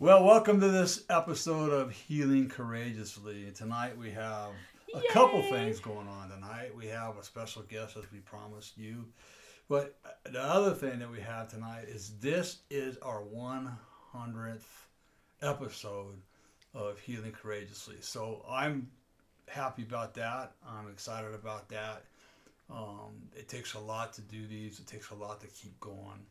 Well, 0.00 0.22
welcome 0.22 0.60
to 0.60 0.68
this 0.68 1.02
episode 1.10 1.72
of 1.72 1.90
Healing 1.90 2.48
Courageously. 2.48 3.50
Tonight 3.52 3.98
we 3.98 4.12
have 4.12 4.50
a 4.94 5.02
couple 5.12 5.42
things 5.42 5.80
going 5.80 6.06
on 6.06 6.28
tonight. 6.30 6.70
We 6.72 6.86
have 6.86 7.18
a 7.18 7.24
special 7.24 7.62
guest, 7.62 7.96
as 7.96 8.04
we 8.12 8.20
promised 8.20 8.78
you. 8.78 9.06
But 9.68 9.98
the 10.30 10.40
other 10.40 10.72
thing 10.72 11.00
that 11.00 11.10
we 11.10 11.18
have 11.18 11.48
tonight 11.48 11.86
is 11.88 12.12
this 12.20 12.58
is 12.70 12.96
our 12.98 13.24
100th 13.24 14.62
episode 15.42 16.14
of 16.74 17.00
Healing 17.00 17.32
Courageously. 17.32 17.96
So 17.98 18.44
I'm 18.48 18.88
happy 19.48 19.82
about 19.82 20.14
that. 20.14 20.52
I'm 20.64 20.88
excited 20.88 21.34
about 21.34 21.68
that. 21.70 22.04
Um, 22.70 23.16
it 23.34 23.48
takes 23.48 23.74
a 23.74 23.80
lot 23.80 24.12
to 24.12 24.20
do 24.20 24.46
these. 24.46 24.78
It 24.78 24.86
takes 24.86 25.10
a 25.10 25.16
lot 25.16 25.40
to 25.40 25.48
keep 25.48 25.80
going. 25.80 26.24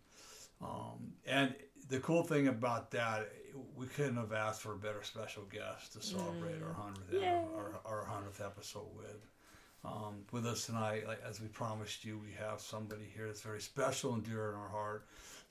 Um, 0.61 1.11
and 1.25 1.53
the 1.89 1.99
cool 1.99 2.23
thing 2.23 2.47
about 2.47 2.91
that, 2.91 3.29
we 3.75 3.87
couldn't 3.87 4.17
have 4.17 4.33
asked 4.33 4.61
for 4.61 4.73
a 4.73 4.77
better 4.77 5.03
special 5.03 5.43
guest 5.43 5.93
to 5.93 6.01
celebrate 6.01 6.61
our 6.63 6.73
hundredth 6.73 7.13
our, 7.55 7.79
our 7.85 8.05
hundredth 8.05 8.41
episode 8.41 8.87
with. 8.95 9.27
Um, 9.85 10.25
with 10.31 10.45
us 10.45 10.65
tonight, 10.65 11.07
like 11.07 11.21
as 11.27 11.39
we 11.39 11.47
promised 11.47 12.03
you, 12.03 12.17
we 12.17 12.33
have 12.39 12.59
somebody 12.59 13.05
here 13.15 13.27
that's 13.27 13.41
very 13.41 13.61
special 13.61 14.13
and 14.15 14.23
dear 14.23 14.49
in 14.49 14.55
our 14.55 14.67
heart. 14.69 15.05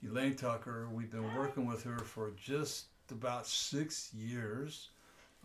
Elaine 0.05 0.35
Tucker. 0.35 0.89
We've 0.93 1.11
been 1.11 1.35
working 1.35 1.67
with 1.67 1.83
her 1.85 1.99
for 1.99 2.33
just 2.37 2.87
about 3.11 3.47
six 3.47 4.13
years. 4.13 4.91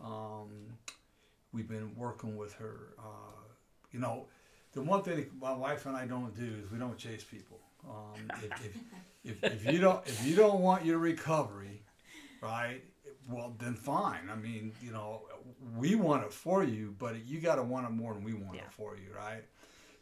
Um, 0.02 0.50
we've 1.52 1.68
been 1.68 1.94
working 1.96 2.36
with 2.36 2.52
her. 2.54 2.94
Uh, 2.98 3.42
you 3.92 4.00
know, 4.00 4.26
the 4.72 4.82
one 4.82 5.02
thing 5.02 5.26
my 5.40 5.52
wife 5.52 5.86
and 5.86 5.96
I 5.96 6.06
don't 6.06 6.34
do 6.36 6.56
is 6.62 6.70
we 6.70 6.78
don't 6.78 6.98
chase 6.98 7.24
people. 7.24 7.60
Um, 7.88 8.30
if, 8.42 8.64
if, 8.64 9.42
if, 9.42 9.44
if 9.44 9.72
you 9.72 9.80
don't 9.80 10.06
if 10.06 10.24
you 10.24 10.36
don't 10.36 10.60
want 10.60 10.84
your 10.84 10.98
recovery, 10.98 11.82
right? 12.42 12.82
Well, 13.30 13.54
then 13.58 13.74
fine. 13.74 14.28
I 14.30 14.34
mean, 14.36 14.72
you 14.82 14.90
know, 14.92 15.22
we 15.76 15.94
want 15.94 16.24
it 16.24 16.32
for 16.32 16.62
you, 16.64 16.94
but 16.98 17.24
you 17.24 17.40
got 17.40 17.54
to 17.56 17.62
want 17.62 17.86
it 17.86 17.90
more 17.90 18.12
than 18.14 18.24
we 18.24 18.34
want 18.34 18.56
Yeah. 18.56 18.62
it 18.64 18.72
for 18.72 18.96
you, 18.96 19.14
right? 19.16 19.44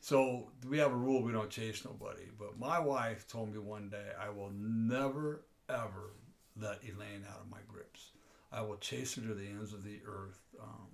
So 0.00 0.48
we 0.69 0.78
have 0.78 0.92
a 0.92 0.97
rule: 0.97 1.22
we 1.22 1.32
don't 1.32 1.50
chase 1.50 1.84
nobody. 1.84 2.22
But 2.38 2.58
my 2.58 2.78
wife 2.80 3.28
told 3.28 3.52
me 3.52 3.58
one 3.58 3.88
day, 3.91 4.08
I 4.19 4.30
will 4.30 4.50
never 4.55 5.42
ever 5.69 6.14
let 6.56 6.78
Elaine 6.82 7.24
out 7.30 7.41
of 7.42 7.50
my 7.50 7.58
grips. 7.69 8.10
I 8.50 8.62
will 8.62 8.78
chase 8.78 9.14
her 9.14 9.22
to 9.22 9.34
the 9.34 9.47
ends 9.47 9.72
of 9.72 9.84
the 9.84 10.00
earth. 10.06 10.41
Um, 10.60 10.88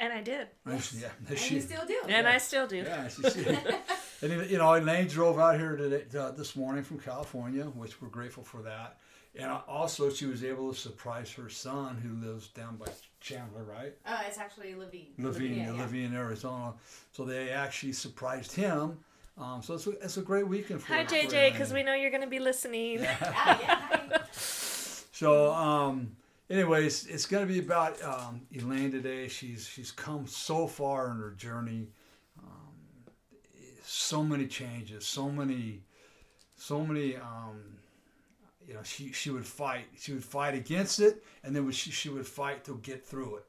And 0.00 0.12
I 0.12 0.20
did. 0.20 0.48
and 0.66 0.82
she- 0.82 0.98
yeah, 0.98 1.08
And 1.28 1.38
she- 1.38 1.54
you 1.56 1.60
still 1.60 1.86
do. 1.86 1.98
And 2.08 2.26
I 2.28 2.38
still 2.38 2.66
do. 2.66 2.76
yeah, 2.78 3.08
she, 3.08 3.22
she, 3.30 3.46
and 4.22 4.50
you 4.50 4.58
know, 4.58 4.74
Elaine 4.74 5.06
drove 5.08 5.38
out 5.38 5.56
here 5.58 5.76
today, 5.76 6.04
uh, 6.18 6.32
this 6.32 6.54
morning 6.56 6.84
from 6.84 6.98
California, 7.00 7.64
which 7.64 8.02
we're 8.02 8.08
grateful 8.08 8.44
for 8.44 8.60
that. 8.62 8.98
And 9.38 9.52
also, 9.68 10.10
she 10.10 10.26
was 10.26 10.42
able 10.42 10.72
to 10.72 10.78
surprise 10.78 11.30
her 11.34 11.48
son, 11.48 11.96
who 11.96 12.26
lives 12.26 12.48
down 12.48 12.76
by 12.76 12.86
Chandler, 13.20 13.62
right? 13.62 13.94
Uh, 14.04 14.18
it's 14.26 14.36
actually 14.36 14.74
Laveen. 14.74 15.16
Laveen, 15.16 15.56
yeah, 15.56 15.72
yeah. 15.72 15.86
Laveen, 15.86 16.12
Arizona. 16.12 16.74
So 17.12 17.24
they 17.24 17.50
actually 17.50 17.92
surprised 17.92 18.52
him. 18.52 18.98
Um, 19.38 19.62
so 19.62 19.74
it's 19.74 19.86
a, 19.86 19.90
it's 19.90 20.16
a 20.16 20.22
great 20.22 20.48
weekend 20.48 20.82
for 20.82 20.92
Hi, 20.92 21.04
JJ, 21.04 21.52
because 21.52 21.72
we 21.72 21.84
know 21.84 21.94
you're 21.94 22.10
going 22.10 22.24
to 22.24 22.28
be 22.28 22.40
listening. 22.40 23.06
Ah, 23.22 23.60
yeah. 24.10 24.18
So, 25.18 25.52
um, 25.52 26.12
anyways, 26.48 27.06
it's 27.06 27.26
going 27.26 27.44
to 27.44 27.52
be 27.52 27.58
about 27.58 28.00
um, 28.04 28.42
Elaine 28.52 28.92
today. 28.92 29.26
She's 29.26 29.66
she's 29.66 29.90
come 29.90 30.28
so 30.28 30.68
far 30.68 31.10
in 31.10 31.16
her 31.16 31.32
journey. 31.32 31.88
Um, 32.38 32.74
so 33.82 34.22
many 34.22 34.46
changes, 34.46 35.04
so 35.08 35.28
many, 35.28 35.82
so 36.54 36.86
many. 36.86 37.16
You 38.68 38.74
know, 38.74 38.82
she 38.84 39.12
she 39.12 39.30
would 39.30 39.46
fight. 39.46 39.86
She 39.98 40.12
would 40.12 40.24
fight 40.24 40.54
against 40.54 41.00
it, 41.00 41.24
and 41.42 41.56
then 41.56 41.70
she 41.70 41.90
she 41.90 42.10
would 42.10 42.26
fight 42.26 42.64
to 42.66 42.78
get 42.82 43.04
through 43.04 43.36
it. 43.36 43.44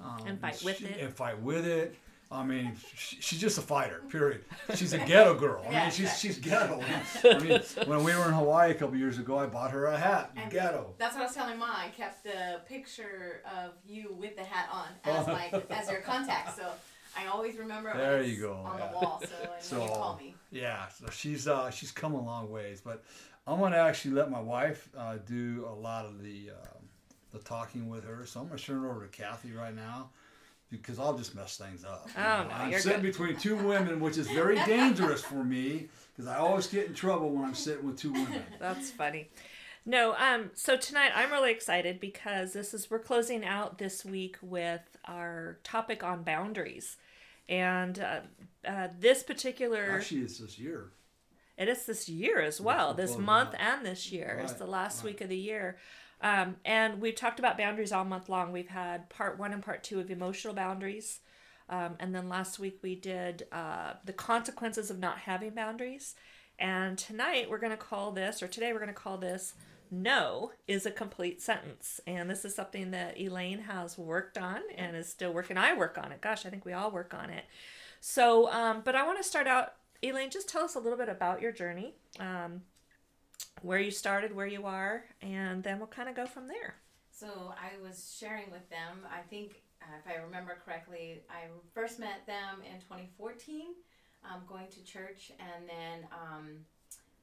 Um, 0.00 0.26
And 0.26 0.40
fight 0.40 0.60
with 0.64 0.78
she- 0.78 0.86
it. 0.86 1.00
And 1.00 1.14
fight 1.14 1.40
with 1.40 1.64
it. 1.66 1.94
I 2.32 2.42
mean, 2.42 2.76
she, 2.96 3.20
she's 3.20 3.40
just 3.40 3.58
a 3.58 3.62
fighter. 3.62 4.02
Period. 4.08 4.44
She's 4.74 4.92
a 4.92 4.98
ghetto 4.98 5.34
girl. 5.38 5.60
I 5.60 5.64
mean, 5.66 5.72
Yeah, 5.74 5.90
she's 5.90 6.18
she's 6.18 6.38
ghetto. 6.38 6.82
I 6.82 7.38
mean, 7.38 7.60
when 7.86 8.02
we 8.02 8.12
were 8.16 8.24
in 8.26 8.32
Hawaii 8.32 8.72
a 8.72 8.74
couple 8.74 8.96
years 8.96 9.18
ago, 9.18 9.38
I 9.38 9.46
bought 9.46 9.70
her 9.70 9.84
a 9.86 9.96
hat. 9.96 10.32
And 10.34 10.50
Ghetto. 10.50 10.94
That's 10.98 11.14
what 11.14 11.22
I 11.22 11.26
was 11.26 11.34
telling 11.34 11.58
mom. 11.58 11.70
I 11.76 11.90
kept 11.90 12.24
the 12.24 12.60
picture 12.66 13.42
of 13.46 13.74
you 13.86 14.16
with 14.18 14.34
the 14.36 14.42
hat 14.42 14.68
on 14.72 14.88
as 15.04 15.26
my 15.28 15.62
as 15.70 15.88
your 15.88 16.00
contact. 16.00 16.56
So 16.56 16.68
I 17.16 17.26
always 17.26 17.56
remember 17.56 17.96
There 17.96 18.24
you 18.24 18.40
go, 18.40 18.54
on 18.54 18.78
yeah. 18.78 18.88
the 18.88 18.94
wall. 18.96 19.22
So, 19.22 19.52
and 19.52 19.62
So- 19.62 19.82
you 19.82 19.88
call 19.90 20.16
me. 20.16 20.34
Yeah, 20.50 20.88
so 20.88 21.10
she's 21.10 21.46
uh, 21.46 21.70
she's 21.70 21.92
come 21.92 22.14
a 22.14 22.20
long 22.20 22.50
ways, 22.50 22.80
but 22.80 23.04
I'm 23.46 23.60
gonna 23.60 23.76
actually 23.76 24.14
let 24.14 24.30
my 24.30 24.40
wife 24.40 24.88
uh, 24.96 25.16
do 25.26 25.66
a 25.68 25.74
lot 25.74 26.06
of 26.06 26.22
the 26.22 26.50
uh, 26.50 26.78
the 27.32 27.38
talking 27.40 27.88
with 27.88 28.04
her. 28.04 28.24
So 28.26 28.40
I'm 28.40 28.48
gonna 28.48 28.58
turn 28.58 28.84
it 28.84 28.88
over 28.88 29.02
to 29.06 29.08
Kathy 29.08 29.52
right 29.52 29.74
now 29.74 30.10
because 30.70 30.98
I'll 30.98 31.16
just 31.16 31.34
mess 31.34 31.56
things 31.56 31.84
up. 31.84 32.08
Oh, 32.16 32.20
no, 32.20 32.48
I'm 32.50 32.72
sitting 32.80 33.02
good. 33.02 33.12
between 33.12 33.36
two 33.36 33.56
women, 33.68 34.00
which 34.00 34.16
is 34.16 34.28
very 34.28 34.56
dangerous 34.64 35.22
for 35.22 35.44
me 35.44 35.88
because 36.14 36.28
I 36.30 36.38
always 36.38 36.66
get 36.66 36.86
in 36.86 36.94
trouble 36.94 37.30
when 37.30 37.44
I'm 37.44 37.54
sitting 37.54 37.86
with 37.86 37.98
two 37.98 38.12
women. 38.12 38.42
That's 38.58 38.90
funny. 38.90 39.28
No, 39.86 40.14
um, 40.14 40.50
so 40.54 40.78
tonight 40.78 41.12
I'm 41.14 41.30
really 41.30 41.50
excited 41.50 42.00
because 42.00 42.54
this 42.54 42.72
is 42.72 42.90
we're 42.90 42.98
closing 42.98 43.44
out 43.44 43.76
this 43.76 44.04
week 44.04 44.38
with 44.40 44.80
our 45.04 45.58
topic 45.62 46.02
on 46.02 46.22
boundaries, 46.22 46.96
and 47.50 47.98
uh, 47.98 48.20
uh, 48.66 48.88
this 48.98 49.22
particular 49.22 49.90
Actually, 49.96 50.22
it's 50.22 50.38
this 50.38 50.58
year. 50.58 50.86
It 51.56 51.68
is 51.68 51.86
this 51.86 52.08
year 52.08 52.40
as 52.40 52.60
well, 52.60 52.94
this 52.94 53.10
closing 53.10 53.26
month 53.26 53.54
and 53.58 53.86
this 53.86 54.10
year. 54.10 54.40
it's 54.42 54.54
the 54.54 54.66
last 54.66 54.98
right. 54.98 55.12
week 55.12 55.20
of 55.20 55.28
the 55.28 55.36
year. 55.36 55.76
Um, 56.20 56.56
and 56.64 57.00
we've 57.00 57.14
talked 57.14 57.38
about 57.38 57.58
boundaries 57.58 57.92
all 57.92 58.04
month 58.04 58.28
long. 58.28 58.50
We've 58.50 58.68
had 58.68 59.08
part 59.10 59.38
one 59.38 59.52
and 59.52 59.62
part 59.62 59.84
two 59.84 60.00
of 60.00 60.10
emotional 60.10 60.54
boundaries. 60.54 61.20
Um, 61.68 61.96
and 61.98 62.14
then 62.14 62.28
last 62.28 62.58
week 62.58 62.78
we 62.82 62.94
did 62.94 63.46
uh, 63.52 63.94
the 64.04 64.12
consequences 64.12 64.90
of 64.90 64.98
not 64.98 65.18
having 65.18 65.50
boundaries. 65.50 66.14
And 66.58 66.96
tonight 66.96 67.50
we're 67.50 67.58
going 67.58 67.72
to 67.72 67.76
call 67.76 68.10
this, 68.12 68.42
or 68.42 68.48
today 68.48 68.72
we're 68.72 68.78
going 68.78 68.88
to 68.88 68.94
call 68.94 69.18
this, 69.18 69.54
No 69.90 70.52
is 70.68 70.86
a 70.86 70.90
complete 70.90 71.42
sentence. 71.42 72.00
And 72.06 72.30
this 72.30 72.44
is 72.44 72.54
something 72.54 72.90
that 72.92 73.18
Elaine 73.18 73.60
has 73.60 73.98
worked 73.98 74.38
on 74.38 74.60
and 74.76 74.96
is 74.96 75.08
still 75.08 75.32
working. 75.32 75.56
I 75.56 75.76
work 75.76 75.98
on 75.98 76.12
it. 76.12 76.20
Gosh, 76.20 76.46
I 76.46 76.50
think 76.50 76.64
we 76.64 76.72
all 76.72 76.90
work 76.90 77.14
on 77.14 77.30
it. 77.30 77.44
So, 78.00 78.50
um, 78.50 78.82
but 78.84 78.94
I 78.94 79.06
want 79.06 79.18
to 79.18 79.24
start 79.24 79.46
out, 79.46 79.74
Elaine, 80.04 80.30
just 80.30 80.48
tell 80.48 80.64
us 80.64 80.74
a 80.74 80.78
little 80.78 80.98
bit 80.98 81.08
about 81.08 81.40
your 81.40 81.52
journey, 81.52 81.94
um, 82.20 82.60
where 83.62 83.78
you 83.78 83.90
started, 83.90 84.34
where 84.34 84.46
you 84.46 84.66
are, 84.66 85.04
and 85.22 85.62
then 85.62 85.78
we'll 85.78 85.86
kind 85.86 86.08
of 86.08 86.14
go 86.14 86.26
from 86.26 86.46
there. 86.46 86.76
So 87.10 87.54
I 87.56 87.80
was 87.82 88.16
sharing 88.20 88.50
with 88.50 88.68
them. 88.68 89.06
I 89.10 89.20
think, 89.30 89.62
uh, 89.80 89.96
if 89.98 90.12
I 90.12 90.22
remember 90.22 90.58
correctly, 90.64 91.22
I 91.30 91.46
first 91.72 91.98
met 91.98 92.26
them 92.26 92.60
in 92.62 92.80
2014, 92.80 93.66
um, 94.24 94.42
going 94.46 94.66
to 94.68 94.84
church, 94.84 95.32
and 95.38 95.68
then 95.68 96.06
um, 96.12 96.48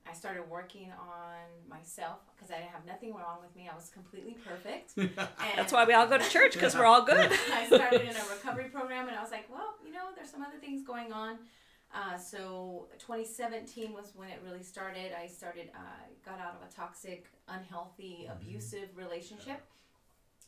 I 0.10 0.14
started 0.14 0.50
working 0.50 0.92
on 0.92 1.70
myself 1.70 2.20
because 2.34 2.50
I 2.50 2.58
didn't 2.58 2.72
have 2.72 2.86
nothing 2.86 3.14
wrong 3.14 3.38
with 3.42 3.56
me. 3.56 3.70
I 3.72 3.76
was 3.76 3.90
completely 3.90 4.38
perfect. 4.44 4.94
And 4.98 5.12
That's 5.56 5.72
why 5.72 5.86
we 5.86 5.94
all 5.94 6.08
go 6.08 6.18
to 6.18 6.30
church 6.30 6.54
because 6.54 6.76
we're 6.76 6.86
all 6.86 7.04
good. 7.04 7.32
I 7.54 7.68
started 7.68 8.02
in 8.02 8.16
a 8.16 8.26
recovery 8.34 8.70
program, 8.70 9.08
and 9.08 9.18
I 9.18 9.22
was 9.22 9.32
like, 9.32 9.46
well, 9.52 9.76
you 9.86 9.92
know, 9.92 10.08
there's 10.16 10.32
some 10.32 10.42
other 10.42 10.58
things 10.60 10.82
going 10.82 11.14
on. 11.14 11.38
Uh, 11.94 12.18
so 12.18 12.88
2017 13.00 13.94
was 13.94 14.14
when 14.16 14.30
it 14.30 14.40
really 14.46 14.64
started. 14.64 15.12
I 15.18 15.28
started, 15.28 15.70
uh, 15.76 15.80
got 16.26 16.40
out 16.40 16.56
of 16.62 16.68
a 16.68 16.72
toxic, 16.74 17.26
unhealthy, 17.48 18.30
abusive 18.32 18.90
relationship, 18.96 19.62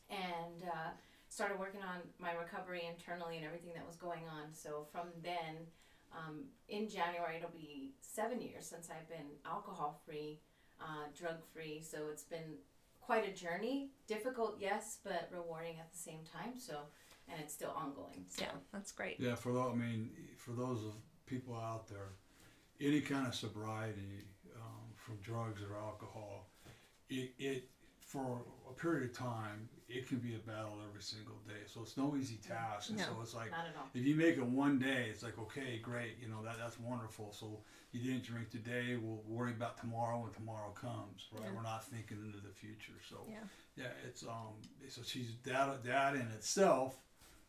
and 0.10 0.64
uh, 0.64 0.92
started 1.28 1.60
working 1.60 1.82
on 1.82 2.00
my 2.20 2.32
recovery 2.34 2.84
internally 2.90 3.38
and 3.38 3.46
everything 3.46 3.74
that 3.76 3.86
was 3.86 3.98
going 3.98 4.24
on. 4.30 4.54
So 4.54 4.88
from 4.92 5.08
then, 5.22 5.68
um, 6.16 6.46
in 6.70 6.88
January, 6.88 7.38
it'll 7.38 7.50
be 7.50 7.92
seven 8.02 8.42
years 8.42 8.66
since 8.66 8.90
I've 8.90 9.10
been 9.10 9.28
alcohol 9.46 10.00
free, 10.06 10.40
uh, 10.80 11.08
drug 11.18 11.38
free. 11.54 11.82
So 11.82 12.08
it's 12.12 12.24
been 12.24 12.56
quite 13.02 13.28
a 13.28 13.34
journey. 13.34 13.90
Difficult, 14.08 14.58
yes, 14.60 15.00
but 15.04 15.30
rewarding 15.32 15.78
at 15.80 15.92
the 15.92 15.98
same 15.98 16.20
time. 16.32 16.54
So, 16.58 16.78
and 17.28 17.42
it's 17.42 17.54
still 17.54 17.72
ongoing. 17.76 18.26
So. 18.30 18.44
Yeah, 18.44 18.52
that's 18.72 18.92
great. 18.92 19.20
Yeah, 19.20 19.36
for 19.36 19.52
those, 19.52 19.74
I 19.74 19.76
mean, 19.76 20.12
for 20.38 20.52
those 20.52 20.84
of 20.86 20.94
people 21.26 21.56
out 21.56 21.88
there, 21.88 22.10
any 22.82 23.02
kind 23.02 23.28
of 23.28 23.36
sobriety 23.36 24.26
um, 24.56 24.86
from 24.96 25.16
drugs 25.18 25.62
or 25.62 25.76
alcohol, 25.78 26.48
it, 27.10 27.32
it 27.40 27.70
for 28.02 28.42
a 28.70 28.74
period 28.74 29.10
of 29.10 29.18
time 29.18 29.70
it 29.90 30.08
can 30.08 30.18
be 30.18 30.34
a 30.36 30.40
battle 30.40 30.78
every 30.90 31.02
single 31.02 31.36
day. 31.48 31.62
So 31.68 31.82
it's 31.82 31.98
no 31.98 32.16
easy 32.16 32.36
task. 32.38 32.90
And 32.90 32.98
No. 32.98 33.06
so 33.06 33.12
it's 33.22 33.34
like 33.36 33.52
Not 33.52 33.66
at 33.68 33.76
all. 33.78 33.88
if 33.94 34.06
you 34.06 34.16
make 34.16 34.38
it 34.38 34.46
one 34.46 34.80
day, 34.80 35.08
it's 35.10 35.24
like 35.24 35.38
okay, 35.38 35.80
great, 35.82 36.18
you 36.20 36.28
know 36.30 36.42
that 36.44 36.58
that's 36.58 36.80
wonderful. 36.80 37.32
So 37.32 37.60
you 37.92 38.02
didn't 38.02 38.24
drink 38.24 38.50
today. 38.50 38.98
We'll 39.02 39.22
worry 39.28 39.52
about 39.52 39.78
tomorrow 39.78 40.22
when 40.22 40.32
tomorrow 40.32 40.72
comes. 40.72 41.28
Right? 41.32 41.44
Yeah. 41.46 41.52
We're 41.56 41.64
not 41.64 41.86
thinking 41.86 42.18
into 42.26 42.40
the 42.40 42.54
future. 42.54 42.94
So 43.08 43.26
Yeah. 43.30 43.44
yeah, 43.76 43.92
it's 44.08 44.24
um. 44.24 44.56
So 44.90 45.02
she's 45.04 45.36
that 45.44 45.84
that 45.84 46.16
in 46.16 46.28
itself 46.32 46.96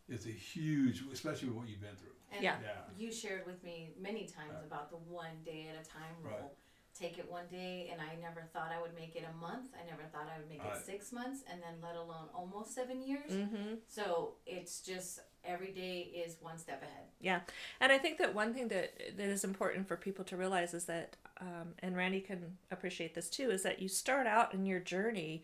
is 0.09 0.27
a 0.27 0.31
huge, 0.31 1.03
especially 1.13 1.49
with 1.49 1.57
what 1.57 1.69
you've 1.69 1.81
been 1.81 1.97
through. 1.97 2.11
And 2.33 2.43
Yeah. 2.43 2.59
Yeah. 2.63 2.83
you 2.97 3.13
shared 3.13 3.47
with 3.47 3.63
me 3.63 3.93
many 3.99 4.27
times 4.27 4.55
Right. 4.55 4.65
about 4.67 4.91
the 4.91 4.97
one 4.97 5.43
day 5.45 5.69
at 5.69 5.81
a 5.81 5.89
time 5.89 6.15
rule. 6.23 6.33
Right. 6.33 6.41
rule. 6.41 6.59
Take 6.97 7.19
it 7.19 7.29
one 7.29 7.49
day, 7.49 7.89
and 7.91 8.01
I 8.01 8.15
never 8.17 8.43
thought 8.53 8.71
I 8.71 8.81
would 8.81 8.95
make 8.95 9.17
it 9.17 9.25
a 9.25 9.33
month. 9.39 9.75
I 9.75 9.85
never 9.85 10.05
thought 10.05 10.29
I 10.33 10.39
would 10.39 10.49
make 10.49 10.63
Right. 10.63 10.77
it 10.77 10.85
six 10.85 11.11
months, 11.11 11.43
and 11.51 11.61
then 11.61 11.81
let 11.83 11.97
alone 11.97 12.29
almost 12.33 12.73
seven 12.73 13.03
years. 13.03 13.33
Mm-hmm. 13.33 13.75
So 13.89 14.37
it's 14.47 14.81
just 14.81 15.19
every 15.43 15.73
day 15.73 16.03
is 16.03 16.37
one 16.41 16.57
step 16.57 16.83
ahead. 16.83 17.09
Yeah, 17.21 17.41
and 17.81 17.91
I 17.91 17.99
think 17.99 18.19
that 18.19 18.33
one 18.33 18.55
thing 18.55 18.69
that 18.69 19.17
that 19.17 19.29
is 19.29 19.43
important 19.43 19.89
for 19.89 19.97
people 19.97 20.25
to 20.27 20.37
realize 20.37 20.73
is 20.73 20.85
that, 20.85 21.17
um, 21.41 21.75
and 21.81 21.97
Randy 21.97 22.21
can 22.21 22.59
appreciate 22.71 23.15
this 23.15 23.29
too, 23.29 23.51
is 23.51 23.65
that 23.65 23.81
you 23.81 23.89
start 23.89 24.29
out 24.29 24.55
in 24.55 24.65
your 24.65 24.79
journey 24.81 25.43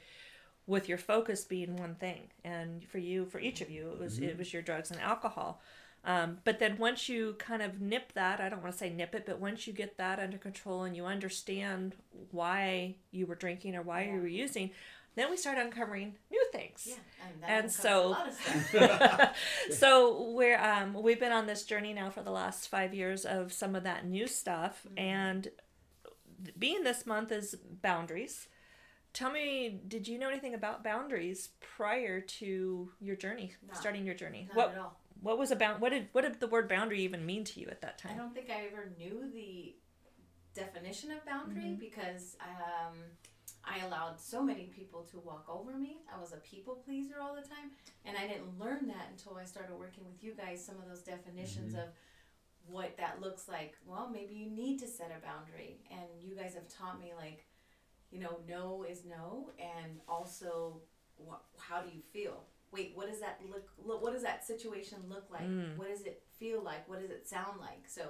with 0.71 0.89
your 0.89 0.99
focus 0.99 1.45
being 1.45 1.77
one 1.77 1.97
thing, 1.97 2.29
and 2.45 2.85
for 2.85 2.99
you, 2.99 3.27
for 3.27 3.41
each 3.41 3.61
of 3.61 3.71
you, 3.71 3.91
it 3.91 3.99
was 3.99 4.19
it 4.19 4.39
was 4.39 4.53
your 4.53 4.63
drugs 4.63 4.91
and 4.91 5.01
alcohol. 5.01 5.61
Um, 6.03 6.39
but 6.45 6.59
then 6.59 6.79
once 6.79 7.11
you 7.11 7.35
kind 7.39 7.61
of 7.61 7.81
nip 7.81 8.13
that, 8.15 8.41
I 8.41 8.49
don't 8.49 8.63
want 8.63 8.73
to 8.73 8.79
say 8.79 8.89
nip 8.89 9.15
it, 9.15 9.27
but 9.27 9.39
once 9.39 9.67
you 9.67 9.75
get 9.75 9.99
that 9.99 10.19
under 10.19 10.39
control 10.39 10.85
and 10.85 10.97
you 10.97 11.05
understand 11.05 11.95
why 12.31 12.95
you 13.11 13.27
were 13.27 13.35
drinking 13.35 13.77
or 13.77 13.83
why 13.83 14.05
you 14.05 14.19
were 14.19 14.27
using, 14.27 14.71
then 15.17 15.29
we 15.29 15.37
start 15.37 15.59
uncovering 15.59 16.15
new 16.31 16.43
things. 16.53 16.87
Yeah, 16.89 16.95
and 17.27 17.43
that 17.43 17.51
And 17.51 17.71
so- 17.71 18.07
a 18.07 18.09
lot 18.09 18.29
of 18.29 18.35
stuff. 18.35 19.37
so 19.73 20.31
we're 20.31 20.59
um 20.59 20.95
we've 20.95 21.21
been 21.21 21.33
on 21.33 21.47
this 21.47 21.65
journey 21.65 21.93
now 21.93 22.09
for 22.11 22.23
the 22.23 22.31
last 22.31 22.69
five 22.69 22.95
years 22.95 23.27
of 23.27 23.53
some 23.53 23.75
of 23.75 23.83
that 23.83 24.07
new 24.07 24.27
stuff 24.27 24.87
and 24.97 25.49
being 26.59 26.85
this 26.85 27.05
month 27.05 27.31
is 27.33 27.57
boundaries 27.83 28.49
tell 29.13 29.31
me 29.31 29.81
did 29.89 30.07
you 30.09 30.19
know 30.19 30.29
anything 30.29 30.55
about 30.55 30.83
boundaries 30.85 31.51
prior 31.61 32.21
to 32.21 32.91
your 33.01 33.17
journey 33.17 33.53
No. 33.67 33.75
starting 33.75 34.05
your 34.07 34.15
journey 34.15 34.47
Not 34.49 34.57
what 34.57 34.71
at 34.73 34.79
all. 34.79 34.97
what 35.21 35.39
was 35.39 35.51
about 35.51 35.81
what 35.81 35.91
did 35.91 36.09
what 36.13 36.23
did 36.23 36.41
the 36.41 36.47
word 36.47 36.69
boundary 36.69 37.01
even 37.03 37.25
mean 37.27 37.45
to 37.45 37.61
you 37.61 37.69
at 37.69 37.81
that 37.83 37.99
time? 37.99 38.13
I 38.15 38.17
don't 38.17 38.35
think 38.35 38.51
I 38.51 38.67
ever 38.71 38.93
knew 38.99 39.31
the 39.33 39.75
definition 40.55 41.11
of 41.13 41.25
boundary 41.25 41.63
Mm-hmm. 41.63 41.75
because 41.81 42.37
um, 42.43 42.97
I 43.65 43.85
allowed 43.87 44.19
so 44.19 44.43
many 44.43 44.65
people 44.65 45.03
to 45.11 45.19
walk 45.21 45.45
over 45.49 45.77
me. 45.77 45.99
I 46.15 46.19
was 46.19 46.33
a 46.33 46.39
people 46.39 46.77
pleaser 46.77 47.17
all 47.21 47.35
the 47.35 47.43
time, 47.43 47.71
and 48.07 48.17
I 48.17 48.27
didn't 48.27 48.59
learn 48.59 48.89
that 48.89 49.09
until 49.11 49.37
I 49.37 49.45
started 49.45 49.75
working 49.79 50.05
with 50.05 50.23
you 50.25 50.33
guys. 50.35 50.65
Some 50.65 50.77
of 50.77 50.89
those 50.89 51.03
definitions 51.03 51.75
of 51.75 51.89
what 52.67 52.97
that 52.97 53.21
looks 53.21 53.49
like. 53.49 53.77
Well, 53.87 54.09
maybe 54.11 54.35
you 54.35 54.49
need 54.51 54.79
to 54.81 54.87
set 54.89 55.13
a 55.17 55.25
boundary, 55.25 55.79
and 55.91 56.01
you 56.21 56.35
guys 56.35 56.55
have 56.55 56.69
taught 56.69 56.99
me 57.01 57.13
like, 57.17 57.45
you 58.11 58.21
know, 58.21 58.39
no 58.49 58.85
is 58.89 59.05
no, 59.05 59.51
and 59.59 60.01
also, 60.09 60.81
wh- 61.19 61.43
how 61.59 61.81
do 61.81 61.89
you 61.95 62.03
feel? 62.13 62.45
Wait, 62.73 62.93
what 62.95 63.09
does 63.09 63.21
that 63.21 63.41
look? 63.51 63.69
look 63.85 64.03
what 64.03 64.13
does 64.13 64.23
that 64.23 64.45
situation 64.45 64.99
look 65.09 65.25
like? 65.31 65.43
Mm. 65.49 65.77
What 65.77 65.89
does 65.89 66.03
it 66.03 66.23
feel 66.39 66.63
like? 66.63 66.89
What 66.89 67.01
does 67.01 67.11
it 67.11 67.29
sound 67.29 67.61
like? 67.61 67.89
So 67.89 68.03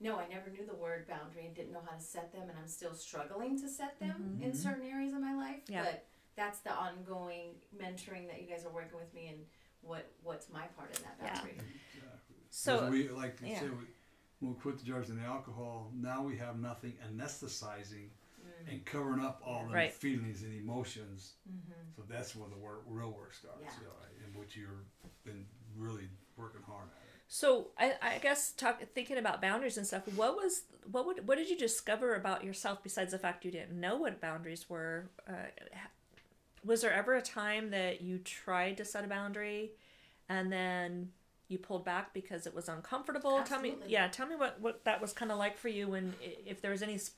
no, 0.00 0.16
I 0.16 0.26
never 0.28 0.50
knew 0.50 0.66
the 0.66 0.74
word 0.74 1.06
boundary 1.08 1.46
and 1.46 1.54
didn't 1.54 1.72
know 1.72 1.82
how 1.88 1.96
to 1.96 2.02
set 2.02 2.32
them, 2.32 2.42
and 2.42 2.58
I'm 2.58 2.68
still 2.68 2.94
struggling 2.94 3.58
to 3.60 3.68
set 3.68 3.98
them 4.00 4.38
in 4.42 4.54
certain 4.54 4.86
areas 4.86 5.12
of 5.12 5.20
my 5.20 5.34
life. 5.34 5.64
Mm-hmm. 5.64 5.72
Yeah. 5.72 5.84
But 5.84 6.06
that's 6.36 6.58
the 6.60 6.74
ongoing 6.74 7.52
mentoring 7.76 8.26
that 8.28 8.42
you 8.42 8.48
guys 8.48 8.64
are 8.64 8.72
working 8.72 8.98
with 8.98 9.12
me, 9.14 9.28
and 9.28 9.38
what 9.82 10.10
what's 10.22 10.50
my 10.50 10.66
part 10.76 10.96
in 10.96 11.02
that 11.04 11.18
boundary? 11.20 11.56
Yeah. 11.56 12.02
boundary? 12.02 12.20
so 12.50 12.88
we 12.90 13.08
like 13.08 13.38
to 13.40 13.48
yeah. 13.48 13.60
say 13.60 13.66
we, 13.66 13.86
when 14.40 14.54
we 14.54 14.60
quit 14.60 14.78
the 14.78 14.84
drugs 14.84 15.10
and 15.10 15.18
the 15.18 15.24
alcohol, 15.24 15.90
now 15.94 16.22
we 16.22 16.36
have 16.36 16.58
nothing 16.58 16.94
anesthetizing. 17.08 18.08
And 18.70 18.84
covering 18.84 19.20
up 19.24 19.40
all 19.44 19.66
the 19.66 19.74
Right. 19.74 19.92
feelings 19.92 20.42
and 20.42 20.52
emotions. 20.54 21.34
Mm-hmm. 21.50 21.72
So 21.96 22.02
that's 22.08 22.34
where 22.36 22.48
the 22.48 22.56
work, 22.56 22.82
real 22.86 23.10
work 23.12 23.34
starts. 23.34 23.60
Yeah. 23.62 23.70
You 23.80 23.86
know, 23.86 24.26
in 24.34 24.38
which 24.40 24.56
you've 24.56 24.68
been 25.24 25.46
really 25.76 26.08
working 26.36 26.62
hard 26.66 26.84
at. 26.84 27.00
So 27.28 27.68
I, 27.78 27.94
I 28.02 28.18
guess 28.18 28.52
talk 28.52 28.80
thinking 28.94 29.16
about 29.18 29.40
boundaries 29.40 29.76
and 29.78 29.86
stuff. 29.86 30.02
What 30.14 30.36
was 30.36 30.62
what 30.90 31.06
would 31.06 31.26
what 31.26 31.36
did 31.38 31.48
you 31.48 31.56
discover 31.56 32.14
about 32.14 32.44
yourself 32.44 32.82
besides 32.82 33.12
the 33.12 33.18
fact 33.18 33.44
you 33.44 33.50
didn't 33.50 33.78
know 33.80 33.96
what 33.96 34.20
boundaries 34.20 34.68
were? 34.68 35.06
Uh, 35.28 35.32
ha- 35.72 35.88
was 36.64 36.82
there 36.82 36.92
ever 36.92 37.14
a 37.14 37.22
time 37.22 37.70
that 37.70 38.00
you 38.02 38.18
tried 38.18 38.76
to 38.76 38.84
set 38.84 39.04
a 39.04 39.08
boundary, 39.08 39.72
and 40.28 40.52
then 40.52 41.10
you 41.48 41.58
pulled 41.58 41.84
back 41.84 42.12
because 42.14 42.46
it 42.46 42.54
was 42.54 42.68
uncomfortable? 42.68 43.42
Tell 43.42 43.60
me, 43.60 43.70
Absolutely. 43.70 43.92
yeah, 43.92 44.08
tell 44.08 44.26
me 44.26 44.36
what 44.36 44.60
what 44.60 44.84
that 44.84 45.00
was 45.00 45.12
kind 45.12 45.32
of 45.32 45.38
like 45.38 45.56
for 45.58 45.68
you, 45.68 45.94
and 45.94 46.14
i- 46.22 46.36
if 46.46 46.60
there 46.60 46.70
was 46.70 46.82
any 46.82 46.94
s- 46.94 47.12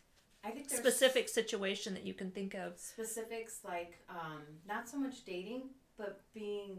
I 0.46 0.50
think 0.50 0.68
there's 0.68 0.80
specific 0.80 1.28
situation 1.28 1.94
that 1.94 2.04
you 2.04 2.14
can 2.14 2.30
think 2.30 2.54
of. 2.54 2.78
specifics 2.78 3.60
like 3.64 3.98
um, 4.08 4.42
not 4.68 4.88
so 4.88 4.96
much 4.98 5.24
dating, 5.24 5.70
but 5.98 6.20
being 6.34 6.78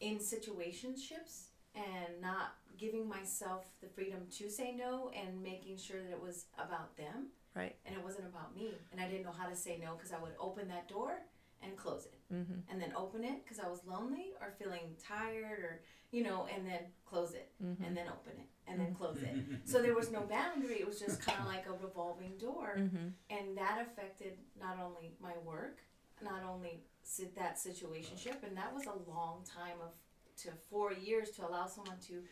in 0.00 0.18
situationships 0.18 1.48
and 1.74 2.20
not 2.20 2.54
giving 2.78 3.08
myself 3.08 3.66
the 3.80 3.88
freedom 3.88 4.20
to 4.38 4.50
say 4.50 4.74
no 4.76 5.10
and 5.18 5.42
making 5.42 5.76
sure 5.76 6.02
that 6.02 6.10
it 6.12 6.20
was 6.20 6.46
about 6.58 6.96
them 6.96 7.28
Right. 7.54 7.76
and 7.86 7.94
it 7.94 8.02
wasn't 8.02 8.26
about 8.26 8.54
me. 8.56 8.74
And 8.90 9.00
I 9.00 9.08
didn't 9.08 9.24
know 9.24 9.32
how 9.36 9.48
to 9.48 9.54
say 9.56 9.78
no 9.82 9.94
because 9.94 10.12
I 10.12 10.18
would 10.20 10.32
open 10.40 10.66
that 10.68 10.88
door 10.88 11.18
and 11.62 11.76
close 11.76 12.06
it. 12.06 12.18
Mm-hmm. 12.34 12.54
And 12.70 12.80
then 12.82 12.92
open 12.96 13.22
it 13.24 13.44
because 13.44 13.60
I 13.60 13.68
was 13.68 13.80
lonely 13.86 14.32
or 14.40 14.52
feeling 14.58 14.96
tired 15.02 15.60
or, 15.60 15.80
you 16.10 16.24
know, 16.24 16.46
and 16.54 16.66
then 16.66 16.80
close 17.06 17.32
it 17.34 17.50
Mm-hmm. 17.64 17.84
and 17.84 17.96
then 17.96 18.06
open 18.08 18.32
it 18.40 18.48
and 18.66 18.80
then 18.80 18.94
close 18.94 19.18
it. 19.22 19.36
So 19.64 19.80
there 19.82 19.94
was 19.94 20.10
no 20.10 20.20
boundary. 20.22 20.76
It 20.80 20.86
was 20.86 20.98
just 21.00 21.20
kind 21.20 21.38
of 21.40 21.46
like 21.46 21.66
a 21.66 21.72
revolving 21.84 22.32
door. 22.38 22.76
Mm-hmm. 22.78 23.08
And 23.30 23.56
that 23.58 23.78
affected 23.86 24.38
not 24.60 24.78
only 24.82 25.12
my 25.20 25.32
work, 25.44 25.78
not 26.22 26.42
only 26.48 26.82
si- 27.02 27.28
that 27.36 27.56
situationship, 27.56 28.42
and 28.46 28.56
that 28.56 28.72
was 28.74 28.84
a 28.86 29.10
long 29.10 29.42
time 29.44 29.78
of 29.82 29.90
to 30.42 30.48
four 30.70 30.92
years 30.92 31.30
to 31.32 31.46
allow 31.46 31.66
someone 31.66 31.98
to 32.08 32.22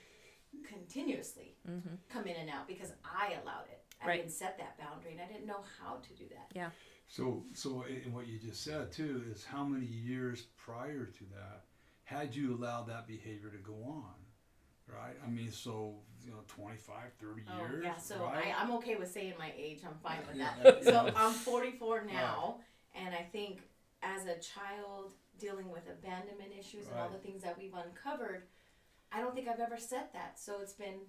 continuously 0.69 1.55
Mm-hmm. 1.69 1.94
come 2.08 2.26
in 2.26 2.37
and 2.37 2.50
out 2.50 2.67
because 2.67 2.93
I 3.05 3.34
allowed 3.43 3.67
it. 3.70 3.81
I 4.02 4.06
Right. 4.08 4.17
didn't 4.19 4.32
set 4.32 4.58
that 4.58 4.76
boundary, 4.79 5.12
and 5.12 5.20
I 5.20 5.26
didn't 5.26 5.46
know 5.46 5.62
how 5.81 5.96
to 5.96 6.12
do 6.15 6.24
that. 6.31 6.51
Yeah. 6.55 6.70
So, 7.06 7.44
so 7.55 7.84
and 8.05 8.12
what 8.12 8.27
you 8.27 8.39
just 8.39 8.65
said 8.65 8.91
too 8.91 9.22
is 9.31 9.44
how 9.44 9.65
many 9.65 9.86
years 9.86 10.46
prior 10.56 11.06
to 11.06 11.24
that 11.36 11.65
had 12.05 12.34
you 12.34 12.55
allowed 12.56 12.89
that 12.89 13.06
behavior 13.06 13.48
to 13.51 13.58
go 13.58 13.74
on, 13.86 14.15
right? 14.96 15.17
I 15.25 15.29
mean, 15.31 15.51
so 15.51 15.94
you 16.25 16.31
know, 16.31 16.39
25, 16.49 16.94
30 17.20 17.43
Oh 17.51 17.58
years, 17.58 17.84
yeah, 17.84 17.96
so 17.96 18.17
right? 18.22 18.55
I, 18.56 18.63
I'm 18.63 18.70
okay 18.72 18.94
with 18.96 19.11
saying 19.11 19.34
my 19.39 19.53
age. 19.56 19.81
I'm 19.84 19.96
fine 20.03 20.19
with 20.29 20.39
that. 20.65 20.84
So 20.84 21.13
I'm 21.17 21.32
44 21.32 22.05
now, 22.05 22.61
and 22.94 23.15
I 23.15 23.22
think 23.32 23.63
as 24.03 24.27
a 24.27 24.39
child 24.39 25.13
dealing 25.39 25.70
with 25.70 25.82
abandonment 25.89 26.51
issues 26.58 26.87
and 26.89 26.96
all 26.99 27.08
the 27.08 27.19
things 27.19 27.43
that 27.43 27.58
we've 27.58 27.75
uncovered, 27.75 28.44
I 29.11 29.20
don't 29.20 29.34
think 29.34 29.49
I've 29.49 29.61
ever 29.61 29.79
said 29.79 30.05
that. 30.13 30.39
So 30.39 30.61
it's 30.61 30.72
been, 30.75 31.01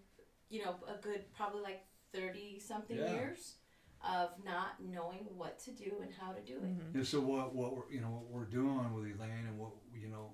you 0.49 0.63
know, 0.63 0.75
a 0.87 0.99
good 1.01 1.31
probably 1.35 1.61
like 1.61 1.85
30 2.13 2.59
something 2.59 2.97
Yeah. 2.97 3.11
years 3.13 3.55
of 4.03 4.31
not 4.43 4.75
knowing 4.83 5.25
what 5.37 5.59
to 5.59 5.71
do 5.71 5.99
and 6.01 6.11
how 6.19 6.31
to 6.33 6.41
do 6.41 6.57
it. 6.57 6.63
Mm-hmm. 6.77 6.97
And 6.97 7.07
so 7.07 7.21
what 7.21 7.55
what 7.55 7.75
we're 7.75 7.89
you 7.91 8.01
know 8.01 8.07
what 8.09 8.25
we're 8.29 8.45
doing 8.45 8.93
with 8.93 9.05
Elaine 9.05 9.45
and 9.47 9.57
what 9.57 9.71
you 9.95 10.09
know 10.09 10.33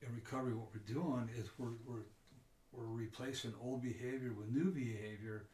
in 0.00 0.14
recovery 0.14 0.54
what 0.54 0.68
we're 0.72 0.94
doing 0.94 1.28
is 1.36 1.48
we're 1.58 1.72
we're 1.86 2.04
we're 2.72 2.84
replacing 2.86 3.54
old 3.62 3.82
behavior 3.82 4.32
with 4.32 4.48
new 4.48 4.70
behavior, 4.70 5.46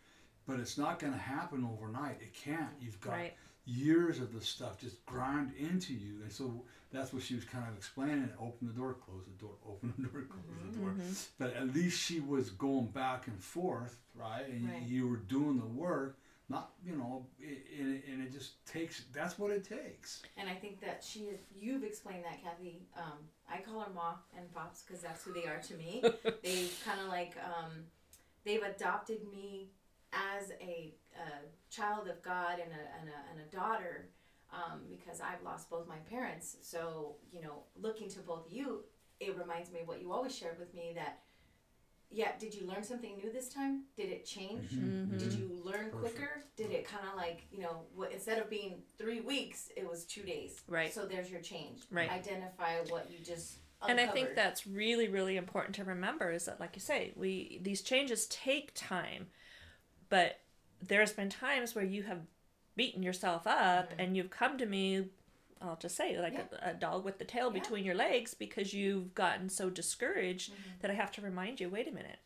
but 0.46 0.60
it's 0.60 0.78
not 0.78 0.98
going 0.98 1.12
to 1.12 1.18
happen 1.18 1.64
overnight. 1.70 2.18
It 2.20 2.34
can't. 2.34 2.70
You've 2.80 3.00
got 3.00 3.12
Right. 3.12 3.34
years 3.64 4.20
of 4.20 4.32
this 4.32 4.46
stuff 4.46 4.78
just 4.80 5.04
grind 5.06 5.52
into 5.56 5.92
you, 5.92 6.22
and 6.22 6.30
so 6.32 6.64
that's 6.92 7.12
what 7.12 7.22
she 7.22 7.34
was 7.34 7.44
kind 7.44 7.66
of 7.68 7.76
explaining. 7.76 8.30
Open 8.38 8.68
the 8.68 8.72
door, 8.74 8.94
close 8.94 9.24
the 9.26 9.44
door, 9.44 9.54
open 9.66 9.92
the 9.98 10.04
door, 10.08 10.22
close 10.22 10.72
the 10.72 10.78
door. 10.78 10.90
Mm-hmm. 10.90 11.12
But 11.38 11.54
at 11.54 11.74
least 11.74 12.00
she 12.00 12.20
was 12.20 12.50
going 12.50 12.86
back 12.86 13.26
and 13.26 13.42
forth, 13.42 13.98
right? 14.14 14.46
And 14.48 14.68
Right. 14.68 14.82
you 14.82 15.08
were 15.08 15.16
doing 15.16 15.58
the 15.58 15.66
work. 15.66 16.18
Not 16.48 16.70
you 16.84 16.96
know, 16.96 17.26
and 17.40 17.94
it, 17.96 18.04
and 18.10 18.22
it 18.22 18.32
just 18.32 18.64
takes. 18.66 19.02
That's 19.12 19.38
what 19.38 19.50
it 19.50 19.68
takes. 19.68 20.22
And 20.36 20.48
I 20.48 20.54
think 20.54 20.80
that 20.80 21.02
she 21.02 21.20
is, 21.20 21.40
you've 21.58 21.82
explained 21.82 22.24
that, 22.24 22.40
Kathy. 22.42 22.86
Um, 22.96 23.18
I 23.50 23.58
call 23.58 23.80
her 23.80 23.92
Ma 23.92 24.14
and 24.36 24.52
Pops 24.54 24.82
because 24.82 25.02
that's 25.02 25.24
who 25.24 25.32
they 25.32 25.46
are 25.46 25.58
to 25.58 25.74
me. 25.74 26.02
they 26.44 26.68
kind 26.84 27.00
of 27.00 27.08
like, 27.08 27.34
um, 27.44 27.72
they've 28.44 28.62
adopted 28.62 29.22
me 29.28 29.70
as 30.12 30.52
a, 30.60 30.94
a 31.16 31.74
child 31.74 32.08
of 32.08 32.22
God 32.22 32.60
and 32.62 32.70
a, 32.70 33.00
and 33.00 33.08
a, 33.08 33.30
and 33.32 33.40
a 33.40 33.54
daughter 33.54 34.08
um, 34.52 34.82
because 34.88 35.20
I've 35.20 35.42
lost 35.42 35.68
both 35.68 35.88
my 35.88 35.98
parents. 36.08 36.56
So, 36.62 37.16
you 37.32 37.40
know, 37.42 37.64
looking 37.74 38.08
to 38.10 38.20
both 38.20 38.46
you, 38.50 38.84
it 39.20 39.36
reminds 39.36 39.72
me 39.72 39.80
of 39.80 39.88
what 39.88 40.00
you 40.00 40.12
always 40.12 40.36
shared 40.36 40.58
with 40.58 40.72
me 40.74 40.92
that, 40.94 41.20
yeah, 42.10 42.32
did 42.38 42.54
you 42.54 42.66
learn 42.66 42.82
something 42.82 43.16
new 43.22 43.30
this 43.32 43.48
time? 43.48 43.82
Did 43.96 44.10
it 44.10 44.24
change? 44.24 44.70
Mm-hmm. 44.70 45.18
Did 45.18 45.32
you 45.32 45.48
learn 45.64 45.90
Perfect. 45.90 46.00
quicker? 46.16 46.30
Did 46.56 46.70
it 46.70 46.86
kind 46.86 47.04
of 47.10 47.16
like 47.16 47.26
like 47.26 47.46
you 47.50 47.60
know 47.60 47.80
what 47.94 48.12
instead 48.12 48.38
of 48.38 48.48
being 48.48 48.76
three 48.98 49.20
weeks 49.20 49.70
it 49.76 49.88
was 49.88 50.04
two 50.04 50.22
days 50.22 50.60
Right. 50.68 50.92
so 50.94 51.06
there's 51.06 51.28
your 51.30 51.40
change 51.40 51.80
Right. 51.90 52.08
identify 52.10 52.76
what 52.88 53.10
you 53.10 53.18
just 53.24 53.58
and 53.88 53.98
I 53.98 54.06
think 54.06 54.34
that's 54.36 54.64
really 54.66 55.08
really 55.08 55.36
important 55.36 55.74
to 55.76 55.84
remember 55.84 56.30
is 56.30 56.44
that 56.44 56.60
like 56.60 56.76
you 56.76 56.80
say 56.80 57.12
we 57.16 57.58
these 57.62 57.82
changes 57.82 58.26
take 58.26 58.70
time 58.74 59.26
but 60.08 60.38
there's 60.80 61.12
been 61.12 61.30
times 61.30 61.74
where 61.74 61.84
you 61.84 62.04
have 62.04 62.20
beaten 62.76 63.02
yourself 63.02 63.46
up 63.46 63.90
Mm-hmm. 63.90 64.00
and 64.00 64.16
you've 64.16 64.30
come 64.30 64.56
to 64.58 64.66
me 64.66 65.06
I'll 65.62 65.76
just 65.76 65.96
say 65.96 66.18
like 66.20 66.34
a, 66.34 66.70
a 66.70 66.74
dog 66.74 67.04
with 67.04 67.18
the 67.18 67.24
tail 67.24 67.46
Yeah. 67.52 67.60
between 67.60 67.84
your 67.84 67.94
legs 67.94 68.34
because 68.34 68.72
you've 68.74 69.14
gotten 69.14 69.48
so 69.48 69.70
discouraged 69.70 70.52
Mm-hmm. 70.52 70.70
that 70.82 70.90
I 70.90 70.94
have 70.94 71.12
to 71.12 71.20
remind 71.22 71.60
you 71.60 71.68
wait 71.68 71.88
a 71.88 71.92
minute 71.92 72.18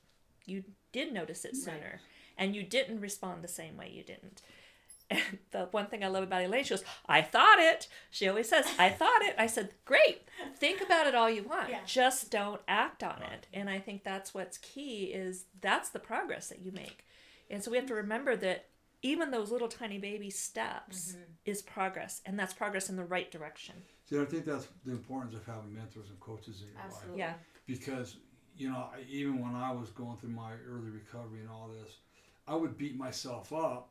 you 0.47 0.65
did 0.93 1.13
notice 1.13 1.45
it 1.45 1.53
Right. 1.55 1.63
sooner 1.63 2.01
and 2.37 2.57
you 2.57 2.63
didn't 2.63 3.01
respond 3.01 3.43
the 3.45 3.49
same 3.49 3.77
way 3.77 3.91
you 3.93 4.03
didn't 4.03 4.43
and 5.11 5.39
the 5.51 5.67
one 5.73 5.87
thing 5.87 6.05
I 6.05 6.07
love 6.09 6.23
about 6.23 6.43
Elaine, 6.45 6.63
she 6.63 6.71
goes, 6.71 6.85
I 7.09 7.21
thought 7.21 7.59
it. 7.59 7.89
She 8.13 8.29
always 8.29 8.49
says, 8.49 8.65
I 8.79 8.91
thought 8.91 9.23
it. 9.23 9.35
I 9.39 9.49
said, 9.49 9.71
Great. 9.85 10.23
Think 10.57 10.81
about 10.81 11.09
it 11.09 11.17
all 11.17 11.29
you 11.29 11.43
want. 11.43 11.69
Yeah. 11.69 11.81
Just 11.85 12.31
don't 12.31 12.61
act 12.69 13.03
on 13.03 13.21
it. 13.23 13.49
And 13.53 13.69
I 13.69 13.81
think 13.81 14.05
that's 14.05 14.33
what's 14.35 14.57
key 14.59 15.07
is 15.07 15.47
that's 15.61 15.89
the 15.89 15.99
progress 15.99 16.49
that 16.49 16.61
you 16.61 16.71
make. 16.71 17.05
And 17.51 17.61
so 17.61 17.73
we 17.73 17.77
have 17.77 17.87
to 17.89 17.95
remember 17.95 18.37
that 18.37 18.67
even 19.03 19.31
those 19.31 19.51
little 19.51 19.69
tiny 19.69 19.99
baby 19.99 20.31
steps 20.31 21.13
mm-hmm. 21.13 21.23
is 21.45 21.63
progress. 21.63 22.21
And 22.27 22.39
that's 22.39 22.53
progress 22.53 22.91
in 22.91 22.97
the 22.97 23.05
right 23.05 23.31
direction. 23.31 23.75
See, 24.09 24.19
I 24.19 24.25
think 24.25 24.45
that's 24.45 24.69
the 24.85 24.93
importance 24.93 25.35
of 25.35 25.45
having 25.47 25.75
mentors 25.75 26.09
and 26.11 26.21
coaches 26.21 26.63
in 26.63 26.69
your 26.69 26.77
life. 26.77 26.87
absolutely 26.87 27.19
Yeah. 27.19 27.35
because 27.67 28.17
you 28.57 28.69
know 28.69 28.89
even 29.09 29.41
when 29.41 29.55
I 29.55 29.73
was 29.73 29.91
going 29.91 30.19
through 30.19 30.31
my 30.31 30.53
early 30.69 30.91
recovery 30.91 31.41
and 31.41 31.49
all 31.49 31.69
this, 31.69 31.97
I 32.47 32.57
would 32.57 32.77
beat 32.77 32.97
myself 32.97 33.53
up. 33.53 33.91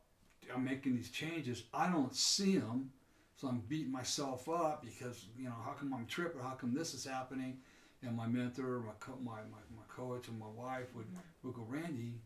I'm 0.54 0.64
making 0.66 0.96
these 0.96 1.12
changes. 1.12 1.64
I 1.74 1.90
don't 1.90 2.16
see 2.16 2.58
them, 2.58 2.92
so 3.36 3.48
I'm 3.48 3.60
beating 3.68 3.92
myself 3.92 4.50
up 4.50 4.84
because 4.84 5.28
you 5.38 5.46
know 5.46 5.56
how 5.64 5.72
come 5.72 5.94
I'm 5.94 6.06
tripping? 6.06 6.42
How 6.42 6.52
come 6.52 6.74
this 6.74 6.94
is 6.94 7.06
happening? 7.06 7.60
And 8.02 8.16
my 8.16 8.28
mentor, 8.28 8.80
my 8.80 8.94
co- 9.00 9.20
my, 9.22 9.42
my, 9.52 9.60
my 9.76 9.84
coach, 9.88 10.28
and 10.28 10.40
my 10.40 10.48
wife 10.48 10.94
would 10.96 11.08
mm-hmm. 11.08 11.20
would 11.44 11.54
go, 11.54 11.66
Randy, 11.68 12.22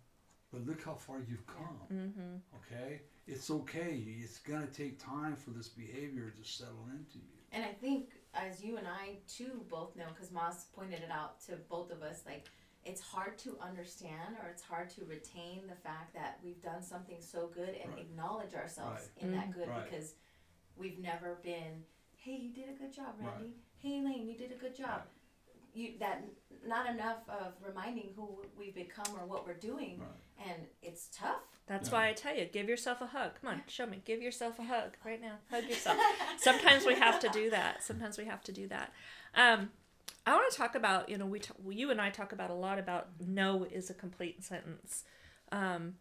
but 0.53 0.65
look 0.67 0.83
how 0.83 0.93
far 0.93 1.17
you've 1.27 1.45
come. 1.47 1.79
Mm-hmm. 1.91 2.35
Okay, 2.57 3.01
it's 3.27 3.49
okay. 3.49 4.03
It's 4.21 4.37
gonna 4.37 4.67
take 4.67 5.03
time 5.03 5.35
for 5.35 5.49
this 5.49 5.67
behavior 5.67 6.29
to 6.39 6.47
settle 6.47 6.85
into 6.91 7.17
you. 7.17 7.39
And 7.51 7.63
I 7.65 7.69
think, 7.73 8.09
as 8.35 8.63
you 8.63 8.77
and 8.77 8.87
I 8.87 9.17
too 9.27 9.65
both 9.69 9.95
know, 9.95 10.05
because 10.13 10.31
Moss 10.31 10.65
pointed 10.75 10.99
it 11.01 11.09
out 11.11 11.41
to 11.47 11.53
both 11.69 11.91
of 11.91 12.03
us, 12.03 12.21
like 12.25 12.45
it's 12.85 13.01
hard 13.01 13.37
to 13.39 13.57
understand 13.61 14.35
or 14.43 14.49
it's 14.49 14.61
hard 14.61 14.89
to 14.91 15.05
retain 15.05 15.61
the 15.67 15.75
fact 15.75 16.13
that 16.13 16.39
we've 16.43 16.61
done 16.61 16.83
something 16.83 17.17
so 17.19 17.47
good 17.47 17.69
and 17.81 17.91
Right. 17.93 18.01
acknowledge 18.01 18.53
ourselves 18.53 19.09
Right. 19.15 19.23
in 19.23 19.31
that 19.31 19.51
good 19.51 19.69
Right. 19.69 19.85
because 19.89 20.15
we've 20.75 20.99
never 20.99 21.35
been, 21.35 21.85
hey, 22.17 22.35
you 22.35 22.53
did 22.53 22.69
a 22.69 22.73
good 22.73 22.91
job, 22.91 23.15
Right. 23.19 23.33
Randy. 23.35 23.55
Hey, 23.77 23.99
Elaine, 23.99 24.27
you 24.27 24.37
did 24.37 24.51
a 24.51 24.55
good 24.55 24.75
job. 24.75 25.01
Right. 25.01 25.07
You 25.73 25.97
that 25.99 26.23
not 26.65 26.87
enough 26.87 27.27
of 27.29 27.53
reminding 27.63 28.13
who 28.15 28.43
we've 28.57 28.75
become 28.75 29.15
or 29.17 29.25
what 29.25 29.45
we're 29.47 29.53
doing, 29.55 29.99
Right. 29.99 30.09
And 30.39 30.67
it's 30.81 31.09
tough. 31.13 31.41
That's 31.65 31.89
Yeah. 31.89 31.95
why 31.95 32.09
I 32.09 32.13
tell 32.13 32.35
you, 32.35 32.45
give 32.45 32.67
yourself 32.67 33.01
a 33.01 33.07
hug. 33.07 33.31
Come 33.41 33.49
on, 33.51 33.63
show 33.67 33.85
me. 33.85 34.01
Give 34.03 34.21
yourself 34.21 34.59
a 34.59 34.63
hug 34.63 34.97
right 35.05 35.21
now. 35.21 35.37
Hug 35.49 35.63
yourself. 35.65 35.97
Sometimes 36.37 36.85
we 36.85 36.95
have 36.95 37.19
to 37.21 37.29
do 37.29 37.49
that. 37.51 37.83
Sometimes 37.83 38.17
we 38.17 38.25
have 38.25 38.43
to 38.43 38.51
do 38.51 38.67
that. 38.67 38.91
Um, 39.35 39.71
I 40.25 40.33
want 40.33 40.51
to 40.51 40.57
talk 40.57 40.75
about, 40.75 41.09
you 41.09 41.17
know, 41.17 41.25
we 41.25 41.39
t- 41.39 41.53
you 41.69 41.89
and 41.91 41.99
I 42.01 42.09
talk 42.09 42.31
about 42.33 42.49
a 42.49 42.53
lot 42.53 42.79
about 42.79 43.09
no 43.19 43.63
is 43.63 43.89
a 43.89 43.93
complete 43.93 44.43
sentence. 44.43 45.03
Um, 45.51 45.95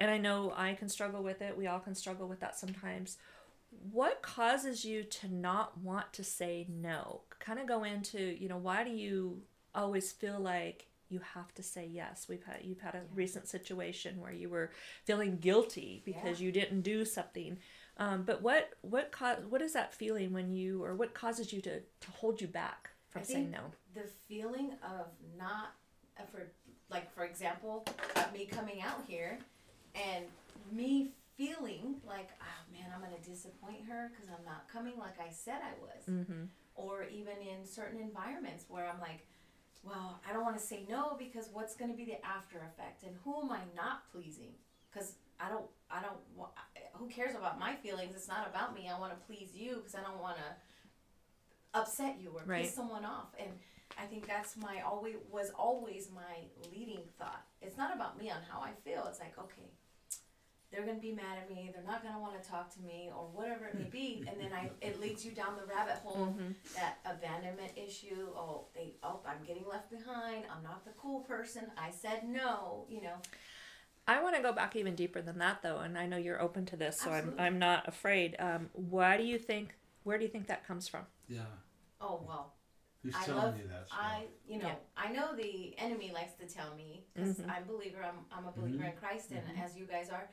and 0.00 0.10
I 0.10 0.18
know 0.18 0.52
I 0.56 0.74
can 0.74 0.88
struggle 0.88 1.22
with 1.22 1.40
it. 1.42 1.56
We 1.56 1.66
all 1.66 1.80
can 1.80 1.94
struggle 1.94 2.28
with 2.28 2.40
that 2.40 2.58
sometimes. 2.58 3.18
What 3.90 4.20
causes 4.20 4.84
you 4.84 5.02
to 5.04 5.28
not 5.32 5.78
want 5.78 6.12
to 6.14 6.24
say 6.24 6.66
no? 6.68 7.22
Kind 7.38 7.58
of 7.58 7.66
go 7.66 7.84
into, 7.84 8.20
you 8.20 8.48
know, 8.48 8.58
why 8.58 8.84
do 8.84 8.90
you 8.90 9.42
always 9.74 10.12
feel 10.12 10.38
like 10.38 10.86
you 11.12 11.20
have 11.34 11.52
to 11.54 11.62
say 11.62 11.86
yes? 11.86 12.26
We've 12.28 12.42
had 12.44 12.60
you've 12.62 12.80
had 12.80 12.94
a 12.94 13.02
recent 13.14 13.46
situation 13.48 14.20
where 14.20 14.32
you 14.32 14.48
were 14.48 14.70
feeling 15.04 15.36
guilty 15.38 16.02
because 16.04 16.40
you 16.40 16.50
didn't 16.52 16.80
do 16.82 17.04
something. 17.04 17.58
Um, 17.98 18.22
but 18.24 18.42
what 18.42 18.70
what 18.80 19.12
co- 19.12 19.42
what 19.48 19.60
is 19.62 19.74
that 19.74 19.92
feeling 19.94 20.32
when 20.32 20.50
you 20.52 20.82
or 20.82 20.94
what 20.94 21.12
causes 21.14 21.52
you 21.52 21.60
to, 21.62 21.80
to 21.80 22.10
hold 22.12 22.40
you 22.40 22.48
back 22.48 22.90
from 23.10 23.22
I 23.22 23.24
saying 23.24 23.50
no? 23.50 23.60
the 23.94 24.08
feeling 24.28 24.72
of 24.82 25.06
not 25.38 25.74
uh, 26.18 26.22
for 26.32 26.50
like 26.90 27.12
for 27.14 27.24
example 27.24 27.84
me 28.32 28.46
coming 28.46 28.80
out 28.80 29.04
here 29.06 29.38
and 29.94 30.24
me 30.72 31.10
feeling 31.36 31.96
like 32.06 32.30
oh 32.40 32.72
man 32.72 32.86
i'm 32.94 33.02
gonna 33.02 33.20
disappoint 33.24 33.84
her 33.88 34.10
because 34.10 34.28
i'm 34.30 34.44
not 34.44 34.66
coming 34.72 34.94
like 34.98 35.18
i 35.20 35.30
said 35.30 35.60
i 35.62 35.72
was 35.80 36.04
Mm-hmm. 36.08 36.44
or 36.74 37.04
even 37.04 37.34
in 37.40 37.66
certain 37.66 38.00
environments 38.00 38.64
where 38.68 38.86
i'm 38.88 39.00
like 39.00 39.26
well 39.82 40.20
i 40.28 40.32
don't 40.32 40.44
want 40.44 40.56
to 40.56 40.62
say 40.62 40.84
no 40.88 41.16
because 41.18 41.48
what's 41.52 41.74
going 41.74 41.90
to 41.90 41.96
be 41.96 42.04
the 42.04 42.24
after 42.24 42.58
effect? 42.58 43.02
And 43.04 43.14
who 43.24 43.40
am 43.42 43.50
i 43.50 43.60
not 43.76 44.10
pleasing? 44.12 44.52
Because 44.92 45.14
i 45.40 45.48
don't 45.48 45.66
i 45.90 46.00
don't 46.02 46.18
who 46.94 47.08
cares 47.08 47.34
about 47.34 47.58
my 47.58 47.74
feelings? 47.76 48.14
It's 48.14 48.28
not 48.28 48.46
about 48.48 48.74
me. 48.74 48.88
I 48.94 48.98
want 48.98 49.12
to 49.12 49.26
please 49.26 49.50
you 49.54 49.76
because 49.76 49.94
i 49.94 50.02
don't 50.02 50.20
want 50.20 50.36
to 50.36 51.78
upset 51.80 52.16
you 52.20 52.30
or 52.34 52.42
Right. 52.44 52.64
piss 52.64 52.74
someone 52.74 53.04
off. 53.04 53.28
And 53.38 53.50
i 53.98 54.04
think 54.06 54.26
that's 54.26 54.56
my 54.56 54.80
always 54.82 55.16
was 55.30 55.50
always 55.58 56.08
my 56.14 56.34
leading 56.72 57.02
thought. 57.18 57.42
It's 57.60 57.76
not 57.76 57.94
about 57.94 58.18
me 58.18 58.30
on 58.30 58.38
how 58.50 58.60
i 58.60 58.70
feel. 58.84 59.06
It's 59.08 59.20
like 59.20 59.36
okay 59.38 59.70
they're 60.72 60.86
gonna 60.86 60.98
be 60.98 61.12
mad 61.12 61.36
at 61.38 61.50
me 61.50 61.70
they're 61.72 61.84
not 61.84 62.02
gonna 62.02 62.18
want 62.18 62.40
to 62.42 62.48
talk 62.48 62.72
to 62.74 62.80
me 62.80 63.10
or 63.14 63.24
whatever 63.32 63.66
it 63.66 63.74
may 63.78 63.84
be 63.90 64.24
and 64.28 64.40
then 64.40 64.50
i 64.52 64.70
it 64.80 64.98
leads 65.00 65.24
you 65.24 65.30
down 65.32 65.54
the 65.56 65.66
rabbit 65.66 65.96
hole 66.02 66.28
Mm-hmm. 66.28 66.52
that 66.74 66.98
abandonment 67.04 67.72
issue 67.76 68.28
oh 68.34 68.66
they 68.74 68.94
oh 69.02 69.20
i'm 69.26 69.44
getting 69.46 69.64
left 69.70 69.90
behind 69.90 70.44
i'm 70.54 70.62
not 70.62 70.84
the 70.84 70.92
cool 70.92 71.20
person 71.20 71.64
i 71.76 71.90
said 71.90 72.24
no 72.28 72.86
you 72.88 73.02
know 73.02 73.14
I 74.08 74.20
want 74.20 74.34
to 74.34 74.42
go 74.42 74.52
back 74.52 74.74
even 74.74 74.96
deeper 74.96 75.22
than 75.22 75.38
that, 75.38 75.62
though, 75.62 75.78
and 75.78 75.96
I 75.96 76.06
know 76.06 76.16
you're 76.16 76.42
open 76.42 76.66
to 76.66 76.76
this, 76.76 77.00
so 77.00 77.10
I'm 77.12 77.34
I'm 77.38 77.60
not 77.60 77.86
afraid. 77.86 78.34
Um, 78.40 78.68
why 78.72 79.16
do 79.16 79.22
you 79.22 79.38
think? 79.38 79.76
Where 80.02 80.18
do 80.18 80.24
you 80.24 80.30
think 80.30 80.48
that 80.48 80.66
comes 80.66 80.88
from? 80.88 81.02
Yeah, 81.28 81.42
oh 82.00 82.20
well 82.26 82.52
who's 83.04 83.14
I 83.14 83.24
telling 83.24 83.42
love- 83.44 83.58
you 83.58 83.68
that? 83.68 83.86
stuff? 83.86 84.00
I, 84.02 84.24
you 84.48 84.58
know, 84.58 84.66
Yeah. 84.66 84.74
I 84.96 85.12
know 85.12 85.36
the 85.36 85.74
enemy 85.78 86.10
likes 86.12 86.32
to 86.40 86.46
tell 86.52 86.74
me 86.74 87.04
because 87.14 87.38
Mhm. 87.38 87.48
I'm 87.48 87.62
a 87.62 87.66
believer. 87.66 87.98
I'm, 88.04 88.18
I'm 88.36 88.46
a 88.48 88.50
believer 88.50 88.82
in 88.82 88.92
Christ, 88.96 89.30
and 89.30 89.42
as 89.64 89.76
you 89.76 89.84
guys 89.86 90.10
are, 90.10 90.28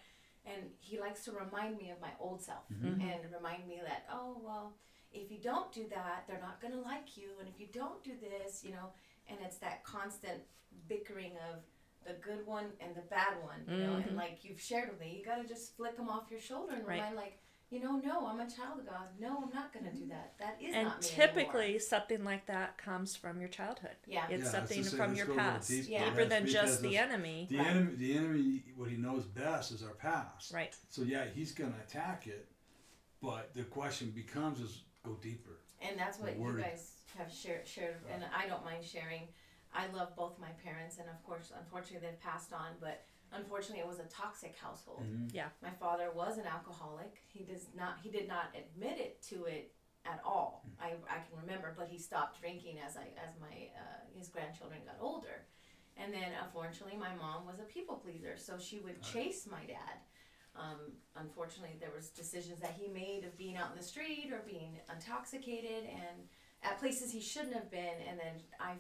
and 0.46 0.72
he 0.79 1.00
likes 1.00 1.24
to 1.25 1.31
remind 1.31 1.77
me 1.77 1.89
of 1.91 2.00
my 2.01 2.12
old 2.19 2.41
self 2.41 2.63
Mhm. 2.72 3.01
and 3.01 3.31
remind 3.31 3.67
me 3.67 3.79
that 3.84 4.05
oh 4.12 4.38
well, 4.43 4.74
if 5.12 5.31
you 5.31 5.38
don't 5.39 5.72
do 5.72 5.88
that, 5.89 6.25
they're 6.27 6.39
not 6.41 6.62
gonna 6.62 6.79
like 6.81 7.17
you, 7.17 7.31
and 7.39 7.48
if 7.50 7.60
you 7.60 7.67
don't 7.67 8.03
do 8.03 8.15
this, 8.17 8.63
you 8.63 8.72
know, 8.72 8.93
and 9.27 9.39
it's 9.41 9.58
that 9.58 9.84
constant 9.84 10.43
bickering 10.88 11.36
of 11.51 11.63
the 12.05 12.13
good 12.13 12.46
one 12.46 12.72
and 12.79 12.96
the 12.96 13.01
bad 13.01 13.41
one, 13.43 13.65
you 13.67 13.77
know, 13.86 13.93
Mhm. 13.98 14.08
and 14.08 14.15
like 14.15 14.43
you've 14.43 14.62
shared 14.62 14.89
with 14.89 15.00
me, 15.00 15.17
you 15.17 15.25
gotta 15.25 15.43
just 15.48 15.75
flick 15.75 15.96
them 15.98 16.10
off 16.10 16.31
your 16.31 16.39
shoulder 16.39 16.74
and 16.74 16.86
Right. 16.88 16.96
remind 16.98 17.15
like. 17.15 17.39
You 17.71 17.81
know, 17.81 17.97
no, 18.03 18.25
I'm 18.25 18.39
a 18.39 18.49
child 18.49 18.79
of 18.79 18.88
God. 18.88 19.07
No, 19.19 19.43
I'm 19.43 19.53
not 19.53 19.71
gonna 19.71 19.91
do 19.91 19.99
mm-hmm. 19.99 20.09
that. 20.09 20.33
That 20.39 20.57
is 20.59 20.73
and 20.73 20.88
not 20.88 21.01
me 21.01 21.07
typically, 21.07 21.63
anymore. 21.65 21.79
something 21.81 22.23
like 22.23 22.47
that 22.47 22.77
comes 22.79 23.15
from 23.15 23.39
your 23.39 23.49
childhood. 23.49 23.95
Yeah. 24.07 24.25
It's 24.27 24.45
Yeah, 24.45 24.49
something 24.49 24.83
just 24.83 24.95
from 24.95 25.13
your 25.13 25.27
go 25.27 25.33
a 25.33 25.35
little 25.35 25.51
past, 25.51 25.69
deeper. 25.69 25.91
Yeah. 25.91 26.05
deeper 26.05 26.25
than 26.25 26.47
just 26.47 26.81
the 26.81 26.97
enemy. 26.97 27.47
The 27.49 27.57
Right. 27.57 27.67
enemy, 27.67 27.95
the 27.95 28.17
enemy, 28.17 28.63
what 28.75 28.89
he 28.89 28.97
knows 28.97 29.25
best 29.25 29.71
is 29.71 29.83
our 29.83 29.93
past. 29.93 30.51
Right. 30.51 30.75
So 30.89 31.03
yeah, 31.03 31.25
he's 31.25 31.51
gonna 31.51 31.77
attack 31.88 32.25
it, 32.25 32.49
but 33.21 33.53
the 33.53 33.63
question 33.65 34.09
becomes: 34.11 34.59
is 34.61 34.83
go 35.03 35.13
deeper. 35.21 35.59
And 35.79 35.97
that's 35.97 36.17
what 36.17 36.35
you 36.35 36.41
word. 36.41 36.61
guys 36.61 36.93
have 37.17 37.31
shared, 37.31 37.67
shared, 37.67 37.97
and 38.11 38.23
I 38.35 38.47
don't 38.47 38.65
mind 38.65 38.83
sharing. 38.83 39.27
I 39.73 39.85
love 39.88 40.15
both 40.15 40.39
my 40.39 40.49
parents, 40.63 40.97
and 40.97 41.07
of 41.07 41.23
course, 41.23 41.51
unfortunately, 41.57 42.07
they've 42.07 42.19
passed 42.19 42.51
on. 42.51 42.73
But 42.81 43.05
unfortunately, 43.33 43.79
it 43.79 43.88
was 43.88 44.00
a 44.00 44.05
toxic 44.05 44.55
household. 44.57 45.03
Mhm. 45.03 45.33
My 45.62 45.71
father 45.71 46.12
was 46.12 46.38
an 46.38 46.45
alcoholic. 46.48 47.24
He 47.27 47.43
does 47.43 47.67
not. 47.75 48.00
He 48.01 48.09
did 48.09 48.27
not 48.27 48.55
admit 48.55 48.98
it 49.00 49.21
to 49.24 49.45
it 49.45 49.74
at 50.05 50.21
all. 50.24 50.65
I, 50.79 50.93
I 51.09 51.19
can 51.19 51.38
remember, 51.39 51.74
but 51.77 51.88
he 51.89 51.98
stopped 51.98 52.39
drinking 52.39 52.79
as 52.79 52.98
I 52.98 53.07
as 53.24 53.38
my 53.39 53.69
uh, 53.77 54.17
his 54.17 54.29
grandchildren 54.29 54.79
got 54.86 54.98
older. 55.01 55.45
And 55.98 56.13
then, 56.13 56.31
unfortunately, 56.41 56.98
my 56.98 57.13
mom 57.15 57.45
was 57.45 57.59
a 57.59 57.63
people 57.63 57.98
pleaser, 57.98 58.38
so 58.38 58.57
she 58.57 58.79
would 58.79 59.01
chase 59.01 59.45
my 59.45 59.65
dad. 59.65 60.00
Um, 60.55 60.93
unfortunately, 61.15 61.75
there 61.79 61.91
was 61.93 62.09
decisions 62.09 62.59
that 62.62 62.71
he 62.71 62.88
made 62.88 63.25
of 63.25 63.38
being 63.38 63.57
out 63.57 63.71
in 63.71 63.77
the 63.77 63.83
street 63.83 64.29
or 64.31 64.39
being 64.45 64.79
intoxicated 64.89 65.83
and 65.89 66.27
at 66.63 66.79
places 66.79 67.12
he 67.12 67.19
shouldn't 67.21 67.53
have 67.53 67.69
been. 67.69 67.95
And 68.07 68.17
then 68.17 68.41
I 68.59 68.75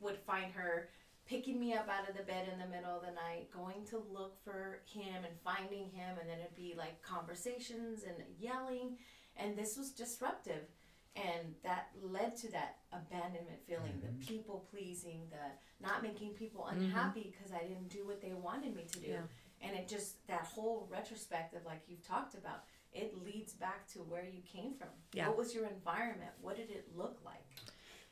would 0.00 0.18
find 0.18 0.52
her 0.52 0.88
picking 1.26 1.58
me 1.58 1.72
up 1.72 1.88
out 1.88 2.08
of 2.08 2.16
the 2.16 2.22
bed 2.22 2.48
in 2.52 2.58
the 2.58 2.66
middle 2.66 2.94
of 2.96 3.02
the 3.02 3.12
night, 3.12 3.50
going 3.50 3.84
to 3.86 4.02
look 4.12 4.36
for 4.44 4.80
him 4.84 5.24
and 5.24 5.34
finding 5.42 5.88
him, 5.90 6.18
and 6.20 6.28
then 6.28 6.38
it'd 6.40 6.56
be 6.56 6.74
like 6.76 7.02
conversations 7.02 8.02
and 8.04 8.16
yelling, 8.38 8.96
and 9.36 9.56
this 9.56 9.76
was 9.76 9.90
disruptive. 9.90 10.68
And 11.16 11.54
that 11.62 11.90
led 12.02 12.36
to 12.38 12.50
that 12.50 12.78
abandonment 12.92 13.62
feeling, 13.68 14.00
the 14.02 14.08
mm-hmm. 14.08 14.26
people 14.26 14.66
pleasing, 14.68 15.20
the 15.30 15.86
not 15.86 16.02
making 16.02 16.30
people 16.30 16.66
mm-hmm. 16.68 16.82
unhappy 16.82 17.32
because 17.32 17.52
I 17.52 17.62
didn't 17.62 17.88
do 17.88 18.04
what 18.04 18.20
they 18.20 18.32
wanted 18.32 18.74
me 18.74 18.84
to 18.90 18.98
do. 18.98 19.10
Yeah. 19.12 19.18
and 19.62 19.76
it 19.76 19.86
just 19.86 20.26
that 20.26 20.44
whole 20.44 20.88
retrospective, 20.90 21.60
like 21.64 21.82
you've 21.86 22.06
talked 22.06 22.34
about, 22.34 22.64
it 22.92 23.14
leads 23.24 23.52
back 23.52 23.86
to 23.92 24.00
where 24.00 24.24
you 24.24 24.40
came 24.42 24.74
from. 24.74 24.88
Yeah. 25.12 25.28
What 25.28 25.38
was 25.38 25.54
your 25.54 25.66
environment? 25.66 26.30
What 26.40 26.56
did 26.56 26.70
it 26.70 26.88
look 26.96 27.18
like? 27.24 27.44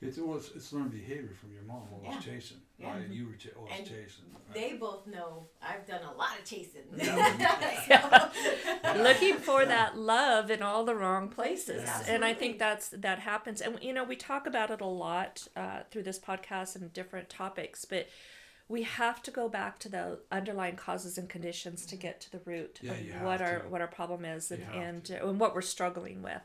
It's 0.03 0.19
always 0.19 0.51
it's 0.57 0.73
learned 0.73 0.91
behavior 0.91 1.31
from 1.41 1.53
your 1.53 1.63
mom. 1.63 1.83
Always 1.93 2.11
Yeah. 2.27 2.33
chasing. 2.33 2.59
Yeah. 2.79 2.93
Right? 2.99 3.09
You 3.09 3.27
were 3.29 3.35
ch- 3.35 3.55
always 3.57 3.73
And 3.79 3.87
chasing. 3.87 4.25
Right? 4.35 4.55
They 4.55 4.73
both 4.75 5.07
know 5.07 5.47
I've 5.63 5.87
done 5.87 6.03
a 6.03 6.13
lot 6.13 6.39
of 6.39 6.45
chasing. 6.45 6.83
Yeah. 6.97 8.31
looking 8.97 9.37
for 9.37 9.65
that 9.65 9.97
love 9.97 10.51
in 10.51 10.63
all 10.63 10.85
the 10.85 10.95
wrong 10.95 11.29
places 11.29 11.83
Yes. 11.85 12.09
and 12.09 12.25
i 12.25 12.35
think 12.35 12.59
that's 12.59 12.89
that 12.91 13.19
happens 13.21 13.61
and 13.61 13.79
you 13.83 13.93
know 13.93 14.05
we 14.05 14.17
talk 14.17 14.47
about 14.47 14.71
it 14.71 14.81
a 14.81 14.87
lot 14.87 15.47
uh, 15.57 15.81
through 15.91 16.03
this 16.03 16.19
podcast 16.19 16.77
and 16.77 16.93
different 16.93 17.29
topics 17.31 17.85
but 17.85 18.09
we 18.69 18.83
have 18.83 19.23
to 19.23 19.31
go 19.31 19.49
back 19.49 19.79
to 19.81 19.89
the 19.89 20.19
underlying 20.31 20.77
causes 20.77 21.17
and 21.19 21.29
conditions 21.29 21.85
to 21.87 21.97
get 21.97 22.21
to 22.21 22.31
the 22.31 22.41
root 22.45 22.79
Yeah, 22.83 22.93
of 22.93 23.23
what 23.23 23.41
our 23.43 23.61
to. 23.61 23.69
what 23.69 23.81
our 23.81 23.87
problem 23.89 24.25
is 24.25 24.51
and 24.51 24.63
and, 24.75 25.11
uh, 25.23 25.27
and 25.29 25.41
what 25.41 25.55
we're 25.55 25.63
struggling 25.63 26.23
with 26.23 26.43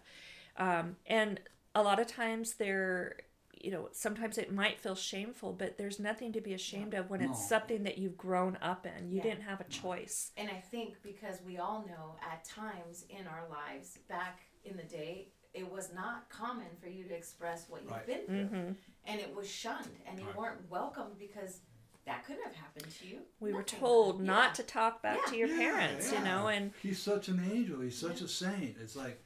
um, 0.58 0.96
and 1.06 1.40
a 1.76 1.84
lot 1.84 2.00
of 2.00 2.08
times 2.08 2.56
they're 2.56 3.18
you 3.64 3.72
know 3.72 3.90
sometimes 3.92 4.38
it 4.38 4.52
might 4.54 4.80
feel 4.80 4.96
shameful 4.96 5.54
but 5.54 5.78
there's 5.78 6.00
nothing 6.00 6.32
to 6.34 6.42
be 6.42 6.54
ashamed 6.54 6.94
of 6.94 7.10
when 7.10 7.22
it's 7.22 7.48
something 7.48 7.84
that 7.84 7.98
you've 7.98 8.18
grown 8.18 8.58
up 8.62 8.86
in 8.86 9.10
you 9.10 9.18
Yeah. 9.18 9.24
didn't 9.24 9.42
have 9.44 9.62
a 9.62 9.66
choice 9.66 10.32
And 10.38 10.50
I 10.50 10.60
think 10.60 11.02
because 11.04 11.42
we 11.46 11.58
all 11.58 11.86
know 11.88 12.16
at 12.22 12.44
times 12.46 13.06
in 13.10 13.26
our 13.28 13.48
lives 13.50 13.98
back 14.10 14.40
in 14.66 14.76
the 14.78 14.84
day, 14.84 15.30
it 15.54 15.70
was 15.72 15.92
not 15.94 16.30
common 16.30 16.68
for 16.82 16.88
you 16.88 17.04
to 17.06 17.14
express 17.16 17.68
what 17.70 17.82
you've 17.84 17.92
Right. 17.92 18.06
been 18.06 18.26
through. 18.26 18.46
hmm 18.48 18.72
And 19.06 19.20
it 19.22 19.34
was 19.36 19.50
shunned 19.50 19.96
and 20.06 20.20
you 20.20 20.26
Right. 20.28 20.36
weren't 20.38 20.70
welcomed 20.70 21.18
because 21.18 21.62
that 22.06 22.26
couldn't 22.26 22.44
have 22.44 22.56
happened 22.56 22.90
to 23.00 23.08
you. 23.08 23.22
we 23.40 23.54
were 23.54 23.64
told 23.64 24.22
not 24.22 24.50
Yeah. 24.50 24.54
to 24.54 24.64
talk 24.64 25.02
back 25.02 25.20
Yeah. 25.26 25.32
to 25.32 25.38
your 25.38 25.48
Yeah, 25.50 25.58
parents, 25.58 26.12
you 26.12 26.20
know, 26.20 26.48
and 26.48 26.74
He's 26.82 27.02
such 27.02 27.28
an 27.28 27.40
angel. 27.52 27.82
He's 27.82 27.98
such 27.98 28.22
a 28.22 28.28
saint. 28.28 28.78
It's 28.80 28.96
like, 28.96 29.22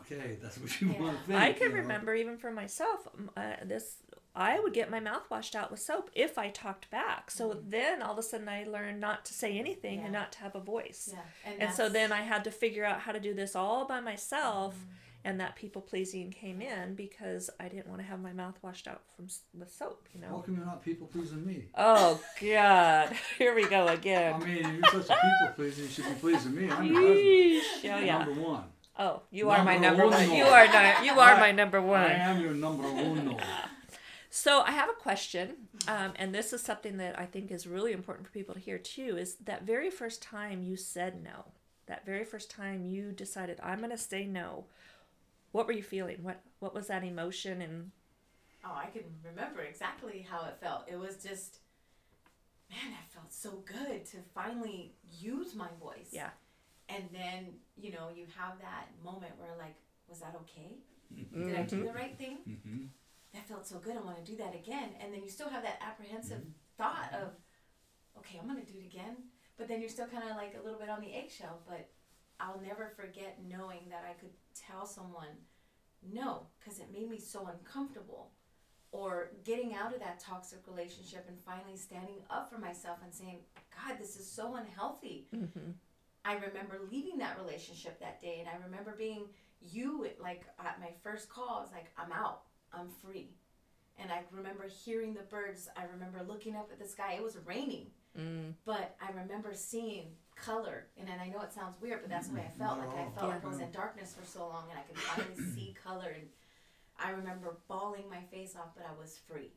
okay, 0.00 0.38
that's 0.42 0.58
what 0.58 0.80
you 0.80 0.92
Yeah. 0.92 1.00
want 1.00 1.18
to 1.18 1.24
think. 1.24 1.40
I 1.40 1.52
can 1.52 1.62
you 1.70 1.76
know? 1.76 1.82
remember 1.82 2.14
even 2.14 2.38
for 2.38 2.50
myself, 2.50 3.08
uh, 3.36 3.54
this 3.64 3.96
I 4.36 4.60
would 4.60 4.72
get 4.72 4.88
my 4.90 5.00
mouth 5.00 5.28
washed 5.30 5.56
out 5.56 5.70
with 5.70 5.80
soap 5.80 6.10
if 6.14 6.38
I 6.38 6.48
talked 6.50 6.88
back. 6.90 7.30
So 7.30 7.60
then 7.66 8.02
all 8.02 8.12
of 8.12 8.18
a 8.18 8.22
sudden 8.22 8.48
I 8.48 8.64
learned 8.64 9.00
not 9.00 9.24
to 9.26 9.32
say 9.34 9.58
anything 9.58 9.98
and 9.98 10.04
Mm-hmm. 10.08 10.12
Not 10.12 10.32
to 10.32 10.38
have 10.40 10.54
a 10.54 10.60
voice. 10.60 11.10
Yeah. 11.12 11.54
And 11.58 11.74
so 11.74 11.88
then 11.88 12.12
I 12.12 12.20
had 12.22 12.44
to 12.44 12.50
figure 12.52 12.84
out 12.84 13.00
how 13.00 13.12
to 13.12 13.18
do 13.20 13.34
this 13.34 13.56
all 13.56 13.84
by 13.86 14.00
myself. 14.00 14.74
Mm-hmm. 14.74 14.92
And 15.24 15.40
that 15.40 15.56
people 15.56 15.82
pleasing 15.82 16.30
came 16.30 16.62
in 16.62 16.94
because 16.94 17.50
I 17.58 17.66
didn't 17.68 17.88
want 17.88 18.00
to 18.00 18.06
have 18.06 18.20
my 18.20 18.32
mouth 18.32 18.56
washed 18.62 18.86
out 18.86 19.02
from 19.16 19.24
s- 19.26 19.40
with 19.52 19.70
soap, 19.74 20.06
you 20.14 20.22
How 20.24 20.30
know. 20.36 20.42
come 20.42 20.56
you're 20.56 20.64
not 20.64 20.82
people 20.82 21.08
pleasing 21.08 21.44
me? 21.44 21.64
Oh 21.76 22.20
God! 22.40 23.12
Here 23.38 23.52
we 23.54 23.66
go 23.68 23.88
again. 23.88 24.34
I 24.34 24.38
mean, 24.38 24.80
if 24.84 24.92
you're 24.92 25.02
such 25.02 25.10
a 25.18 25.20
people 25.20 25.54
pleaser. 25.56 25.82
You 25.82 25.88
should 25.88 26.04
be 26.04 26.14
pleasing 26.20 26.54
me. 26.54 26.70
I'm 26.70 26.84
your 26.84 26.94
husband. 26.94 27.92
Oh 27.94 27.98
yeah. 27.98 28.24
Number 28.24 28.40
one. 28.40 28.64
Oh, 28.98 29.22
you 29.30 29.48
are 29.50 29.64
my 29.64 29.76
Number 29.78 30.02
number 30.04 30.16
one. 30.16 30.32
You 30.32 30.44
are 30.44 30.66
not. 30.66 31.04
You 31.04 31.12
are 31.12 31.34
I- 31.34 31.40
my 31.40 31.52
number 31.52 31.80
one. 31.80 32.00
I 32.00 32.14
am 32.14 32.40
your 32.40 32.54
number 32.54 32.86
uno. 32.88 33.36
So 34.30 34.60
I 34.60 34.72
have 34.72 34.90
a 34.90 34.92
question, 34.92 35.54
um, 35.88 36.12
and 36.16 36.34
this 36.34 36.52
is 36.52 36.60
something 36.60 36.98
that 36.98 37.18
I 37.18 37.24
think 37.24 37.50
is 37.50 37.66
really 37.66 37.92
important 37.92 38.26
for 38.26 38.32
people 38.32 38.52
to 38.54 38.60
hear 38.60 38.76
too. 38.76 39.16
Is 39.16 39.36
that 39.36 39.62
very 39.64 39.88
first 39.90 40.20
time 40.20 40.62
you 40.62 40.76
said 40.76 41.24
no, 41.24 41.46
that 41.86 42.04
very 42.04 42.24
first 42.24 42.50
time 42.50 42.84
you 42.84 43.10
decided 43.10 43.58
I'm 43.62 43.78
going 43.78 43.90
to 43.90 43.96
say 43.96 44.26
no, 44.26 44.66
what 45.52 45.66
were 45.66 45.72
you 45.72 45.82
feeling? 45.82 46.18
What 46.22 46.42
what 46.58 46.74
was 46.74 46.88
that 46.88 47.04
emotion? 47.04 47.62
And 47.62 47.90
Oh, 48.62 48.74
I 48.76 48.90
can 48.90 49.04
remember 49.24 49.62
exactly 49.62 50.26
how 50.28 50.44
it 50.44 50.58
felt. 50.60 50.84
It 50.88 50.98
was 50.98 51.16
just, 51.16 51.60
man, 52.68 52.90
that 52.92 53.10
felt 53.10 53.32
so 53.32 53.62
good 53.64 54.04
to 54.06 54.18
finally 54.34 54.92
use 55.18 55.54
my 55.54 55.68
voice. 55.80 56.10
yeah, 56.12 56.30
And 56.88 57.04
then, 57.12 57.54
you 57.76 57.92
know, 57.92 58.08
you 58.14 58.26
have 58.36 58.58
that 58.60 58.88
moment 59.04 59.32
where, 59.38 59.54
like, 59.58 59.76
was 60.08 60.20
that 60.20 60.34
okay? 60.42 60.78
Mm-hmm. 61.14 61.48
Did 61.48 61.56
I 61.56 61.62
do 61.62 61.76
the 61.76 61.82
mm-hmm. 61.88 61.96
right 61.96 62.18
thing? 62.18 62.38
Mm-hmm. 62.48 62.84
That 63.34 63.46
felt 63.46 63.66
so 63.66 63.78
good. 63.78 63.96
I 63.96 64.00
want 64.00 64.24
to 64.24 64.30
do 64.30 64.38
that 64.38 64.54
again. 64.54 64.90
And 65.00 65.12
then 65.12 65.22
you 65.22 65.28
still 65.28 65.50
have 65.50 65.62
that 65.62 65.80
apprehensive 65.86 66.38
mm-hmm. 66.38 66.78
thought 66.78 67.12
of, 67.12 67.32
okay, 68.18 68.38
I'm 68.40 68.48
going 68.48 68.64
to 68.64 68.72
do 68.72 68.78
it 68.78 68.86
again. 68.86 69.16
But 69.58 69.68
then 69.68 69.80
you're 69.80 69.90
still 69.90 70.06
kind 70.06 70.24
of 70.30 70.36
like 70.36 70.56
a 70.58 70.64
little 70.64 70.78
bit 70.78 70.88
on 70.88 71.00
the 71.00 71.14
eggshell. 71.14 71.60
But 71.66 71.90
I'll 72.40 72.60
never 72.60 72.92
forget 72.96 73.38
knowing 73.46 73.90
that 73.90 74.04
I 74.08 74.14
could 74.14 74.32
tell 74.54 74.86
someone 74.86 75.44
no 76.12 76.46
because 76.58 76.78
it 76.78 76.92
made 76.92 77.10
me 77.10 77.18
so 77.18 77.46
uncomfortable. 77.46 78.32
Or 78.90 79.32
getting 79.44 79.74
out 79.74 79.92
of 79.92 80.00
that 80.00 80.20
toxic 80.20 80.60
relationship 80.66 81.26
and 81.28 81.38
finally 81.38 81.76
standing 81.76 82.22
up 82.30 82.50
for 82.50 82.56
myself 82.56 83.00
and 83.04 83.12
saying, 83.12 83.40
God, 83.76 83.98
this 83.98 84.16
is 84.16 84.30
so 84.30 84.54
unhealthy. 84.54 85.28
Mm-hmm. 86.34 86.42
I 86.44 86.46
remember 86.46 86.78
leaving 86.90 87.18
that 87.18 87.38
relationship 87.38 87.98
that 88.00 88.20
day, 88.20 88.38
and 88.40 88.48
I 88.48 88.62
remember 88.64 88.94
being 88.96 89.24
you 89.60 90.06
like 90.20 90.44
at 90.58 90.78
my 90.80 90.90
first 91.02 91.28
call. 91.28 91.56
I 91.58 91.62
was 91.62 91.72
like, 91.72 91.86
I'm 91.96 92.12
out, 92.12 92.42
I'm 92.72 92.88
free, 93.04 93.30
and 93.98 94.10
I 94.12 94.20
remember 94.30 94.66
hearing 94.68 95.14
the 95.14 95.22
birds. 95.22 95.68
I 95.76 95.84
remember 95.92 96.20
looking 96.26 96.56
up 96.56 96.68
at 96.72 96.78
the 96.78 96.86
sky. 96.88 97.14
It 97.16 97.22
was 97.22 97.36
raining, 97.44 97.86
mm, 98.18 98.52
but 98.64 98.96
I 99.00 99.10
remember 99.20 99.50
seeing 99.54 100.06
color, 100.36 100.86
and, 100.98 101.08
and 101.08 101.20
I 101.20 101.28
know 101.28 101.40
it 101.42 101.52
sounds 101.52 101.80
weird, 101.80 102.00
but 102.02 102.10
that's 102.10 102.28
the 102.28 102.34
way 102.36 102.42
I 102.54 102.58
felt. 102.58 102.78
Not 102.78 102.86
Like 102.88 102.96
I 102.96 103.00
all. 103.04 103.12
felt 103.18 103.30
like 103.30 103.44
I 103.44 103.48
was 103.48 103.60
in 103.60 103.70
darkness 103.72 104.14
for 104.18 104.24
so 104.26 104.46
long, 104.46 104.64
and 104.70 104.78
I 104.78 104.82
could 104.82 104.98
finally 104.98 105.50
see 105.54 105.74
color. 105.84 106.10
And 106.14 106.28
I 107.00 107.10
remember 107.10 107.56
bawling 107.68 108.04
my 108.10 108.22
face 108.30 108.54
off, 108.56 108.70
but 108.76 108.84
I 108.86 109.00
was 109.00 109.18
free. 109.28 109.50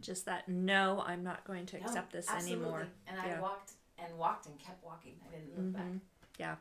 just 0.00 0.24
that 0.26 0.48
no, 0.48 1.02
I'm 1.06 1.22
not 1.22 1.44
going 1.44 1.66
to 1.66 1.78
No, 1.78 1.84
accept 1.86 2.12
this 2.12 2.28
absolutely. 2.28 2.64
anymore. 2.64 2.86
And 3.06 3.16
Yeah. 3.24 3.36
I 3.38 3.40
walked 3.40 3.72
and 4.04 4.16
walked 4.18 4.46
and 4.46 4.58
kept 4.58 4.84
walking. 4.84 5.16
I 5.26 5.30
didn't 5.32 5.54
look 5.56 5.72
back. 5.72 5.82
Mhm. 5.86 6.00
Yeah, 6.38 6.56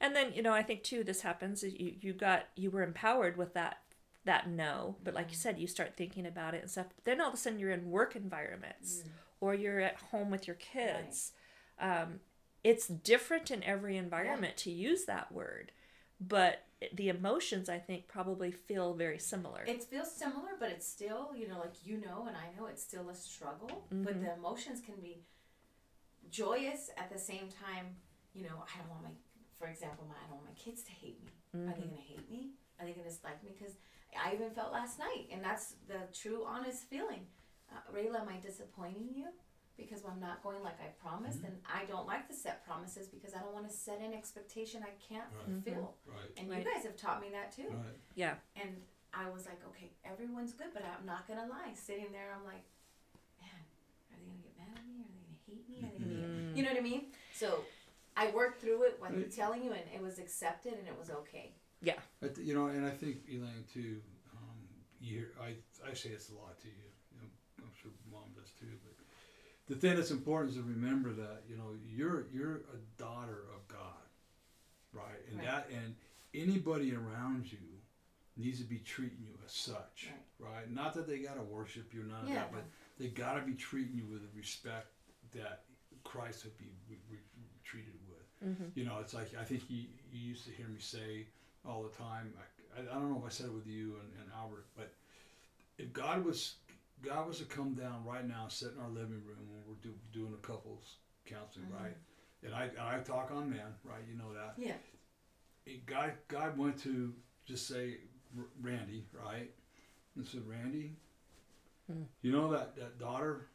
and 0.00 0.14
then 0.14 0.32
you 0.32 0.42
know 0.42 0.52
I 0.52 0.62
think 0.62 0.82
too 0.82 1.04
this 1.04 1.22
happens. 1.22 1.62
You 1.62 1.94
you 2.00 2.12
got 2.12 2.46
you 2.56 2.70
were 2.70 2.82
empowered 2.82 3.36
with 3.36 3.54
that 3.54 3.78
that 4.24 4.48
no, 4.48 4.96
but 5.02 5.14
like 5.14 5.30
you 5.30 5.36
said, 5.36 5.58
you 5.58 5.66
start 5.66 5.96
thinking 5.96 6.26
about 6.26 6.54
it 6.54 6.62
and 6.62 6.70
stuff. 6.70 6.86
Then 7.04 7.20
all 7.20 7.28
of 7.28 7.34
a 7.34 7.36
sudden 7.36 7.58
you're 7.58 7.72
in 7.72 7.90
work 7.90 8.14
environments 8.14 9.02
or 9.40 9.54
you're 9.54 9.80
at 9.80 9.96
home 9.96 10.30
with 10.30 10.46
your 10.46 10.56
kids. 10.56 11.32
Um, 11.80 12.20
it's 12.62 12.86
different 12.86 13.50
in 13.50 13.64
every 13.64 13.96
environment 13.96 14.56
to 14.58 14.70
use 14.70 15.04
that 15.06 15.32
word, 15.32 15.72
but 16.20 16.62
the 16.94 17.08
emotions 17.08 17.68
I 17.68 17.78
think 17.78 18.06
probably 18.06 18.52
feel 18.52 18.94
very 18.94 19.18
similar. 19.18 19.64
It 19.66 19.82
feels 19.82 20.12
similar, 20.12 20.50
but 20.60 20.70
it's 20.70 20.86
still, 20.86 21.32
you 21.36 21.48
know, 21.48 21.58
like 21.58 21.74
you 21.84 21.96
know 21.98 22.26
and 22.28 22.36
I 22.36 22.56
know 22.56 22.66
it's 22.66 22.82
still 22.82 23.08
a 23.08 23.14
struggle. 23.14 23.88
But 23.90 23.96
Mm-hmm. 24.14 24.24
the 24.24 24.34
emotions 24.34 24.80
can 24.80 24.94
be 25.02 25.18
joyous 26.30 26.90
at 26.96 27.12
the 27.12 27.18
same 27.18 27.48
time. 27.48 27.96
You 28.34 28.44
know, 28.44 28.64
I 28.64 28.78
don't 28.78 28.88
want 28.90 29.02
my, 29.04 29.10
for 29.58 29.66
example, 29.68 30.06
my 30.08 30.14
I 30.16 30.26
don't 30.28 30.36
want 30.42 30.48
my 30.48 30.58
kids 30.62 30.82
to 30.84 30.92
hate 30.92 31.20
me. 31.22 31.30
Are 31.54 31.58
Mm-hmm. 31.58 31.80
they 31.80 31.86
gonna 31.86 32.00
hate 32.08 32.30
me? 32.30 32.50
Are 32.80 32.86
they 32.86 32.92
gonna 32.92 33.08
dislike 33.08 33.42
me? 33.44 33.50
Because 33.58 33.74
I 34.16 34.34
even 34.34 34.50
felt 34.50 34.72
last 34.72 34.98
night, 34.98 35.28
and 35.32 35.42
that's 35.44 35.74
the 35.88 36.08
true, 36.12 36.44
honest 36.46 36.84
feeling. 36.88 37.26
Uh, 37.70 37.80
Rayla, 37.92 38.20
am 38.22 38.28
I 38.28 38.36
disappointing 38.40 39.08
you? 39.14 39.26
Because 39.76 40.02
I'm 40.04 40.20
not 40.20 40.42
going 40.42 40.62
like 40.62 40.80
I 40.80 40.88
promised, 41.00 41.38
Mm-hmm. 41.44 41.46
and 41.52 41.56
I 41.68 41.84
don't 41.86 42.06
like 42.06 42.28
to 42.28 42.34
set 42.34 42.64
promises 42.64 43.08
because 43.08 43.32
I 43.34 43.40
don't 43.40 43.52
want 43.54 43.68
to 43.68 43.74
set 43.74 44.00
an 44.00 44.12
expectation 44.12 44.82
I 44.84 44.92
can't 45.00 45.28
Right. 45.32 45.44
fulfill. 45.64 45.96
Right. 46.06 46.32
And 46.36 46.48
Right. 46.50 46.64
you 46.64 46.72
guys 46.72 46.84
have 46.84 46.96
taught 46.96 47.20
me 47.20 47.28
that 47.32 47.52
too. 47.52 47.68
Right. 47.70 47.96
yeah, 48.14 48.36
And 48.56 48.82
I 49.14 49.28
was 49.30 49.44
like, 49.46 49.60
okay, 49.68 49.92
everyone's 50.04 50.52
good, 50.54 50.72
but 50.72 50.82
I'm 50.84 51.04
not 51.06 51.28
gonna 51.28 51.46
lie. 51.48 51.72
Sitting 51.74 52.12
there, 52.12 52.32
I'm 52.36 52.44
like, 52.44 52.64
man, 53.40 53.60
are 54.12 54.16
they 54.16 54.24
gonna 54.24 54.40
get 54.44 54.56
mad 54.56 54.76
at 54.76 54.84
me? 54.88 55.00
Are 55.04 55.08
they 55.08 55.20
gonna 55.20 55.40
hate 55.46 55.68
me? 55.68 55.84
Are 55.84 55.92
they 56.54 56.62
gonna 56.62 56.62
Mm-hmm. 56.62 56.62
you 56.62 56.62
know 56.64 56.70
what 56.70 56.78
I 56.78 56.82
mean? 56.82 57.12
So 57.32 57.64
I 58.16 58.30
worked 58.30 58.60
through 58.60 58.82
it 58.84 58.96
when 59.00 59.16
Right. 59.16 59.30
telling 59.32 59.62
you, 59.64 59.72
and 59.72 59.82
it 59.94 60.02
was 60.02 60.18
accepted, 60.18 60.74
and 60.74 60.86
it 60.86 60.98
was 60.98 61.10
okay. 61.10 61.54
yeah, 61.84 61.98
I 62.22 62.28
th- 62.28 62.46
you 62.46 62.54
know, 62.54 62.66
and 62.66 62.86
I 62.86 62.90
think 62.90 63.18
Elaine 63.28 63.64
too. 63.72 64.00
Um, 64.32 64.58
you 65.00 65.18
hear, 65.18 65.32
I 65.40 65.56
I 65.88 65.94
say 65.94 66.10
it's 66.10 66.28
a 66.30 66.34
lot 66.34 66.58
to 66.60 66.68
you. 66.68 66.74
you 67.12 67.18
know, 67.20 67.28
I'm 67.64 67.72
sure 67.80 67.90
mom 68.10 68.30
does 68.36 68.50
too. 68.60 68.66
But 68.84 68.94
the 69.66 69.74
thing 69.80 69.96
that's 69.96 70.10
important 70.12 70.50
is 70.52 70.56
to 70.58 70.62
remember 70.62 71.12
that 71.12 71.42
you 71.48 71.56
know 71.56 71.74
you're 71.84 72.26
you're 72.32 72.56
a 72.56 72.78
daughter 72.98 73.44
of 73.54 73.66
God, 73.68 74.04
right? 74.92 75.20
And 75.30 75.38
Right. 75.38 75.46
that 75.48 75.70
and 75.70 75.96
anybody 76.34 76.94
around 76.94 77.50
you 77.50 77.58
needs 78.36 78.58
to 78.60 78.64
be 78.64 78.78
treating 78.78 79.22
you 79.24 79.36
as 79.44 79.52
such, 79.52 80.08
right? 80.38 80.70
Not 80.70 80.94
that 80.94 81.06
they 81.06 81.18
gotta 81.18 81.42
worship 81.42 81.92
you, 81.92 82.04
none 82.04 82.22
of 82.24 82.28
Yeah. 82.28 82.34
that, 82.36 82.52
but 82.52 82.64
they 82.98 83.08
gotta 83.08 83.42
be 83.42 83.54
treating 83.54 83.96
you 83.96 84.06
with 84.06 84.22
the 84.22 84.38
respect 84.38 84.86
that 85.32 85.64
Christ 86.12 86.44
would 86.44 86.56
be 86.58 86.70
re- 86.90 86.98
re- 87.10 87.18
treated 87.64 87.94
with. 88.08 88.48
mm-hmm. 88.50 88.68
You 88.78 88.84
know, 88.84 88.98
it's 89.00 89.14
like 89.14 89.30
I 89.40 89.44
think 89.44 89.62
you, 89.68 89.84
you 90.12 90.20
used 90.20 90.44
to 90.44 90.50
hear 90.52 90.68
me 90.68 90.78
say 90.80 91.26
all 91.66 91.82
the 91.82 91.96
time. 91.96 92.34
I, 92.36 92.80
I, 92.80 92.82
I 92.90 92.94
don't 93.00 93.10
know 93.10 93.18
if 93.18 93.24
I 93.26 93.30
said 93.30 93.46
it 93.46 93.54
with 93.54 93.66
you 93.66 93.96
and, 94.00 94.10
and 94.20 94.30
Albert, 94.36 94.66
but 94.76 94.92
if 95.78 95.92
God 95.92 96.24
was 96.24 96.56
God 97.02 97.26
was 97.26 97.38
to 97.38 97.44
come 97.46 97.74
down 97.74 98.04
right 98.04 98.26
now, 98.28 98.42
and 98.44 98.52
sit 98.52 98.72
in 98.76 98.80
our 98.82 98.90
living 98.90 99.22
room 99.26 99.44
when 99.50 99.60
we're 99.66 99.80
do, 99.82 99.94
doing 100.12 100.34
a 100.34 100.46
couples 100.46 100.96
counseling, 101.24 101.66
Mhm. 101.66 101.82
right? 101.82 101.96
And 102.44 102.54
I 102.54 102.64
and 102.64 102.78
I 102.80 102.98
talk 103.00 103.30
on 103.32 103.48
men, 103.48 103.72
right? 103.84 104.02
You 104.10 104.16
know 104.18 104.32
that. 104.34 104.54
Yeah. 104.58 104.74
It- 105.66 105.86
God 105.86 106.12
God 106.28 106.58
went 106.58 106.78
to 106.82 107.14
just 107.46 107.66
say 107.66 107.98
Randy, 108.60 109.06
right? 109.24 109.50
And 110.16 110.26
said, 110.26 110.46
Randy, 110.46 110.96
Hmm. 111.90 112.02
you 112.20 112.32
know 112.32 112.50
that 112.52 112.76
that 112.76 112.98
daughter, 112.98 113.46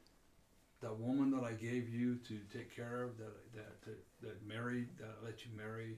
that 0.87 0.97
woman 0.99 1.31
that 1.31 1.43
I 1.43 1.51
gave 1.51 1.89
you 1.89 2.15
to 2.27 2.39
take 2.53 2.73
care 2.73 3.03
of, 3.03 3.17
that 3.17 3.53
that 3.53 3.81
that, 3.85 4.05
that 4.21 4.47
married, 4.47 4.87
that 4.99 5.09
I 5.21 5.25
let 5.25 5.45
you 5.45 5.51
marry, 5.55 5.97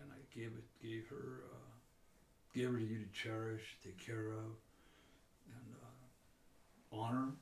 and 0.00 0.10
I 0.10 0.38
gave 0.38 0.46
it, 0.46 0.64
gave 0.80 1.08
her, 1.08 1.42
uh, 1.52 2.54
gave 2.54 2.70
her 2.70 2.78
to 2.78 2.84
you 2.84 2.98
to 2.98 3.12
cherish, 3.12 3.62
take 3.82 3.98
care 3.98 4.28
of, 4.28 4.52
and 5.48 5.74
uh, 5.82 6.96
honor. 6.96 7.32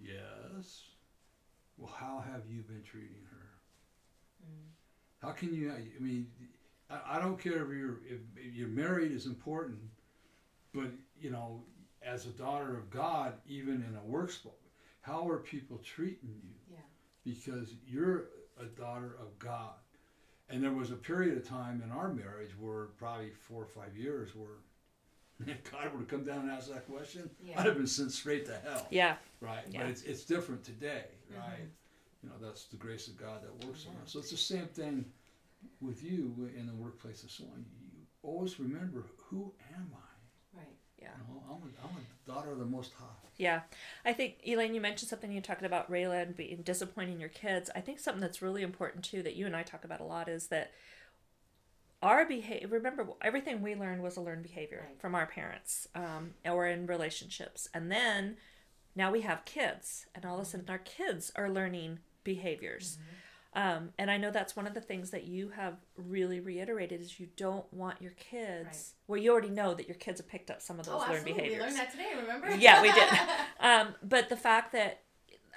Yes. 0.00 0.82
Well, 1.78 1.92
how 1.94 2.22
have 2.32 2.42
you 2.50 2.62
been 2.62 2.82
treating 2.82 3.24
her? 3.30 3.46
How 5.22 5.30
can 5.30 5.54
you? 5.54 5.72
I 5.72 6.02
mean, 6.02 6.26
I, 6.90 7.16
I 7.16 7.18
don't 7.20 7.40
care 7.40 7.62
if 7.64 7.70
you're 7.70 8.00
if, 8.06 8.20
if 8.36 8.54
you're 8.54 8.68
married 8.68 9.12
is 9.12 9.26
important, 9.26 9.78
but 10.74 10.90
you 11.18 11.30
know, 11.30 11.62
as 12.02 12.26
a 12.26 12.30
daughter 12.30 12.76
of 12.76 12.90
God, 12.90 13.32
even 13.46 13.84
in 13.88 13.96
a 13.96 14.04
work 14.06 14.30
how 15.08 15.26
are 15.28 15.38
people 15.38 15.78
treating 15.78 16.34
you? 16.42 16.54
Yeah. 16.70 16.78
Because 17.24 17.74
you're 17.86 18.26
a 18.60 18.64
daughter 18.64 19.16
of 19.20 19.38
God, 19.38 19.74
and 20.50 20.62
there 20.62 20.72
was 20.72 20.90
a 20.90 20.96
period 20.96 21.36
of 21.36 21.48
time 21.48 21.82
in 21.84 21.90
our 21.90 22.12
marriage 22.12 22.50
where 22.58 22.86
probably 22.98 23.30
four 23.48 23.62
or 23.62 23.66
five 23.66 23.96
years 23.96 24.34
where. 24.34 24.58
If 25.46 25.70
God 25.70 25.92
would 25.92 26.00
have 26.00 26.08
come 26.08 26.24
down 26.24 26.40
and 26.40 26.50
asked 26.50 26.68
that 26.74 26.88
question, 26.88 27.30
Yeah. 27.40 27.60
I'd 27.60 27.66
have 27.66 27.76
been 27.76 27.86
sent 27.86 28.10
straight 28.10 28.44
to 28.46 28.58
hell. 28.58 28.88
Yeah. 28.90 29.14
Right. 29.40 29.62
Yeah. 29.70 29.82
But 29.82 29.90
it's, 29.90 30.02
it's 30.02 30.24
different 30.24 30.64
today, 30.64 31.04
right? 31.30 31.60
Mhm. 31.60 31.68
You 32.24 32.28
know, 32.30 32.34
that's 32.44 32.64
the 32.64 32.76
grace 32.76 33.06
of 33.06 33.16
God 33.16 33.44
that 33.44 33.64
works 33.64 33.86
on 33.88 33.94
us. 34.02 34.10
So 34.12 34.18
it's 34.18 34.32
the 34.32 34.36
same 34.36 34.66
thing 34.66 35.04
with 35.80 36.02
you 36.02 36.50
in 36.58 36.66
the 36.66 36.74
workplace 36.74 37.22
and 37.22 37.30
so 37.30 37.44
on. 37.44 37.64
You 37.94 38.00
always 38.24 38.58
remember 38.58 39.04
who 39.30 39.52
am 39.76 39.92
I? 39.94 40.07
Right. 41.00 41.10
Yeah. 41.10 41.34
You 41.34 41.40
I'm 41.48 41.62
a, 41.62 41.88
I'm 41.88 41.96
a 41.96 42.30
daughter 42.32 42.52
of 42.52 42.58
the 42.58 42.64
Most 42.64 42.92
High. 42.92 43.04
Yeah, 43.36 43.60
I 44.04 44.12
think 44.12 44.38
Elaine, 44.44 44.74
you 44.74 44.80
mentioned 44.80 45.08
something. 45.08 45.30
You 45.30 45.40
talked 45.40 45.62
about 45.62 45.90
Rayla 45.90 46.22
and 46.22 46.36
being 46.36 46.62
disappointing 46.62 47.20
your 47.20 47.28
kids. 47.28 47.70
I 47.74 47.80
think 47.80 48.00
something 48.00 48.20
that's 48.20 48.42
really 48.42 48.62
important 48.62 49.04
too 49.04 49.22
that 49.22 49.36
you 49.36 49.46
and 49.46 49.54
I 49.54 49.62
talk 49.62 49.84
about 49.84 50.00
a 50.00 50.04
lot 50.04 50.28
is 50.28 50.48
that 50.48 50.72
our 52.02 52.24
behavior. 52.26 52.68
Remember, 52.68 53.06
everything 53.22 53.62
we 53.62 53.74
learned 53.74 54.02
was 54.02 54.16
a 54.16 54.20
learned 54.20 54.42
behavior 54.42 54.86
Right. 54.88 55.00
from 55.00 55.14
our 55.14 55.26
parents, 55.26 55.86
um, 55.94 56.34
or 56.44 56.66
in 56.66 56.86
relationships, 56.86 57.68
and 57.72 57.90
then 57.90 58.36
now 58.94 59.10
we 59.12 59.20
have 59.22 59.44
kids, 59.44 60.06
and 60.14 60.24
all 60.24 60.36
of 60.36 60.42
a 60.42 60.44
sudden 60.44 60.68
our 60.68 60.78
kids 60.78 61.30
are 61.36 61.48
learning 61.48 62.00
behaviors. 62.24 62.98
Um, 63.54 63.90
and 63.98 64.10
I 64.10 64.18
know 64.18 64.30
that's 64.30 64.54
one 64.54 64.66
of 64.66 64.74
the 64.74 64.80
things 64.80 65.10
that 65.10 65.24
you 65.24 65.48
have 65.50 65.76
really 65.96 66.38
reiterated 66.38 67.00
is 67.00 67.18
you 67.18 67.28
don't 67.36 67.64
want 67.72 68.00
your 68.02 68.12
kids. 68.12 68.94
Well, 69.06 69.18
you 69.20 69.32
already 69.32 69.48
know 69.48 69.74
that 69.74 69.88
your 69.88 69.96
kids 69.96 70.20
have 70.20 70.28
picked 70.28 70.50
up 70.50 70.60
some 70.60 70.78
of 70.78 70.86
those 70.86 70.94
Oh, 70.96 70.98
learned 70.98 71.12
absolutely. 71.14 71.32
behaviors. 71.42 71.58
We 71.60 71.64
learned 71.66 71.76
that 71.78 71.90
today. 71.90 72.10
Remember? 72.20 72.54
Yeah, 72.56 72.82
we 72.82 72.92
did. 72.92 73.08
Um, 73.60 73.94
but 74.02 74.28
the 74.28 74.36
fact 74.36 74.72
that 74.72 75.00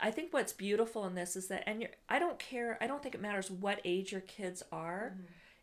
I 0.01 0.10
think 0.10 0.34
what's 0.34 0.54
beautiful 0.54 1.06
in 1.06 1.13
this 1.15 1.36
is 1.36 1.47
that, 1.49 1.63
and 1.67 1.82
you're, 1.82 1.91
I 2.10 2.17
don't 2.17 2.39
care. 2.39 2.77
I 2.82 2.88
don't 2.88 3.04
think 3.04 3.13
it 3.13 3.21
matters 3.21 3.51
what 3.51 3.80
age 3.86 4.12
your 4.12 4.21
kids 4.21 4.63
are, 4.71 5.15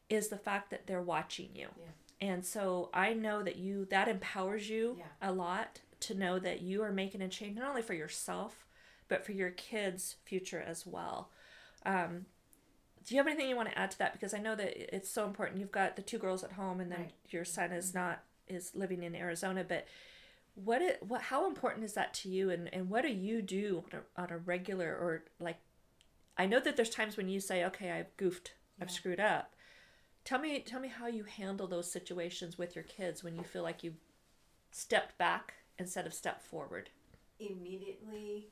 is 0.09 0.29
the 0.29 0.37
fact 0.37 0.71
that 0.71 0.87
they're 0.87 1.03
watching 1.03 1.49
you. 1.55 1.67
Mm-hmm. 1.67 1.81
Yeah. 1.81 2.29
And 2.31 2.45
so 2.47 2.91
I 2.95 3.15
know 3.15 3.43
that 3.43 3.57
you 3.57 3.87
that 3.87 4.07
empowers 4.07 4.69
you 4.69 4.97
Yeah. 4.99 5.05
a 5.29 5.33
lot 5.33 5.81
to 6.01 6.15
know 6.15 6.39
that 6.39 6.61
you 6.63 6.83
are 6.83 6.93
making 6.93 7.23
a 7.23 7.29
change 7.29 7.57
not 7.57 7.71
only 7.71 7.83
for 7.83 7.95
yourself, 7.95 8.65
but 9.09 9.25
for 9.27 9.33
your 9.33 9.51
kids' 9.51 10.17
future 10.25 10.61
as 10.65 10.87
well. 10.87 11.31
Um, 11.85 12.27
do 13.05 13.15
you 13.15 13.21
have 13.21 13.27
anything 13.27 13.49
you 13.49 13.57
want 13.57 13.71
to 13.71 13.79
add 13.79 13.91
to 13.93 13.99
that? 13.99 14.13
Because 14.13 14.35
I 14.35 14.39
know 14.39 14.55
that 14.55 14.95
it's 14.95 15.11
so 15.11 15.25
important. 15.25 15.61
You've 15.61 15.73
got 15.73 15.97
the 15.97 16.03
two 16.03 16.19
girls 16.19 16.45
at 16.45 16.53
home, 16.53 16.81
and 16.81 16.91
then 16.93 17.01
Right. 17.01 17.15
your 17.29 17.45
son 17.45 17.73
is 17.73 17.95
not 17.95 18.23
is 18.47 18.75
living 18.75 19.03
in 19.03 19.15
Arizona. 19.15 19.65
But 19.65 19.87
what 20.55 20.83
it 20.83 21.03
what 21.03 21.23
how 21.23 21.47
important 21.47 21.85
is 21.85 21.95
that 21.95 22.13
to 22.15 22.29
you, 22.29 22.51
and 22.51 22.73
and 22.75 22.91
what 22.91 23.03
do 23.03 23.09
you 23.09 23.41
do 23.43 23.85
on 23.93 24.01
a, 24.01 24.23
on 24.23 24.31
a 24.31 24.39
regular 24.39 24.91
or 24.95 25.25
like? 25.41 25.57
I 26.37 26.47
know 26.47 26.61
that 26.61 26.77
there's 26.77 26.91
times 26.91 27.17
when 27.17 27.29
you 27.29 27.41
say, 27.41 27.65
"Okay, 27.65 27.91
I've 27.91 28.17
goofed, 28.17 28.55
I've 28.81 28.91
screwed 28.91 29.21
up." 29.21 29.55
Tell 30.25 30.39
me 30.39 30.61
tell 30.61 30.81
me 30.81 30.89
how 30.89 31.07
you 31.07 31.25
handle 31.25 31.67
those 31.67 31.91
situations 31.91 32.59
with 32.59 32.75
your 32.75 32.85
kids 32.85 33.25
when 33.25 33.37
you 33.37 33.43
feel 33.43 33.63
like 33.63 33.83
you 33.83 33.95
stepped 34.71 35.17
back 35.17 35.55
instead 35.79 36.07
of 36.07 36.13
stepped 36.13 36.43
forward. 36.43 36.91
Immediately 37.39 38.49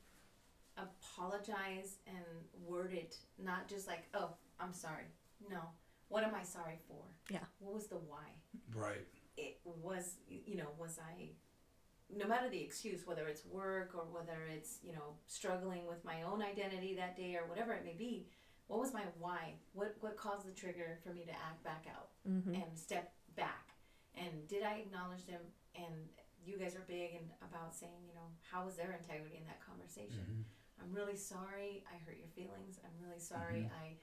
apologize 0.77 1.97
and 2.07 2.23
word 2.65 2.93
it, 2.93 3.15
not 3.43 3.67
just 3.67 3.87
like, 3.87 4.03
oh, 4.13 4.29
I'm 4.59 4.73
sorry. 4.73 5.05
No. 5.49 5.59
What 6.09 6.23
am 6.23 6.33
I 6.35 6.43
sorry 6.43 6.79
for? 6.87 7.03
Yeah. 7.29 7.39
What 7.59 7.73
was 7.73 7.87
the 7.87 7.95
why? 7.97 8.27
Right. 8.73 9.05
it 9.37 9.59
was 9.65 10.15
you 10.27 10.57
know 10.57 10.69
was 10.79 10.97
i 10.99 11.29
no 12.15 12.25
matter 12.27 12.49
the 12.49 12.59
excuse 12.59 13.05
whether 13.05 13.27
it's 13.27 13.45
work 13.45 13.91
or 13.93 14.05
whether 14.11 14.39
it's 14.55 14.79
you 14.83 14.93
know 14.93 15.13
struggling 15.27 15.85
with 15.87 16.03
my 16.03 16.23
own 16.23 16.41
identity 16.41 16.95
that 16.95 17.15
day 17.15 17.35
or 17.35 17.47
whatever 17.47 17.71
it 17.73 17.83
may 17.85 17.93
be 17.93 18.27
what 18.67 18.79
was 18.79 18.93
my 18.93 19.03
why 19.19 19.53
what 19.73 19.95
what 19.99 20.17
caused 20.17 20.47
the 20.47 20.51
trigger 20.51 20.97
for 21.03 21.13
me 21.13 21.23
to 21.25 21.31
act 21.31 21.63
back 21.63 21.85
out 21.95 22.09
Mm-hmm. 22.27 22.55
and 22.55 22.69
step 22.75 23.13
back 23.35 23.65
and 24.15 24.47
did 24.47 24.63
i 24.63 24.75
acknowledge 24.85 25.25
them 25.27 25.41
and 25.75 25.93
you 26.45 26.57
guys 26.57 26.75
are 26.75 26.85
big 26.87 27.11
and 27.19 27.27
about 27.49 27.75
saying 27.75 28.01
you 28.07 28.13
know 28.15 28.27
how 28.51 28.65
was 28.65 28.75
their 28.75 28.97
integrity 28.99 29.37
in 29.37 29.45
that 29.45 29.61
conversation 29.65 30.25
Mm-hmm. 30.25 30.41
I'm 30.81 30.91
really 30.93 31.15
sorry 31.15 31.83
i 31.91 31.95
hurt 32.05 32.17
your 32.17 32.29
feelings 32.35 32.79
i'm 32.83 32.97
really 33.05 33.19
sorry 33.19 33.69
i 33.83 33.95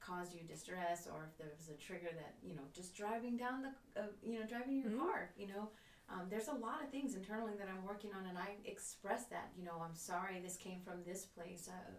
caused 0.00 0.34
you 0.34 0.42
distress 0.46 1.06
or 1.12 1.28
if 1.30 1.36
there 1.38 1.52
was 1.58 1.68
a 1.68 1.76
trigger 1.76 2.10
that 2.14 2.34
you 2.42 2.54
know 2.54 2.62
just 2.72 2.94
driving 2.96 3.36
down 3.36 3.62
the 3.62 4.00
uh, 4.00 4.06
you 4.22 4.38
know 4.38 4.46
driving 4.46 4.78
your 4.80 4.90
Mhm. 4.90 4.98
car 4.98 5.30
you 5.36 5.46
know 5.48 5.70
um, 6.08 6.28
there's 6.30 6.48
a 6.48 6.54
lot 6.54 6.82
of 6.82 6.90
things 6.90 7.14
internally 7.14 7.54
that 7.58 7.68
i'm 7.68 7.84
working 7.84 8.12
on 8.14 8.24
and 8.26 8.38
i 8.38 8.56
express 8.64 9.26
that 9.26 9.50
you 9.56 9.64
know 9.64 9.76
i'm 9.84 9.94
sorry 9.94 10.40
this 10.40 10.56
came 10.56 10.80
from 10.80 11.02
this 11.04 11.24
place 11.26 11.68
uh, 11.68 11.92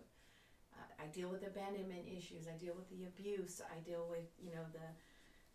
I- 0.73 1.03
I 1.03 1.07
deal 1.07 1.29
with 1.29 1.43
abandonment 1.45 2.07
issues. 2.07 2.47
I 2.47 2.53
deal 2.57 2.73
with 2.75 2.89
the 2.89 3.05
abuse. 3.05 3.61
I 3.75 3.79
deal 3.81 4.07
with, 4.09 4.27
you 4.39 4.51
know, 4.51 4.63
the. 4.71 4.85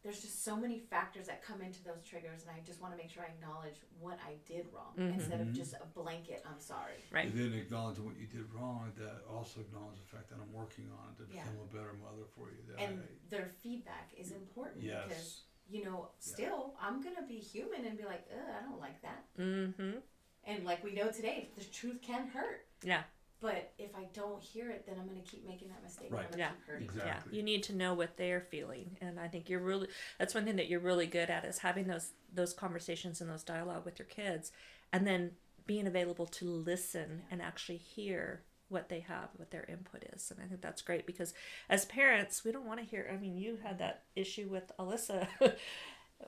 There's 0.04 0.20
just 0.20 0.44
so 0.44 0.54
many 0.54 0.78
factors 0.78 1.26
that 1.28 1.42
come 1.42 1.62
into 1.62 1.82
those 1.82 2.04
triggers, 2.04 2.42
and 2.42 2.50
I 2.54 2.60
just 2.66 2.78
want 2.82 2.92
to 2.92 2.98
make 2.98 3.10
sure 3.10 3.22
I 3.22 3.32
acknowledge 3.32 3.76
what 3.98 4.18
I 4.28 4.34
did 4.46 4.66
wrong 4.70 4.92
instead 4.98 5.40
of 5.40 5.46
Mhm. 5.48 5.54
just 5.54 5.72
a 5.72 5.86
blanket. 5.94 6.42
I'm 6.44 6.60
sorry. 6.60 7.02
Right. 7.10 7.24
You 7.24 7.32
didn't 7.32 7.58
acknowledge 7.58 7.98
what 7.98 8.14
you 8.16 8.26
did 8.26 8.52
wrong. 8.52 8.92
That 8.96 9.24
also 9.24 9.62
acknowledge 9.62 9.98
the 9.98 10.06
fact 10.06 10.28
that 10.28 10.38
I'm 10.38 10.52
working 10.52 10.90
on 10.92 11.14
it 11.14 11.26
to 11.26 11.34
Yeah. 11.34 11.44
become 11.44 11.58
a 11.60 11.66
better 11.74 11.94
mother 11.94 12.26
for 12.36 12.50
you. 12.50 12.62
That 12.68 12.80
And 12.80 13.02
I, 13.02 13.06
their 13.30 13.48
feedback 13.48 14.12
is 14.14 14.30
important 14.32 14.82
because 14.82 15.08
yes. 15.08 15.40
you 15.70 15.82
know, 15.82 16.10
still 16.18 16.76
I'm 16.78 17.00
gonna 17.02 17.22
be 17.26 17.38
human 17.38 17.86
and 17.86 17.96
be 17.96 18.04
like, 18.04 18.28
Ugh, 18.30 18.46
I 18.46 18.60
don't 18.62 18.78
like 18.78 19.00
that. 19.00 19.24
Mm-hmm. 19.38 20.00
And 20.44 20.64
like 20.66 20.84
we 20.84 20.92
know 20.92 21.10
today, 21.10 21.50
the 21.56 21.64
truth 21.64 22.02
can 22.02 22.26
hurt. 22.28 22.66
Yeah. 22.82 23.04
But 23.44 23.74
if 23.76 23.94
I 23.94 24.06
don't 24.14 24.42
hear 24.42 24.70
it, 24.70 24.86
then 24.86 24.96
I'm 24.98 25.06
gonna 25.06 25.20
keep 25.20 25.46
making 25.46 25.68
that 25.68 25.82
mistake. 25.82 26.08
Right. 26.10 26.24
And 26.30 26.38
Yeah. 26.38 26.48
keep 26.48 26.66
hurting. 26.66 26.84
Exactly. 26.84 27.32
Yeah, 27.32 27.36
you 27.36 27.42
need 27.42 27.62
to 27.64 27.74
know 27.74 27.92
what 27.92 28.16
they're 28.16 28.40
feeling, 28.40 28.96
and 29.02 29.20
I 29.20 29.28
think 29.28 29.50
you're 29.50 29.60
really 29.60 29.88
that's 30.18 30.34
one 30.34 30.46
thing 30.46 30.56
that 30.56 30.68
you're 30.68 30.80
really 30.80 31.06
good 31.06 31.28
at 31.28 31.44
is 31.44 31.58
having 31.58 31.86
those 31.86 32.12
those 32.32 32.54
conversations 32.54 33.20
and 33.20 33.28
those 33.28 33.44
dialogue 33.44 33.84
with 33.84 33.98
your 33.98 34.06
kids, 34.06 34.50
and 34.94 35.06
then 35.06 35.32
being 35.66 35.86
available 35.86 36.24
to 36.26 36.46
listen 36.46 37.24
and 37.30 37.42
actually 37.42 37.76
hear 37.76 38.44
what 38.68 38.88
they 38.88 39.00
have, 39.00 39.28
what 39.36 39.50
their 39.50 39.64
input 39.64 40.04
is, 40.14 40.30
and 40.30 40.40
I 40.42 40.46
think 40.48 40.62
that's 40.62 40.80
great 40.80 41.06
because 41.06 41.34
as 41.68 41.84
parents, 41.84 42.44
we 42.44 42.50
don't 42.50 42.64
want 42.66 42.80
to 42.80 42.86
hear. 42.86 43.10
I 43.12 43.18
mean, 43.18 43.36
you 43.36 43.58
had 43.62 43.78
that 43.78 44.04
issue 44.16 44.48
with 44.48 44.72
Alyssa. 44.78 45.28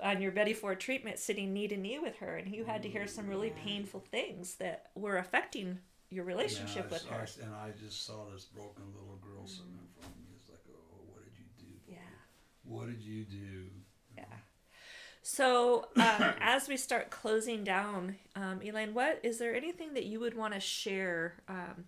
On 0.02 0.20
your 0.20 0.32
Betty 0.32 0.52
Ford 0.52 0.78
treatment, 0.80 1.18
sitting 1.18 1.54
knee 1.54 1.68
to 1.68 1.76
knee 1.76 1.98
with 1.98 2.16
her, 2.16 2.36
and 2.36 2.54
you 2.54 2.64
had 2.64 2.82
to 2.82 2.88
hear 2.90 3.06
some 3.06 3.28
really 3.28 3.50
painful 3.50 4.00
things 4.00 4.56
that 4.56 4.90
were 4.94 5.16
affecting 5.16 5.78
your 6.10 6.24
relationship 6.24 6.86
I 6.90 6.92
with 6.94 7.04
her. 7.06 7.16
I 7.16 7.44
and 7.44 7.54
I 7.54 7.70
just 7.78 8.06
saw 8.06 8.26
this 8.32 8.44
broken 8.44 8.84
little 8.94 9.18
girl 9.22 9.46
sitting 9.46 9.72
in 9.72 9.88
front 9.94 10.14
of 10.14 10.20
me. 10.22 10.34
It's 10.38 10.48
like, 10.48 10.60
oh, 10.70 11.00
what 11.12 11.24
did 11.24 11.32
you 11.38 11.46
do? 11.58 11.92
Yeah. 11.92 11.98
What 12.64 12.86
did 12.86 13.02
you 13.02 13.24
do? 13.24 13.64
Yeah. 14.16 14.24
So, 15.28 15.88
um, 15.96 16.34
as 16.40 16.68
we 16.68 16.76
start 16.76 17.10
closing 17.10 17.64
down, 17.64 18.16
um, 18.36 18.60
Elaine, 18.62 18.94
what 18.94 19.18
is 19.24 19.38
there 19.38 19.54
anything 19.54 19.94
that 19.94 20.04
you 20.04 20.20
would 20.20 20.36
want 20.36 20.54
to 20.54 20.60
share 20.60 21.34
um, 21.48 21.86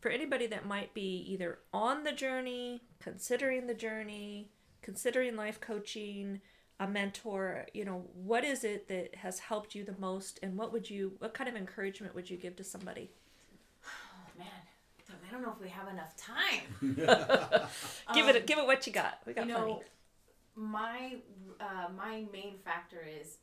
for 0.00 0.10
anybody 0.10 0.48
that 0.48 0.66
might 0.66 0.92
be 0.92 1.24
either 1.28 1.60
on 1.72 2.02
the 2.02 2.12
journey, 2.12 2.82
considering 2.98 3.68
the 3.68 3.74
journey, 3.74 4.50
considering 4.82 5.36
life 5.36 5.60
coaching, 5.60 6.40
a 6.80 6.88
mentor? 6.88 7.66
You 7.72 7.84
know, 7.84 8.04
what 8.12 8.44
is 8.44 8.64
it 8.64 8.88
that 8.88 9.14
has 9.14 9.38
helped 9.38 9.76
you 9.76 9.84
the 9.84 9.94
most, 9.96 10.40
and 10.42 10.56
what 10.56 10.72
would 10.72 10.90
you, 10.90 11.12
what 11.20 11.34
kind 11.34 11.48
of 11.48 11.54
encouragement 11.54 12.16
would 12.16 12.28
you 12.28 12.36
give 12.36 12.56
to 12.56 12.64
somebody? 12.64 13.12
Man, 15.30 15.40
I 15.40 15.42
don't 15.42 15.42
know 15.42 15.52
if 15.52 15.60
we 15.60 15.68
have 15.68 15.88
enough 15.88 16.14
time. 16.16 16.64
give 18.14 18.26
Um, 18.28 18.36
it, 18.36 18.46
give 18.46 18.58
it 18.58 18.66
what 18.66 18.86
you 18.86 18.92
got. 18.92 19.20
We 19.26 19.32
got 19.34 19.46
you 19.46 19.52
know, 19.52 19.64
plenty. 19.64 19.82
my 20.54 21.16
uh, 21.60 21.88
my 21.96 22.24
main 22.32 22.58
factor 22.64 23.00
is 23.20 23.38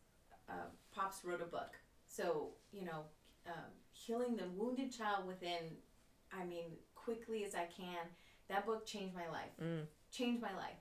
uh, 0.50 0.54
Pops 0.94 1.24
wrote 1.24 1.42
a 1.42 1.46
book, 1.46 1.74
so 2.08 2.50
you 2.72 2.86
know, 2.86 3.02
um, 3.48 3.72
healing 3.92 4.36
the 4.36 4.48
wounded 4.56 4.92
child 4.96 5.28
within. 5.28 5.78
I 6.34 6.44
mean, 6.46 6.66
quickly 6.96 7.44
as 7.46 7.56
I 7.56 7.66
can. 7.66 8.08
That 8.50 8.66
book 8.66 8.86
changed 8.86 9.16
my 9.16 9.28
life. 9.30 9.50
Mm. 9.62 9.86
Changed 10.12 10.42
my 10.42 10.54
life. 10.56 10.78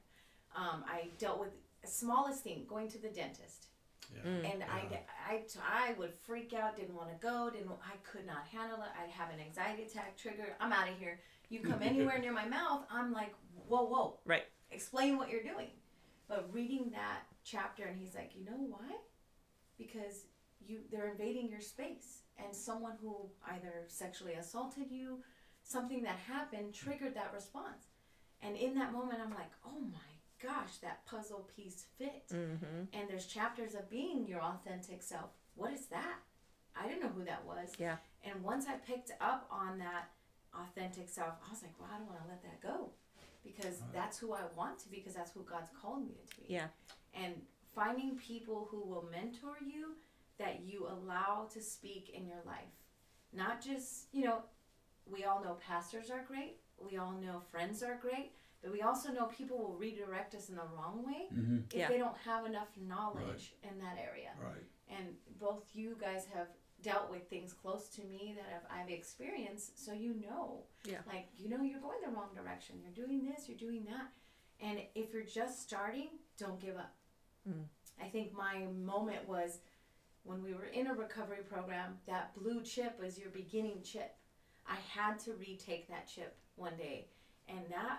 Um, 0.57 0.85
I 0.87 1.09
dealt 1.19 1.41
with 1.41 1.51
the 1.83 1.89
smallest 1.89 2.43
thing, 2.43 2.67
going 2.69 2.89
to 2.89 2.99
the 3.01 3.09
dentist. 3.09 3.69
Yeah. 4.15 4.31
Mm. 4.31 4.53
and 4.53 4.65
I, 4.65 5.01
I, 5.29 5.43
I 5.63 5.93
would 5.95 6.13
freak 6.27 6.53
out, 6.55 6.77
didn't 6.77 6.95
want 6.95 7.09
to 7.11 7.17
go, 7.27 7.51
didn't 7.51 7.71
I 7.71 7.97
could 8.11 8.27
not 8.27 8.47
handle 8.51 8.79
it. 8.79 8.89
I'd 9.03 9.11
have 9.11 9.31
an 9.33 9.41
anxiety 9.41 9.85
attack 9.85 10.17
trigger. 10.17 10.57
I'm 10.61 10.73
out 10.73 10.89
of 10.89 10.99
here. 10.99 11.21
You 11.49 11.61
come 11.61 11.79
anywhere 11.83 12.19
near 12.19 12.33
my 12.33 12.47
mouth, 12.47 12.83
I'm 12.91 13.13
like, 13.13 13.35
whoa, 13.69 13.85
whoa. 13.85 14.19
Right. 14.25 14.45
Explain 14.71 15.17
what 15.17 15.31
you're 15.31 15.43
doing. 15.43 15.69
But 16.29 16.49
reading 16.53 16.91
that 16.93 17.23
chapter, 17.45 17.85
and 17.85 17.99
he's 17.99 18.15
like, 18.15 18.33
you 18.35 18.45
know 18.45 18.59
why? 18.69 18.97
Because 19.77 20.25
you 20.67 20.81
they're 20.91 21.11
invading 21.11 21.51
your 21.51 21.61
space, 21.61 22.23
and 22.39 22.55
someone 22.55 22.95
who 23.03 23.15
either 23.53 23.85
sexually 23.89 24.35
assaulted 24.35 24.91
you, 24.91 25.19
something 25.63 26.03
that 26.03 26.17
happened 26.17 26.73
triggered 26.73 27.15
that 27.15 27.33
response. 27.35 27.85
And 28.43 28.57
in 28.57 28.75
that 28.75 28.93
moment, 28.93 29.21
I'm 29.23 29.31
like, 29.31 29.51
oh 29.67 29.81
my 29.81 30.14
gosh, 30.45 30.79
that 30.83 31.05
puzzle 31.07 31.49
piece 31.57 31.87
fit. 31.99 32.29
Mm-hmm. 32.33 32.85
And 32.93 33.09
there's 33.09 33.27
chapters 33.27 33.75
of 33.75 33.89
being 33.91 34.27
your 34.27 34.41
authentic 34.41 35.03
self. 35.03 35.31
What 35.55 35.73
is 35.73 35.87
that? 35.87 36.19
I 36.77 36.87
didn't 36.89 37.03
know 37.03 37.13
who 37.17 37.25
that 37.25 37.45
was. 37.47 37.73
Yeah. 37.79 37.97
And 38.23 38.43
once 38.43 38.67
I 38.69 38.75
picked 38.75 39.13
up 39.21 39.47
on 39.51 39.79
that 39.79 40.11
authentic 40.55 41.09
self, 41.09 41.35
I 41.47 41.51
was 41.51 41.63
like, 41.63 41.73
well, 41.79 41.89
I 41.93 41.99
don't 41.99 42.09
want 42.09 42.23
to 42.23 42.29
let 42.29 42.43
that 42.43 42.61
go 42.61 42.91
because 43.45 43.81
Right. 43.81 43.93
that's 43.93 44.19
who 44.19 44.33
I 44.33 44.43
want 44.57 44.79
to 44.81 44.89
be 44.89 44.97
because 44.99 45.15
that's 45.15 45.33
who 45.33 45.43
God's 45.43 45.71
called 45.81 46.07
me 46.07 46.15
to 46.31 46.37
be. 46.41 46.47
Yeah. 46.55 46.69
And 47.15 47.35
finding 47.75 48.17
people 48.17 48.69
who 48.71 48.81
will 48.81 49.09
mentor 49.11 49.57
you 49.65 49.95
that 50.39 50.61
you 50.65 50.87
allow 50.89 51.49
to 51.53 51.61
speak 51.61 52.11
in 52.11 52.27
your 52.27 52.43
life. 52.47 52.75
Not 53.33 53.61
just, 53.63 54.07
you 54.13 54.25
know, 54.25 54.43
we 55.07 55.25
all 55.25 55.43
know 55.43 55.57
pastors 55.67 56.11
are 56.11 56.25
great, 56.27 56.57
we 56.79 56.97
all 56.97 57.13
know 57.13 57.43
friends 57.51 57.83
are 57.83 57.99
great, 58.01 58.33
but 58.65 58.73
we 58.73 58.81
also 58.83 59.13
know 59.13 59.27
people 59.27 59.59
will 59.59 59.75
redirect 59.75 60.35
us 60.35 60.49
in 60.49 60.57
the 60.57 60.63
wrong 60.75 61.05
way 61.07 61.29
Mm-hmm. 61.33 61.59
if 61.71 61.75
Yeah. 61.75 61.89
they 61.89 61.99
don't 61.99 62.17
have 62.25 62.47
enough 62.47 62.69
knowledge 62.81 63.55
in 63.63 63.79
that 63.79 63.99
area. 63.99 64.31
Right. 64.43 64.65
And 64.89 65.15
both 65.39 65.65
you 65.75 65.97
guys 66.01 66.25
have 66.35 66.49
dealt 66.83 67.11
with 67.11 67.29
things 67.29 67.53
close 67.53 67.89
to 67.91 68.03
me 68.05 68.35
that 68.37 68.47
I've, 68.55 68.81
I've 68.87 68.91
experienced, 68.91 69.85
so 69.85 69.93
you 69.93 70.15
know. 70.15 70.65
Yeah. 70.87 70.99
Like, 71.07 71.29
you 71.37 71.49
know, 71.51 71.63
you're 71.63 71.81
going 71.81 71.99
the 72.05 72.11
wrong 72.11 72.31
direction. 72.35 72.77
You're 72.83 73.07
doing 73.07 73.25
this, 73.25 73.49
you're 73.49 73.59
doing 73.59 73.85
that. 73.85 74.09
And 74.67 74.79
if 74.95 75.13
you're 75.13 75.23
just 75.25 75.63
starting, 75.63 76.09
don't 76.39 76.59
give 76.61 76.77
up. 76.77 76.95
Mm. 77.49 77.65
I 78.03 78.07
think 78.09 78.33
my 78.35 78.67
moment 78.85 79.29
was 79.29 79.59
when 80.25 80.43
we 80.43 80.55
were 80.55 80.67
in 80.67 80.87
a 80.87 80.95
recovery 80.95 81.43
program, 81.49 81.99
that 82.07 82.35
blue 82.35 82.63
chip 82.63 82.99
was 82.99 83.19
your 83.19 83.29
beginning 83.31 83.83
chip. 83.83 84.17
I 84.67 84.77
had 84.89 85.19
to 85.21 85.35
retake 85.35 85.89
that 85.89 86.07
chip 86.09 86.37
one 86.57 86.77
day, 86.77 87.09
and 87.49 87.61
that 87.71 87.99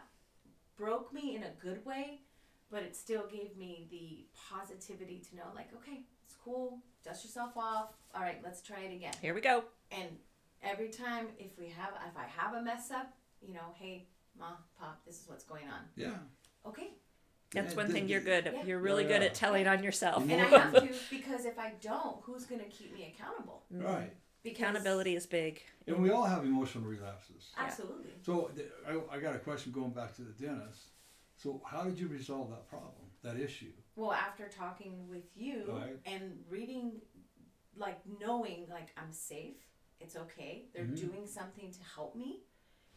broke 0.77 1.13
me 1.13 1.35
in 1.35 1.43
a 1.43 1.51
good 1.61 1.85
way, 1.85 2.21
but 2.69 2.83
it 2.83 2.95
still 2.95 3.25
gave 3.27 3.55
me 3.57 3.87
the 3.91 4.25
positivity 4.49 5.21
to 5.29 5.35
know, 5.35 5.43
like, 5.55 5.69
okay, 5.75 6.01
it's 6.25 6.35
cool, 6.43 6.79
dust 7.03 7.23
yourself 7.23 7.55
off. 7.57 7.89
All 8.13 8.21
right, 8.21 8.39
let's 8.43 8.61
try 8.61 8.79
it 8.81 8.93
again. 8.93 9.13
Here 9.21 9.33
we 9.33 9.41
go. 9.41 9.63
And 9.91 10.09
every 10.63 10.89
time, 10.89 11.27
if 11.37 11.57
we 11.57 11.65
have, 11.69 11.89
if 12.09 12.17
I 12.17 12.25
have 12.25 12.55
a 12.55 12.61
mess 12.61 12.91
up, 12.91 13.13
you 13.41 13.53
know, 13.53 13.73
hey, 13.79 14.07
ma, 14.37 14.47
pop, 14.79 15.01
this 15.05 15.21
is 15.21 15.29
what's 15.29 15.43
going 15.43 15.65
on. 15.65 15.81
Yeah. 15.95 16.09
Okay, 16.67 16.89
That's 17.51 17.73
Yeah, 17.73 17.77
one 17.83 17.91
thing 17.91 18.09
you're 18.09 18.21
good 18.21 18.47
at. 18.47 18.53
Yeah. 18.53 18.63
You're 18.65 18.79
really 18.79 19.03
Yeah, 19.03 19.09
good 19.09 19.21
at 19.21 19.33
telling 19.35 19.67
on 19.67 19.83
yourself. 19.83 20.23
and 20.23 20.41
I 20.41 20.45
have 20.45 20.73
to 20.73 20.89
because 21.11 21.45
if 21.45 21.59
I 21.59 21.73
don't, 21.79 22.17
who's 22.23 22.45
gonna 22.45 22.63
keep 22.65 22.91
me 22.93 23.13
accountable? 23.15 23.63
Right. 23.69 24.11
Because 24.45 24.59
Accountability 24.61 25.15
is 25.15 25.25
big. 25.25 25.63
And 25.87 26.01
we 26.03 26.11
all 26.11 26.23
have 26.23 26.43
emotional 26.45 26.83
relapses. 26.83 27.49
Absolutely. 27.57 28.11
So 28.23 28.51
th- 28.55 28.67
I, 28.87 29.15
I 29.15 29.19
got 29.19 29.35
a 29.35 29.39
question 29.39 29.71
going 29.71 29.89
back 29.89 30.15
to 30.17 30.21
the 30.21 30.31
dentist. 30.33 30.91
So 31.35 31.61
how 31.65 31.83
did 31.83 31.99
you 31.99 32.07
resolve 32.07 32.51
that 32.51 32.69
problem, 32.69 32.91
that 33.23 33.37
issue? 33.39 33.71
Well, 33.95 34.13
after 34.13 34.47
talking 34.47 35.07
with 35.09 35.23
you 35.35 35.63
Right. 35.67 35.97
and 36.05 36.37
reading, 36.47 37.01
like 37.75 37.97
knowing, 38.21 38.67
like 38.69 38.89
I'm 38.97 39.11
safe, 39.11 39.57
it's 39.99 40.15
okay. 40.15 40.67
They're 40.75 40.85
Mhm. 40.85 40.99
doing 41.11 41.25
something 41.27 41.71
to 41.71 41.83
help 41.83 42.15
me, 42.15 42.43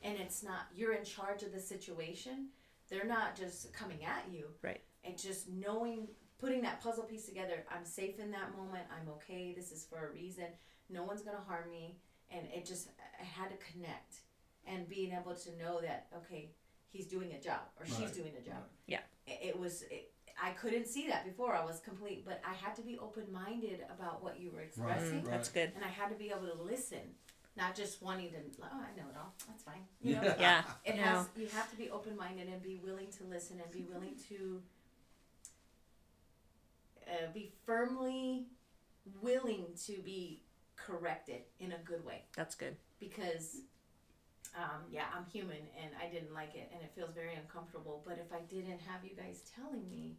and 0.02 0.18
it's 0.18 0.42
not 0.42 0.66
you're 0.74 0.92
in 0.92 1.04
charge 1.04 1.42
of 1.42 1.52
the 1.52 1.60
situation. 1.60 2.50
They're 2.88 3.06
not 3.06 3.36
just 3.36 3.72
coming 3.72 4.04
at 4.04 4.28
you. 4.30 4.50
Right. 4.62 4.82
And 5.02 5.16
just 5.16 5.48
knowing, 5.48 6.08
putting 6.38 6.60
that 6.62 6.80
puzzle 6.82 7.04
piece 7.04 7.24
together. 7.24 7.64
I'm 7.70 7.84
safe 7.86 8.18
in 8.18 8.30
that 8.32 8.54
moment. 8.54 8.86
I'm 8.90 9.08
okay. 9.14 9.54
This 9.54 9.72
is 9.72 9.84
for 9.86 10.08
a 10.08 10.12
reason. 10.12 10.46
No 10.90 11.02
one's 11.04 11.22
gonna 11.22 11.42
harm 11.46 11.70
me, 11.70 11.96
and 12.30 12.46
it 12.54 12.64
just 12.66 12.88
I 13.20 13.24
had 13.24 13.50
to 13.50 13.56
connect, 13.72 14.20
and 14.66 14.88
being 14.88 15.12
able 15.12 15.34
to 15.34 15.56
know 15.56 15.80
that 15.80 16.06
okay, 16.18 16.50
he's 16.90 17.06
doing 17.06 17.32
a 17.32 17.40
job 17.40 17.60
or 17.78 17.86
she's 17.86 18.10
doing 18.12 18.32
a 18.38 18.44
job 18.44 18.54
Right. 18.56 18.70
Yeah. 18.86 19.00
it, 19.26 19.48
it 19.50 19.58
was 19.58 19.82
it, 19.90 20.10
i 20.42 20.50
couldn't 20.50 20.86
see 20.86 21.06
that 21.08 21.24
before 21.26 21.54
i 21.54 21.62
was 21.64 21.80
complete 21.80 22.24
but 22.24 22.40
i 22.48 22.54
had 22.54 22.74
to 22.76 22.80
be 22.82 22.96
open-minded 22.98 23.84
about 23.94 24.22
what 24.22 24.40
you 24.40 24.50
were 24.50 24.60
expressing 24.62 25.16
Right. 25.22 25.30
That's 25.32 25.50
good. 25.50 25.72
and 25.76 25.84
i 25.84 25.88
had 25.88 26.08
to 26.08 26.14
be 26.14 26.30
able 26.30 26.46
to 26.46 26.62
listen 26.62 27.00
not 27.58 27.74
just 27.76 28.00
wanting 28.00 28.30
to 28.30 28.36
oh 28.62 28.66
i 28.72 28.96
know 28.96 29.06
it 29.10 29.16
all 29.18 29.34
that's 29.46 29.62
fine 29.64 29.84
you 30.02 30.14
know 30.14 30.34
Yeah. 30.40 30.62
it 30.84 30.96
No. 30.96 31.02
has 31.02 31.28
you 31.36 31.46
have 31.48 31.68
to 31.70 31.76
be 31.76 31.90
open-minded 31.90 32.48
and 32.48 32.62
be 32.62 32.80
willing 32.82 33.08
to 33.18 33.24
listen 33.24 33.60
and 33.60 33.70
be 33.70 33.82
willing 33.92 34.14
to 34.30 34.62
uh, 37.06 37.30
be 37.34 37.52
firmly 37.66 38.46
willing 39.20 39.66
to 39.86 40.00
be 40.02 40.42
corrected 40.86 41.42
in 41.60 41.72
a 41.72 41.78
good 41.84 42.04
way 42.04 42.24
That's 42.36 42.54
good. 42.54 42.76
because 43.00 43.58
um, 44.56 44.82
yeah, 44.90 45.04
I'm 45.14 45.26
human 45.26 45.58
and 45.82 45.90
I 46.02 46.08
didn't 46.12 46.32
like 46.32 46.54
it 46.54 46.70
and 46.72 46.82
it 46.82 46.90
feels 46.94 47.12
very 47.14 47.34
uncomfortable. 47.34 48.02
But 48.06 48.18
if 48.18 48.32
I 48.32 48.40
didn't 48.48 48.80
have 48.80 49.04
you 49.04 49.14
guys 49.14 49.42
telling 49.54 49.88
me, 49.90 50.16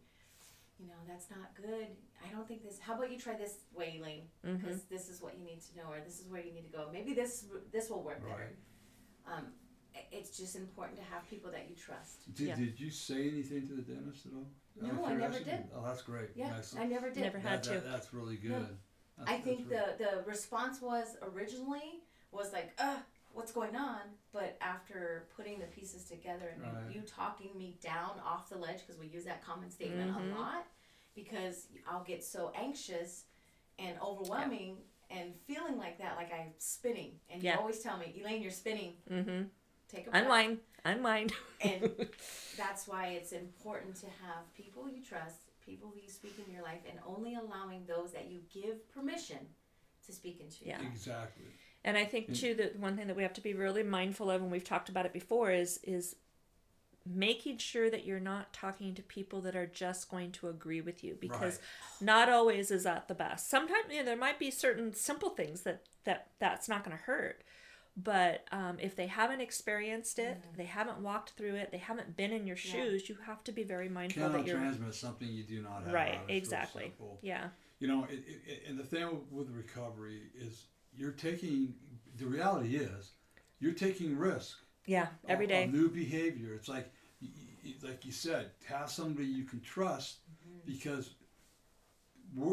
you 0.78 0.86
know, 0.86 0.94
that's 1.06 1.26
not 1.30 1.54
good. 1.56 1.88
I 2.24 2.32
don't 2.32 2.46
think 2.48 2.62
this. 2.62 2.78
How 2.80 2.94
about 2.94 3.10
you 3.12 3.18
try 3.18 3.36
this 3.36 3.54
way, 3.74 3.96
Elaine? 4.00 4.22
Mm-hmm. 4.46 4.56
Because 4.64 4.84
this 4.84 5.08
is 5.10 5.20
what 5.20 5.36
you 5.38 5.44
need 5.44 5.60
to 5.62 5.76
know, 5.76 5.90
or 5.90 6.00
this 6.02 6.20
is 6.20 6.26
where 6.28 6.40
you 6.40 6.52
need 6.54 6.62
to 6.70 6.72
go. 6.78 6.88
Maybe 6.92 7.12
this 7.12 7.44
this 7.72 7.90
will 7.90 8.02
work 8.02 8.22
better. 8.22 8.56
Um, 9.26 9.46
i- 9.94 10.06
it's 10.10 10.38
just 10.38 10.56
important 10.56 10.96
to 10.98 11.04
have 11.04 11.28
people 11.28 11.50
that 11.50 11.68
you 11.68 11.76
trust. 11.76 12.32
Did, 12.34 12.46
Yeah. 12.48 12.56
did 12.56 12.80
you 12.80 12.90
say 12.90 13.28
anything 13.28 13.66
to 13.68 13.74
the 13.74 13.82
dentist 13.82 14.26
at 14.26 14.32
all? 14.32 14.46
Out 14.84 14.90
of 14.92 14.96
No, 14.96 15.04
I 15.04 15.08
never 15.14 15.38
curiosity? 15.38 15.50
did. 15.50 15.64
Oh, 15.74 15.82
that's 15.84 16.02
great. 16.02 16.30
Yeah, 16.34 16.54
Excellent. 16.56 16.86
I 16.86 16.88
never 16.88 17.10
did. 17.10 17.24
Never 17.24 17.38
had 17.38 17.62
That- 17.64 17.68
that- 17.74 17.82
to. 17.84 17.88
that's 17.90 18.14
really 18.14 18.36
good. 18.36 18.78
No. 19.20 19.24
That's- 19.26 19.28
I 19.28 19.32
that's 19.36 19.44
think 19.44 19.70
really- 19.70 19.96
the 19.98 20.04
the 20.04 20.22
response 20.24 20.80
was 20.82 21.16
originally 21.22 22.02
was 22.32 22.52
like, 22.52 22.72
uh, 22.78 22.96
what's 23.32 23.52
going 23.52 23.76
on? 23.76 24.00
But 24.32 24.56
after 24.60 25.26
putting 25.36 25.58
the 25.60 25.66
pieces 25.66 26.04
together 26.04 26.48
and 26.54 26.64
you- 26.64 26.72
Right. 26.72 26.94
you 26.96 27.02
talking 27.02 27.56
me 27.56 27.76
down 27.80 28.18
off 28.20 28.48
the 28.48 28.56
ledge, 28.58 28.80
because 28.80 28.98
we 28.98 29.06
use 29.08 29.24
that 29.24 29.42
common 29.42 29.70
statement 29.70 30.12
Mhm. 30.16 30.32
a 30.34 30.38
lot, 30.38 30.66
because 31.14 31.68
I'll 31.88 32.04
get 32.04 32.22
so 32.24 32.50
anxious 32.54 33.24
and 33.78 33.98
overwhelming 34.00 34.78
and 35.10 35.34
feeling 35.40 35.76
like 35.76 35.98
that, 35.98 36.16
like 36.16 36.32
I'm 36.32 36.54
spinning. 36.58 37.18
And 37.28 37.42
Yeah. 37.42 37.54
you 37.54 37.60
always 37.60 37.80
tell 37.80 37.96
me, 37.96 38.14
Elaine, 38.20 38.42
you're 38.42 38.50
spinning. 38.52 38.96
Mm-hmm. 39.10 39.48
Take 39.88 40.06
a 40.06 40.10
breath. 40.10 40.22
Unwind. 40.22 40.60
Unwind. 40.84 41.32
And 41.60 41.82
that's 42.56 42.86
why 42.86 43.08
it's 43.08 43.32
important 43.32 43.96
to 43.96 44.06
have 44.24 44.52
people 44.54 44.88
you 44.88 45.02
trust, 45.02 45.49
people 45.64 45.90
who 45.94 46.00
you 46.00 46.08
speak 46.08 46.34
in 46.44 46.52
your 46.52 46.62
life, 46.62 46.80
and 46.88 46.98
only 47.06 47.34
allowing 47.34 47.84
those 47.86 48.12
that 48.12 48.30
you 48.30 48.40
give 48.52 48.88
permission 48.92 49.38
to 50.06 50.12
speak 50.12 50.40
into 50.40 50.64
your 50.64 50.76
Yeah. 50.78 50.86
Exactly. 50.86 51.46
And 51.84 51.96
I 51.96 52.04
think 52.04 52.34
too 52.34 52.54
that 52.54 52.78
one 52.78 52.96
thing 52.96 53.06
that 53.06 53.16
we 53.16 53.22
have 53.22 53.32
to 53.34 53.40
be 53.40 53.54
really 53.54 53.82
mindful 53.82 54.30
of, 54.30 54.42
and 54.42 54.50
we've 54.50 54.64
talked 54.64 54.88
about 54.88 55.06
it 55.06 55.12
before, 55.12 55.50
is 55.50 55.80
is 55.82 56.16
making 57.06 57.56
sure 57.56 57.88
that 57.88 58.04
you're 58.04 58.20
not 58.20 58.52
talking 58.52 58.94
to 58.94 59.02
people 59.02 59.40
that 59.40 59.56
are 59.56 59.66
just 59.66 60.10
going 60.10 60.30
to 60.30 60.48
agree 60.48 60.82
with 60.82 61.02
you 61.02 61.16
because 61.18 61.58
not 62.00 62.28
always 62.28 62.70
is 62.70 62.84
that 62.84 63.08
the 63.08 63.14
best. 63.14 63.48
Sometimes 63.48 63.84
you 63.90 63.98
know, 63.98 64.04
there 64.04 64.16
might 64.16 64.38
be 64.38 64.50
certain 64.50 64.92
simple 64.92 65.30
things 65.30 65.62
that 65.62 65.82
that 66.04 66.28
that's 66.38 66.68
not 66.68 66.84
going 66.84 66.96
to 66.96 67.02
hurt. 67.04 67.42
But 67.96 68.44
um, 68.52 68.78
if 68.80 68.96
they 68.96 69.06
haven't 69.08 69.40
experienced 69.40 70.18
it, 70.18 70.38
they 70.56 70.64
haven't 70.64 70.98
walked 71.00 71.30
through 71.30 71.56
it, 71.56 71.70
they 71.70 71.78
haven't 71.78 72.16
been 72.16 72.32
in 72.32 72.46
your 72.46 72.56
Yeah. 72.56 72.72
shoes, 72.72 73.08
you 73.08 73.16
have 73.26 73.42
to 73.44 73.52
be 73.52 73.62
very 73.62 73.88
mindful 73.88 74.22
Cannot 74.22 74.38
that 74.38 74.46
you're 74.46 74.58
transmit 74.58 74.94
something 74.94 75.28
you 75.28 75.42
do 75.42 75.60
not 75.62 75.84
have. 75.84 75.92
right. 75.92 76.20
Exactly. 76.28 76.92
Yeah. 77.20 77.48
You 77.78 77.88
know, 77.88 78.04
it, 78.10 78.22
it, 78.46 78.62
and 78.68 78.78
the 78.78 78.84
thing 78.84 79.20
with 79.30 79.50
recovery 79.50 80.22
is 80.38 80.66
you're 80.96 81.10
taking, 81.12 81.74
the 82.16 82.26
reality 82.26 82.76
is, 82.76 83.12
you're 83.58 83.72
taking 83.72 84.16
risk. 84.16 84.58
Yeah. 84.86 85.08
Every 85.28 85.46
day. 85.46 85.66
New 85.66 85.88
behavior. 85.90 86.54
It's 86.54 86.68
like, 86.68 86.90
like 87.82 88.04
you 88.06 88.12
said, 88.12 88.50
have 88.66 88.90
somebody 88.90 89.26
you 89.26 89.44
can 89.44 89.60
trust 89.60 90.18
Mm-hmm. 90.48 90.72
because 90.72 91.10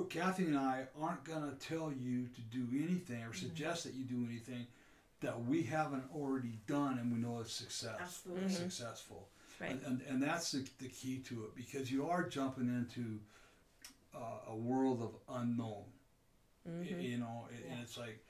Kathy 0.10 0.46
and 0.46 0.58
I 0.58 0.88
aren't 1.00 1.24
going 1.24 1.44
to 1.50 1.56
tell 1.58 1.92
you 1.92 2.28
to 2.28 2.42
do 2.42 2.68
anything 2.74 3.20
Mm-hmm. 3.22 3.30
or 3.30 3.34
suggest 3.34 3.84
that 3.86 3.94
you 3.94 4.04
do 4.04 4.26
anything 4.30 4.66
that 5.22 5.46
we 5.46 5.64
haven't 5.64 6.04
already 6.14 6.60
done 6.68 7.00
and 7.00 7.12
we 7.12 7.18
know 7.18 7.40
it's 7.40 7.54
success, 7.54 7.98
Absolutely. 8.00 8.50
successful. 8.50 9.28
Right. 9.60 9.72
And, 9.72 9.82
and, 9.86 10.02
and 10.08 10.22
that's 10.24 10.52
the, 10.52 10.68
the 10.80 10.88
key 10.90 11.18
to 11.26 11.46
it 11.46 11.56
because 11.56 11.92
you 11.92 12.08
are 12.08 12.28
jumping 12.28 12.68
into 12.68 13.20
uh, 14.16 14.52
a 14.52 14.56
world 14.56 15.02
of 15.02 15.36
unknown. 15.38 15.84
Y- 16.66 16.72
Mhm. 16.92 17.04
You 17.04 17.18
know, 17.20 17.48
and- 17.50 17.72
and 17.72 17.82
it's 17.82 17.98
like 17.98 18.24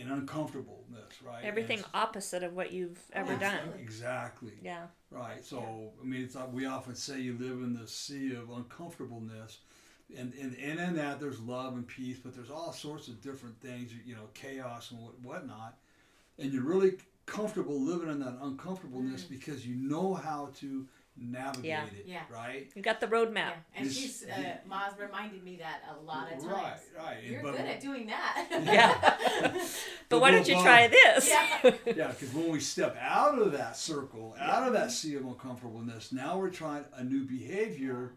an 0.00 0.10
uncomfortableness, 0.10 1.22
right? 1.22 1.44
Everything 1.44 1.82
opposite 1.94 2.42
of 2.42 2.54
what 2.54 2.72
you've 2.72 3.00
ever 3.12 3.34
Oh, 3.34 3.38
done. 3.38 3.72
Exactly. 3.78 4.52
Yeah. 4.62 4.86
Right. 5.10 5.44
So 5.44 5.92
I 6.00 6.04
mean, 6.04 6.22
it's 6.24 6.34
like 6.34 6.52
we 6.52 6.66
often 6.66 6.94
say 6.96 7.20
you 7.20 7.34
live 7.38 7.58
in 7.62 7.74
the 7.74 7.86
sea 7.86 8.34
of 8.34 8.50
uncomfortableness, 8.50 9.58
and, 10.16 10.32
and 10.40 10.56
and 10.56 10.78
in 10.78 10.94
that 10.96 11.18
there's 11.20 11.40
love 11.40 11.74
and 11.74 11.86
peace, 11.86 12.18
but 12.22 12.34
there's 12.34 12.50
all 12.50 12.72
sorts 12.72 13.08
of 13.08 13.20
different 13.22 13.60
things, 13.60 13.90
you 14.04 14.14
know, 14.14 14.28
chaos 14.34 14.90
and 14.90 15.00
what 15.00 15.18
whatnot, 15.22 15.78
and 16.38 16.52
you're 16.52 16.62
really 16.64 16.94
comfortable 17.26 17.80
living 17.80 18.08
in 18.08 18.20
that 18.20 18.36
uncomfortableness 18.40 19.24
Mm. 19.24 19.30
because 19.30 19.66
you 19.66 19.74
know 19.74 20.14
how 20.14 20.50
to 20.60 20.86
navigate 21.18 21.64
Yeah. 21.64 21.84
it, 21.86 22.04
Yeah. 22.06 22.20
right? 22.30 22.70
You 22.76 22.82
got 22.82 23.00
the 23.00 23.06
roadmap. 23.08 23.34
Yeah. 23.34 23.52
And 23.74 23.86
This- 23.86 23.96
she's 23.96 24.24
uh, 24.24 24.58
Ma's 24.68 24.92
reminded 24.98 25.42
me 25.42 25.56
that 25.56 25.80
a 25.90 26.00
lot 26.04 26.26
of 26.30 26.38
times. 26.38 26.44
Right, 26.44 26.78
right. 26.96 27.24
You're 27.24 27.42
But- 27.42 27.56
good 27.56 27.66
at 27.66 27.80
doing 27.80 28.06
that. 28.06 28.48
Yeah. 28.62 29.56
But 30.08 30.20
why 30.20 30.30
don't 30.30 30.46
you 30.46 30.60
try 30.62 30.86
this? 30.86 31.28
Yeah. 31.28 31.74
Yeah, 31.96 32.08
because 32.08 32.32
when 32.32 32.50
we 32.52 32.60
step 32.60 32.96
out 33.00 33.38
of 33.40 33.50
that 33.52 33.76
circle, 33.76 34.36
out 34.38 34.66
of 34.68 34.72
that 34.74 34.92
sea 34.92 35.16
of 35.16 35.24
uncomfortableness, 35.24 36.12
now 36.12 36.38
we're 36.38 36.50
trying 36.50 36.84
a 36.94 37.02
new 37.02 37.24
behavior. 37.24 38.12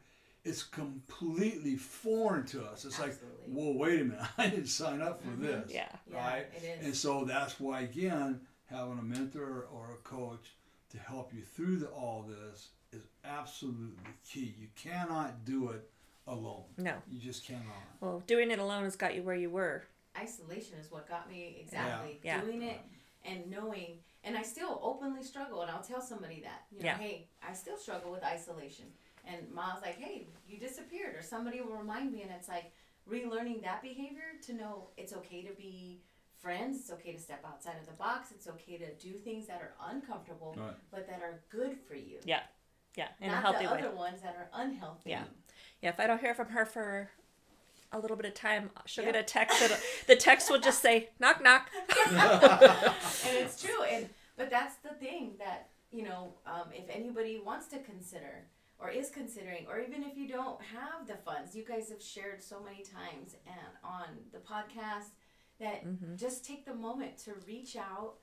It's 0.45 0.63
completely 0.63 1.75
foreign 1.75 2.45
to 2.47 2.63
us. 2.65 2.86
It's 2.86 2.99
Absolutely. 2.99 3.28
like, 3.47 3.56
whoa, 3.58 3.71
wait 3.73 4.02
a 4.02 4.04
minute, 4.06 4.25
I 4.38 4.47
didn't 4.49 4.67
sign 4.67 5.02
up 5.02 5.21
for 5.21 5.30
Mhm. 5.30 5.41
this. 5.41 5.71
Yeah. 5.73 5.89
Yeah, 6.10 6.17
right? 6.17 6.47
it 6.56 6.63
is. 6.63 6.86
And 6.86 6.95
so 6.95 7.25
that's 7.25 7.60
why, 7.60 7.82
again, 7.82 8.39
having 8.67 8.97
a 8.99 9.04
mentor 9.04 9.67
or 9.73 9.91
a 9.93 9.97
coach 10.08 10.52
to 10.91 10.97
help 10.97 11.34
you 11.34 11.41
through 11.43 11.78
the, 11.78 11.88
all 11.88 12.23
this 12.23 12.69
is 12.93 13.04
absolutely 13.25 14.04
key. 14.25 14.56
You 14.60 14.67
cannot 14.75 15.43
do 15.45 15.69
it 15.69 15.89
alone. 16.25 16.63
No. 16.78 16.95
You 17.10 17.19
just 17.19 17.45
cannot. 17.45 17.63
Well, 17.99 18.23
doing 18.25 18.49
it 18.49 18.60
alone 18.60 18.84
has 18.86 18.95
got 18.95 19.15
you 19.15 19.23
where 19.23 19.36
you 19.36 19.49
were. 19.49 19.84
Isolation 20.17 20.78
is 20.80 20.89
what 20.91 21.08
got 21.08 21.30
me 21.30 21.58
exactly 21.62 22.19
Yeah. 22.23 22.41
doing 22.41 22.62
it 22.63 22.80
and 23.25 23.49
knowing. 23.52 23.99
And 24.23 24.38
I 24.38 24.41
still 24.41 24.80
openly 24.84 25.23
struggle, 25.23 25.62
and 25.62 25.71
I'll 25.71 25.82
tell 25.84 26.02
somebody 26.02 26.41
that. 26.41 26.65
You 26.71 26.80
know, 26.80 26.86
Yeah. 26.86 26.97
hey, 26.97 27.28
I 27.41 27.54
still 27.54 27.78
struggle 27.78 28.12
with 28.12 28.23
isolation. 28.23 28.86
And 29.27 29.51
Ma's 29.53 29.82
like, 29.82 29.97
hey, 29.97 30.27
you 30.47 30.58
disappeared, 30.60 31.15
or 31.15 31.21
somebody 31.21 31.62
will 31.62 31.75
remind 31.77 32.12
me, 32.12 32.21
and 32.23 32.32
it's 32.32 32.47
like 32.47 32.71
relearning 33.10 33.62
that 33.63 33.82
behavior 33.82 34.23
to 34.45 34.53
know 34.53 34.88
it's 34.97 35.13
okay 35.13 35.41
to 35.43 35.53
be 35.53 36.01
friends. 36.41 36.77
It's 36.79 36.91
okay 36.91 37.12
to 37.13 37.19
step 37.19 37.43
outside 37.47 37.75
of 37.79 37.86
the 37.86 37.93
box. 37.93 38.32
It's 38.32 38.47
okay 38.47 38.77
to 38.77 38.93
do 38.95 39.13
things 39.13 39.47
that 39.47 39.62
are 39.62 39.73
uncomfortable, 39.91 40.55
Right. 40.58 40.73
but 40.91 41.08
that 41.08 41.21
are 41.21 41.41
good 41.49 41.77
for 41.88 41.95
you. 41.95 42.19
Yeah. 42.25 42.41
Yeah. 42.95 43.10
In 43.21 43.27
Not 43.29 43.38
a 43.38 43.41
healthy 43.41 43.65
the 43.65 43.73
way. 43.73 43.79
other 43.79 43.91
ones 43.95 44.21
that 44.21 44.36
are 44.36 44.49
unhealthy. 44.53 45.10
Yeah. 45.12 45.23
Yeah. 45.82 45.89
If 45.89 45.99
I 45.99 46.08
don't 46.08 46.19
hear 46.21 46.34
from 46.34 46.49
her 46.49 46.65
for 46.65 47.10
a 47.91 47.99
little 47.99 48.15
bit 48.17 48.25
of 48.25 48.34
time, 48.36 48.69
she'll 48.86 49.03
Yeah. 49.05 49.12
get 49.13 49.19
a 49.21 49.23
text. 49.23 49.60
That 49.60 49.79
the 50.08 50.15
text 50.15 50.49
will 50.49 50.60
just 50.60 50.82
say, 50.82 51.10
knock, 51.19 51.41
knock. 51.43 51.69
and 52.08 53.38
it's 53.38 53.62
true 53.62 53.84
and 53.84 54.10
but 54.38 54.49
that's 54.49 54.75
the 54.77 54.89
thing 54.95 55.34
that 55.39 55.69
you 55.91 56.03
know 56.03 56.34
um, 56.45 56.69
if 56.73 56.89
anybody 56.89 57.41
wants 57.43 57.67
to 57.67 57.79
consider 57.79 58.45
or 58.80 58.89
is 58.89 59.10
considering 59.10 59.65
or 59.70 59.80
even 59.80 60.04
if 60.04 60.18
you 60.18 60.28
don't 60.28 60.60
have 60.62 61.08
the 61.08 61.15
funds 61.15 61.56
you 61.56 61.63
guys 61.65 61.89
have 61.89 62.02
shared 62.02 62.42
so 62.42 62.62
many 62.63 62.84
times 62.84 63.36
and 63.46 63.72
on 63.84 64.06
the 64.32 64.38
podcast 64.39 65.10
that 65.60 65.86
Mm-hmm. 65.86 66.15
just 66.15 66.46
take 66.46 66.65
the 66.65 66.74
moment 66.74 67.18
to 67.26 67.34
reach 67.46 67.76
out 67.76 68.13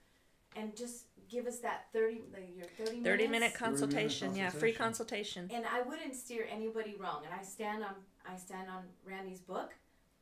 and 0.55 0.75
just 0.75 1.05
give 1.29 1.47
us 1.47 1.59
that 1.59 1.87
30 1.92 2.23
like 2.33 2.49
your 2.57 2.66
30 2.87 3.03
30 3.03 3.03
minutes 3.03 3.31
minute 3.31 3.55
consultation. 3.55 4.35
Yeah. 4.35 4.49
Free 4.49 4.73
consultation. 4.73 5.51
and 5.53 5.66
I 5.66 5.83
wouldn't 5.83 6.14
steer 6.16 6.47
anybody 6.51 6.95
wrong. 6.99 7.23
And 7.27 7.35
I 7.38 7.42
stand 7.42 7.85
on 7.85 7.95
I 8.27 8.37
stand 8.38 8.71
on 8.71 8.85
Randy's 9.05 9.40
book 9.40 9.75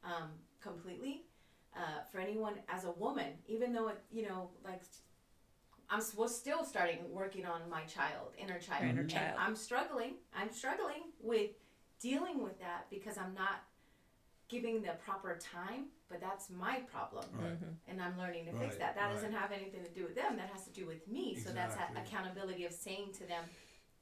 um, 0.05 0.31
completely. 0.61 1.23
Uh, 1.77 2.03
for 2.13 2.19
anyone 2.21 2.55
as 2.69 2.85
a 2.85 2.91
woman, 2.93 3.33
even 3.49 3.73
though 3.73 3.89
it 3.89 3.99
you 4.13 4.27
know 4.29 4.49
like 4.65 4.83
I'm 5.95 6.03
was 6.17 6.37
still 6.37 6.65
starting 6.65 6.99
working 7.11 7.47
on 7.47 7.61
my 7.71 7.83
child, 7.85 8.33
inner 8.39 8.59
child, 8.59 8.83
Your 8.83 8.91
inner 8.91 9.05
child. 9.07 9.37
I'm 9.39 9.57
struggling. 9.57 10.15
I'm 10.35 10.51
struggling 10.51 11.13
with 11.21 11.51
dealing 12.01 12.43
with 12.43 12.59
that 12.61 12.87
because 12.91 13.17
I'm 13.17 13.35
not 13.35 13.63
giving 14.49 14.83
the 14.83 14.95
proper 15.05 15.39
time. 15.39 15.87
But 16.11 16.21
that's 16.21 16.51
my 16.51 16.81
problem, 16.93 17.25
Right. 17.33 17.59
and 17.89 18.01
I'm 18.01 18.17
learning 18.19 18.45
to 18.47 18.53
fix 18.53 18.77
that. 18.77 18.95
That 18.95 19.07
right. 19.07 19.15
doesn't 19.15 19.33
have 19.33 19.51
anything 19.53 19.83
to 19.83 19.91
do 19.91 20.05
with 20.05 20.15
them. 20.15 20.37
That 20.37 20.49
has 20.51 20.65
to 20.65 20.71
do 20.71 20.87
with 20.87 21.09
me. 21.09 21.35
So 21.35 21.51
that's 21.51 21.75
that 21.77 21.93
accountability 21.97 22.65
of 22.67 22.73
saying 22.73 23.13
to 23.15 23.27
them, 23.27 23.45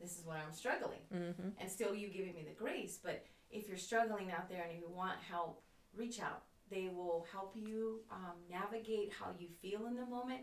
"This 0.00 0.18
is 0.18 0.26
what 0.26 0.36
I'm 0.38 0.52
struggling." 0.52 1.00
Mm-hmm. 1.14 1.48
and 1.58 1.70
still 1.70 1.94
you 1.94 2.08
giving 2.08 2.34
me 2.34 2.42
the 2.42 2.54
grace. 2.54 2.98
But 3.02 3.24
if 3.50 3.68
you're 3.68 3.78
struggling 3.78 4.32
out 4.32 4.48
there 4.48 4.64
and 4.68 4.78
you 4.78 4.88
want 4.88 5.18
help, 5.20 5.62
reach 5.94 6.20
out. 6.20 6.42
They 6.70 6.88
will 6.88 7.26
help 7.30 7.54
you 7.54 8.00
um, 8.10 8.36
navigate 8.50 9.12
how 9.12 9.30
you 9.38 9.48
feel 9.62 9.86
in 9.86 9.94
the 9.96 10.06
moment. 10.06 10.42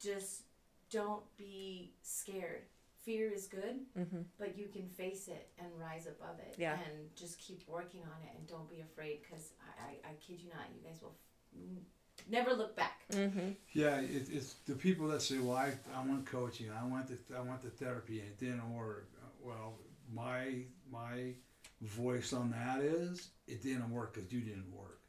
Just 0.00 0.42
don't 0.90 1.22
be 1.36 1.92
scared. 2.02 2.62
Fear 3.04 3.30
is 3.32 3.46
good, 3.46 3.76
Mm-hmm. 3.98 4.20
but 4.38 4.58
you 4.58 4.66
can 4.68 4.86
face 4.88 5.28
it 5.28 5.48
and 5.58 5.68
rise 5.80 6.06
above 6.06 6.38
it. 6.40 6.54
Yeah. 6.58 6.72
And 6.74 7.14
just 7.16 7.38
keep 7.38 7.62
working 7.66 8.02
on 8.02 8.22
it 8.22 8.36
and 8.38 8.46
don't 8.46 8.68
be 8.68 8.80
afraid 8.80 9.20
because 9.22 9.52
I, 9.80 10.08
I, 10.08 10.10
I 10.10 10.14
kid 10.14 10.40
you 10.40 10.50
not, 10.50 10.66
you 10.74 10.86
guys 10.86 11.00
will 11.00 11.14
f- 11.54 12.28
never 12.30 12.52
look 12.52 12.76
back. 12.76 13.00
Mm-hmm. 13.12 13.50
Yeah, 13.72 14.00
it, 14.00 14.28
it's 14.30 14.54
the 14.66 14.74
people 14.74 15.08
that 15.08 15.22
say, 15.22 15.38
"Well, 15.38 15.56
I, 15.56 15.72
I 15.96 16.04
want 16.06 16.26
coaching, 16.26 16.66
I 16.70 16.84
want 16.86 17.06
the 17.08 17.18
I 17.36 17.40
want 17.40 17.62
the 17.62 17.70
therapy," 17.70 18.20
and 18.20 18.28
it 18.28 18.38
didn't 18.38 18.74
work. 18.74 19.08
Well, 19.40 19.78
my 20.12 20.64
my 20.92 21.32
voice 21.80 22.32
on 22.34 22.50
that 22.50 22.80
is 22.80 23.30
it 23.46 23.62
didn't 23.62 23.90
work 23.90 24.14
because 24.14 24.30
you 24.32 24.40
didn't 24.40 24.70
work. 24.76 25.00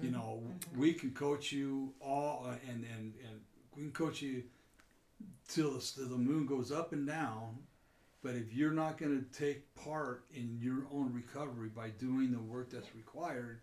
You 0.00 0.10
know, 0.12 0.40
we 0.76 0.92
can 0.92 1.10
coach 1.10 1.50
you 1.50 1.92
all, 2.00 2.46
uh, 2.48 2.52
and 2.70 2.84
and 2.96 3.14
and 3.26 3.40
we 3.74 3.82
can 3.82 3.90
coach 3.92 4.22
you 4.22 4.44
till 5.48 5.72
the, 5.72 5.80
till 5.80 6.08
the 6.08 6.16
moon 6.16 6.46
goes 6.46 6.70
up 6.72 6.92
and 6.92 7.06
down. 7.06 7.58
But 8.22 8.34
if 8.34 8.52
you're 8.52 8.72
not 8.72 8.98
going 8.98 9.18
to 9.18 9.38
take 9.38 9.74
part 9.74 10.24
in 10.34 10.58
your 10.60 10.84
own 10.92 11.12
recovery 11.14 11.70
by 11.74 11.88
doing 11.88 12.32
the 12.32 12.38
work 12.38 12.70
that's 12.70 12.94
required, 12.94 13.60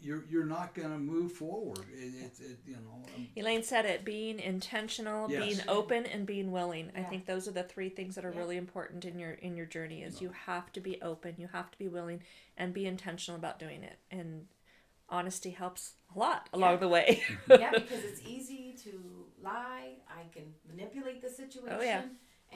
you're 0.00 0.24
you're 0.28 0.44
not 0.44 0.74
going 0.74 0.90
to 0.90 0.98
move 0.98 1.32
forward. 1.32 1.84
It, 1.92 2.14
it, 2.24 2.32
it 2.40 2.58
you 2.66 2.74
know. 2.74 3.04
um, 3.14 3.28
Elaine 3.36 3.62
said 3.62 3.84
it 3.84 4.04
being 4.04 4.40
intentional, 4.40 5.30
Yes. 5.30 5.44
being 5.44 5.60
open, 5.68 6.06
and 6.06 6.26
being 6.26 6.50
willing. 6.50 6.90
I 6.96 7.02
think 7.02 7.26
those 7.26 7.46
are 7.46 7.52
the 7.52 7.62
three 7.62 7.88
things 7.88 8.16
that 8.16 8.24
are 8.24 8.32
Yeah. 8.32 8.38
really 8.40 8.56
important 8.56 9.04
in 9.04 9.18
your 9.18 9.32
in 9.32 9.56
your 9.56 9.66
journey. 9.66 10.02
Is 10.02 10.20
you 10.20 10.30
have 10.46 10.72
to 10.72 10.80
be 10.80 11.00
open, 11.00 11.36
you 11.38 11.48
have 11.52 11.70
to 11.70 11.78
be 11.78 11.88
willing, 11.88 12.22
and 12.56 12.74
be 12.74 12.86
intentional 12.86 13.38
about 13.38 13.58
doing 13.60 13.82
it. 13.84 13.98
And 14.10 14.48
honesty 15.12 15.50
helps 15.50 15.94
a 16.14 16.18
lot 16.18 16.48
along 16.52 16.72
Yeah. 16.74 16.76
the 16.84 16.88
way. 16.88 17.22
yeah, 17.48 17.70
because 17.74 18.02
it's 18.04 18.22
easy 18.22 18.74
to 18.84 18.92
lie. 19.42 19.98
I 20.08 20.22
can 20.34 20.46
manipulate 20.68 21.20
the 21.22 21.30
situation. 21.30 21.78
Oh, 21.80 21.82
yeah. 21.84 22.02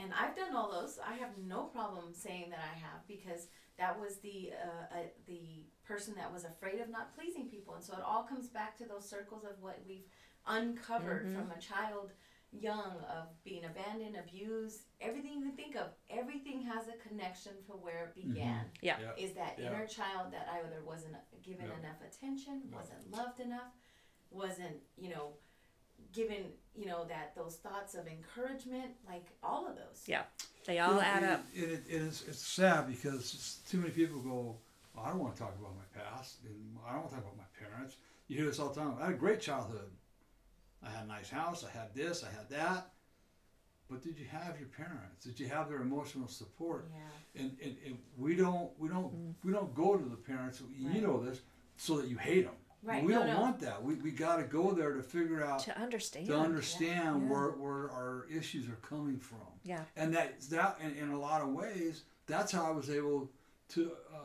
And 0.02 0.12
I've 0.20 0.34
done 0.36 0.54
all 0.56 0.70
those. 0.70 0.98
I 1.06 1.14
have 1.14 1.30
no 1.46 1.64
problem 1.64 2.12
saying 2.12 2.50
that 2.50 2.60
I 2.60 2.78
have 2.78 3.06
because 3.08 3.46
that 3.78 3.98
was 4.00 4.16
the 4.18 4.52
uh, 4.68 4.96
uh, 4.98 5.02
the 5.26 5.64
person 5.86 6.14
that 6.16 6.32
was 6.32 6.44
afraid 6.44 6.80
of 6.80 6.88
not 6.90 7.14
pleasing 7.14 7.46
people, 7.48 7.74
and 7.74 7.84
so 7.84 7.92
it 7.94 8.02
all 8.04 8.24
comes 8.24 8.48
back 8.48 8.76
to 8.78 8.84
those 8.84 9.08
circles 9.08 9.44
of 9.44 9.54
what 9.60 9.78
we've 9.88 10.08
uncovered 10.46 11.26
Mm-hmm. 11.26 11.36
from 11.40 11.50
a 11.50 11.60
child 11.60 12.12
young 12.60 12.96
of 13.08 13.28
being 13.44 13.64
abandoned, 13.64 14.16
abused, 14.16 14.80
everything 15.00 15.32
you 15.34 15.42
can 15.42 15.56
think 15.56 15.76
of. 15.76 15.88
Everything 16.10 16.62
has 16.62 16.84
a 16.88 17.08
connection 17.08 17.52
to 17.66 17.72
where 17.72 18.12
it 18.16 18.18
mm-hmm. 18.18 18.32
began 18.34 18.64
yeah. 18.80 18.96
Yeah. 19.00 19.24
is 19.24 19.32
that 19.34 19.58
Yeah. 19.58 19.68
inner 19.68 19.86
child 19.86 20.32
that 20.32 20.48
either 20.54 20.82
wasn't 20.84 21.16
given 21.42 21.66
Yeah. 21.66 21.78
enough 21.78 22.00
attention, 22.02 22.62
Yeah. 22.68 22.76
wasn't 22.76 23.10
loved 23.10 23.40
enough, 23.40 23.72
wasn't, 24.30 24.82
you 24.96 25.10
know, 25.10 25.34
given, 26.12 26.52
you 26.74 26.86
know, 26.86 27.04
that 27.06 27.34
those 27.34 27.56
thoughts 27.56 27.94
of 27.94 28.06
encouragement, 28.06 28.94
like 29.06 29.26
all 29.42 29.66
of 29.66 29.76
those. 29.76 30.04
Yeah. 30.06 30.24
They 30.66 30.78
all 30.78 30.92
Well, 30.92 31.00
add 31.00 31.22
it- 31.22 31.28
up. 31.30 31.44
It, 31.54 31.62
it, 31.62 31.84
it 31.88 32.02
is, 32.02 32.24
it's 32.28 32.38
sad 32.46 32.88
because 32.88 33.34
it's- 33.34 33.60
too 33.68 33.78
many 33.78 33.92
people 33.92 34.20
go, 34.20 34.58
well, 34.94 35.04
I 35.04 35.10
don't 35.10 35.18
want 35.18 35.34
to 35.36 35.42
talk 35.42 35.54
about 35.58 35.74
my 35.76 36.00
past, 36.02 36.38
and 36.44 36.78
I 36.86 36.92
don't 36.92 37.00
want 37.00 37.10
to 37.10 37.16
talk 37.16 37.24
about 37.24 37.36
my 37.36 37.66
parents. 37.68 37.96
You 38.28 38.38
hear 38.38 38.46
this 38.46 38.58
all 38.58 38.70
the 38.70 38.80
time. 38.80 38.96
I 38.98 39.06
had 39.06 39.14
a 39.14 39.18
great 39.18 39.40
childhood. 39.40 39.90
I 40.84 40.90
had 40.90 41.04
a 41.04 41.08
nice 41.08 41.30
house. 41.30 41.64
I 41.64 41.76
had 41.76 41.94
this. 41.94 42.24
I 42.24 42.28
had 42.36 42.48
that. 42.50 42.92
But 43.88 44.02
did 44.02 44.18
you 44.18 44.26
have 44.26 44.58
your 44.58 44.68
parents? 44.68 45.24
Did 45.24 45.38
you 45.38 45.46
have 45.48 45.68
their 45.68 45.80
emotional 45.80 46.26
support? 46.28 46.88
Yeah. 46.92 47.42
And, 47.42 47.56
and, 47.62 47.76
and 47.86 47.98
we 48.18 48.34
don't 48.34 48.70
we 48.78 48.88
don't 48.88 49.34
we 49.44 49.52
don't 49.52 49.72
go 49.74 49.96
to 49.96 50.04
the 50.04 50.16
parents. 50.16 50.60
You 50.76 50.88
Right. 50.88 51.02
know 51.02 51.22
this, 51.22 51.40
so 51.76 51.98
that 51.98 52.08
you 52.08 52.16
hate 52.16 52.44
them. 52.46 52.54
Right, 52.82 53.02
We 53.04 53.12
no, 53.12 53.20
don't 53.20 53.34
no. 53.34 53.40
want 53.40 53.58
that. 53.60 53.82
We, 53.82 53.94
we 53.94 54.10
got 54.12 54.36
to 54.36 54.44
go 54.44 54.70
there 54.72 54.92
to 54.94 55.02
figure 55.02 55.42
out 55.44 55.60
To 55.60 55.76
understand. 55.76 56.26
to 56.26 56.36
understand 56.38 57.22
Yeah. 57.22 57.28
where, 57.28 57.48
where 57.50 57.90
our 57.90 58.26
issues 58.30 58.68
are 58.68 58.76
coming 58.76 59.18
from 59.18 59.38
Yeah. 59.64 59.80
and 59.96 60.14
that 60.14 60.40
that 60.50 60.78
in, 60.80 60.94
in 60.96 61.08
a 61.10 61.18
lot 61.18 61.40
of 61.42 61.48
ways 61.48 62.02
that's 62.26 62.52
how 62.52 62.64
i 62.64 62.70
was 62.70 62.88
able 62.90 63.30
to 63.70 63.90
uh, 64.14 64.18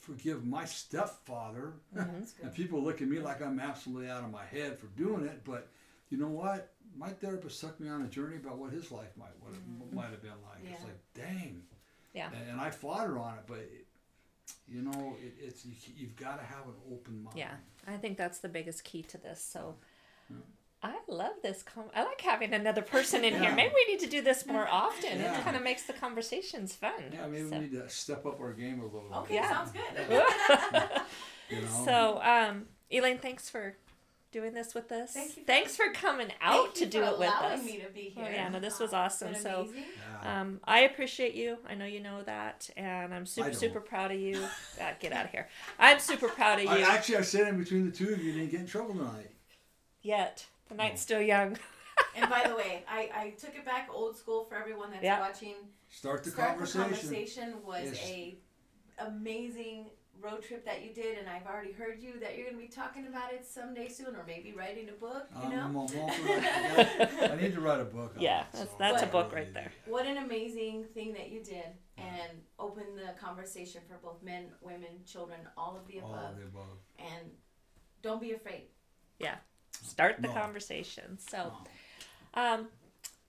forgive 0.00 0.44
my 0.44 0.64
stepfather 0.64 1.74
That's 1.92 2.34
and 2.42 2.52
people 2.52 2.82
look 2.82 3.02
at 3.02 3.08
me 3.08 3.20
like 3.20 3.40
i'm 3.40 3.60
absolutely 3.60 4.10
out 4.10 4.24
of 4.24 4.30
my 4.32 4.44
head 4.46 4.78
for 4.78 4.86
doing 4.96 5.24
it 5.24 5.42
but 5.44 5.68
you 6.10 6.18
know 6.18 6.28
what 6.28 6.72
my 6.96 7.08
therapist 7.08 7.60
took 7.60 7.78
me 7.80 7.88
on 7.88 8.02
a 8.02 8.06
journey 8.08 8.36
about 8.36 8.58
what 8.58 8.72
his 8.72 8.90
life 8.90 9.10
might 9.16 9.30
what 9.40 9.52
it 9.54 9.94
might 9.94 10.10
have 10.10 10.22
been 10.22 10.30
like 10.48 10.60
it's 10.64 10.80
Mm-hmm. 10.82 10.84
Like 10.88 11.00
dang 11.14 11.62
Yeah. 12.14 12.30
and, 12.34 12.50
and 12.52 12.60
i 12.60 12.70
fought 12.70 13.06
her 13.06 13.18
on 13.18 13.34
it 13.34 13.44
but 13.46 13.58
it, 13.58 13.86
you 14.66 14.82
know 14.82 15.16
it, 15.22 15.34
it's 15.40 15.64
you, 15.66 15.72
you've 15.96 16.16
got 16.16 16.38
to 16.40 16.44
have 16.44 16.64
an 16.66 16.74
open 16.92 17.22
mind 17.22 17.36
Yeah. 17.38 17.54
I 17.86 17.96
think 17.96 18.16
that's 18.18 18.38
the 18.40 18.48
biggest 18.48 18.84
key 18.84 19.02
to 19.04 19.16
this. 19.18 19.42
So 19.42 19.74
I 20.82 20.94
love 21.08 21.32
this. 21.42 21.62
Com- 21.62 21.90
I 21.96 22.04
like 22.04 22.20
having 22.20 22.52
another 22.52 22.82
person 22.82 23.24
in 23.24 23.32
Yeah. 23.32 23.40
here. 23.40 23.54
Maybe 23.54 23.72
we 23.74 23.92
need 23.92 24.00
to 24.00 24.06
do 24.10 24.20
this 24.20 24.44
more 24.46 24.68
often. 24.70 25.18
Yeah. 25.18 25.38
It 25.38 25.42
kind 25.42 25.56
of 25.56 25.62
makes 25.62 25.84
the 25.84 25.94
conversations 25.94 26.74
fun. 26.74 26.92
Yeah, 27.12 27.26
maybe 27.26 27.48
So- 27.48 27.56
we 27.56 27.58
need 27.62 27.72
to 27.72 27.88
step 27.88 28.26
up 28.26 28.38
our 28.40 28.52
game 28.52 28.80
a 28.80 28.84
little 28.84 29.08
bit. 29.08 29.16
Okay, 29.18 29.34
Yeah. 29.36 29.50
sounds 29.50 29.72
good. 29.72 30.92
You 31.50 31.62
know? 31.62 31.82
So, 31.86 32.20
um, 32.22 32.66
Elaine, 32.92 33.16
thanks 33.18 33.48
for 33.48 33.74
doing 34.38 34.52
this 34.54 34.74
with 34.74 34.90
us. 34.92 35.12
Thank 35.12 35.36
you 35.36 35.42
for- 35.42 35.46
thanks 35.46 35.76
for 35.76 35.90
coming 35.92 36.32
out 36.40 36.62
Thank 36.62 36.74
to 36.74 36.80
you 36.84 36.90
do 36.90 37.04
for 37.04 37.10
it 37.12 37.18
with 37.18 37.28
us. 37.30 37.64
me 37.64 37.78
to 37.80 37.88
be 37.90 38.14
Oh, 38.16 38.22
here. 38.22 38.32
yeah, 38.32 38.48
no, 38.48 38.60
this 38.60 38.78
was 38.78 38.92
Uh, 38.92 38.98
awesome. 38.98 39.34
So. 39.34 39.68
Yeah. 39.74 40.40
Um, 40.40 40.60
I 40.64 40.80
appreciate 40.80 41.34
you. 41.34 41.58
I 41.68 41.74
know 41.74 41.84
you 41.86 42.00
know 42.00 42.22
that, 42.22 42.70
and 42.76 43.12
I'm 43.14 43.26
super, 43.26 43.52
super 43.52 43.80
proud 43.80 44.10
of 44.12 44.18
you. 44.20 44.46
Ah, 44.80 44.92
get 45.00 45.12
out 45.12 45.24
of 45.26 45.30
here. 45.32 45.48
I'm 45.78 45.98
super 45.98 46.28
proud 46.28 46.58
of 46.58 46.64
you. 46.64 46.70
I, 46.70 46.80
actually, 46.80 47.16
I 47.16 47.22
said 47.22 47.48
in 47.48 47.58
between 47.58 47.84
the 47.90 47.96
two 47.96 48.12
of 48.12 48.22
you, 48.22 48.32
didn't 48.32 48.50
get 48.50 48.60
in 48.60 48.66
trouble 48.66 48.94
tonight. 48.94 49.30
Yet 50.02 50.46
the 50.68 50.74
night's 50.76 51.02
Oh. 51.02 51.04
still 51.04 51.22
young. 51.22 51.58
and 52.14 52.30
by 52.30 52.46
the 52.48 52.54
way, 52.62 52.84
I, 52.88 53.10
I 53.14 53.30
took 53.38 53.54
it 53.56 53.64
back 53.64 53.88
old 53.92 54.16
school 54.16 54.44
for 54.44 54.56
everyone 54.56 54.90
that's 54.90 55.02
Yeah. 55.02 55.20
watching. 55.20 55.54
Start 55.88 56.22
the 56.24 56.30
Start 56.30 56.50
conversation. 56.50 56.80
the 56.80 56.96
conversation 56.96 57.64
was 57.64 57.84
Yes. 57.84 58.00
a 58.08 58.38
amazing 59.00 59.90
road 60.20 60.42
trip 60.42 60.64
that 60.64 60.82
you 60.84 60.92
did, 60.92 61.18
and 61.18 61.28
I've 61.28 61.46
already 61.46 61.72
heard 61.72 62.00
you 62.00 62.18
that 62.20 62.36
you're 62.36 62.46
going 62.46 62.56
to 62.58 62.62
be 62.62 62.68
talking 62.68 63.06
about 63.06 63.32
it 63.32 63.46
someday 63.46 63.88
soon, 63.88 64.16
or 64.16 64.24
maybe 64.26 64.52
writing 64.52 64.88
a 64.88 64.92
book. 64.92 65.28
You 65.36 65.42
Um, 65.44 65.50
know, 65.50 65.60
I'm 65.62 65.64
a- 65.64 65.68
I'm 65.68 65.76
also 65.76 67.32
I 67.32 67.36
need 67.40 67.54
to 67.54 67.60
write 67.60 67.80
a 67.80 67.84
book. 67.84 68.14
On 68.16 68.22
Yeah, 68.22 68.40
it, 68.42 68.46
that's- 68.52 68.68
so 68.70 68.76
that's 68.78 69.02
a 69.02 69.06
I 69.06 69.10
book 69.10 69.32
right 69.32 69.52
there. 69.54 69.72
what 69.86 70.06
an 70.06 70.18
amazing 70.18 70.84
thing 70.94 71.12
that 71.14 71.28
you 71.30 71.42
did, 71.42 71.66
and 71.96 72.42
open 72.58 72.84
the 72.96 73.12
conversation 73.20 73.82
for 73.88 73.96
both 73.98 74.22
men, 74.22 74.52
women, 74.60 75.04
children, 75.06 75.40
all 75.56 75.76
of 75.76 75.86
the 75.86 75.98
above. 75.98 76.10
All 76.10 76.18
above, 76.18 76.30
of 76.32 76.36
the 76.38 76.44
above. 76.44 76.78
and 76.98 77.30
don't 78.02 78.20
be 78.20 78.32
afraid. 78.32 78.64
Yeah, 79.18 79.36
start 79.72 80.16
the 80.20 80.28
No. 80.28 80.34
conversation. 80.34 81.18
So, 81.18 81.52
Oh. 82.34 82.40
um, 82.40 82.68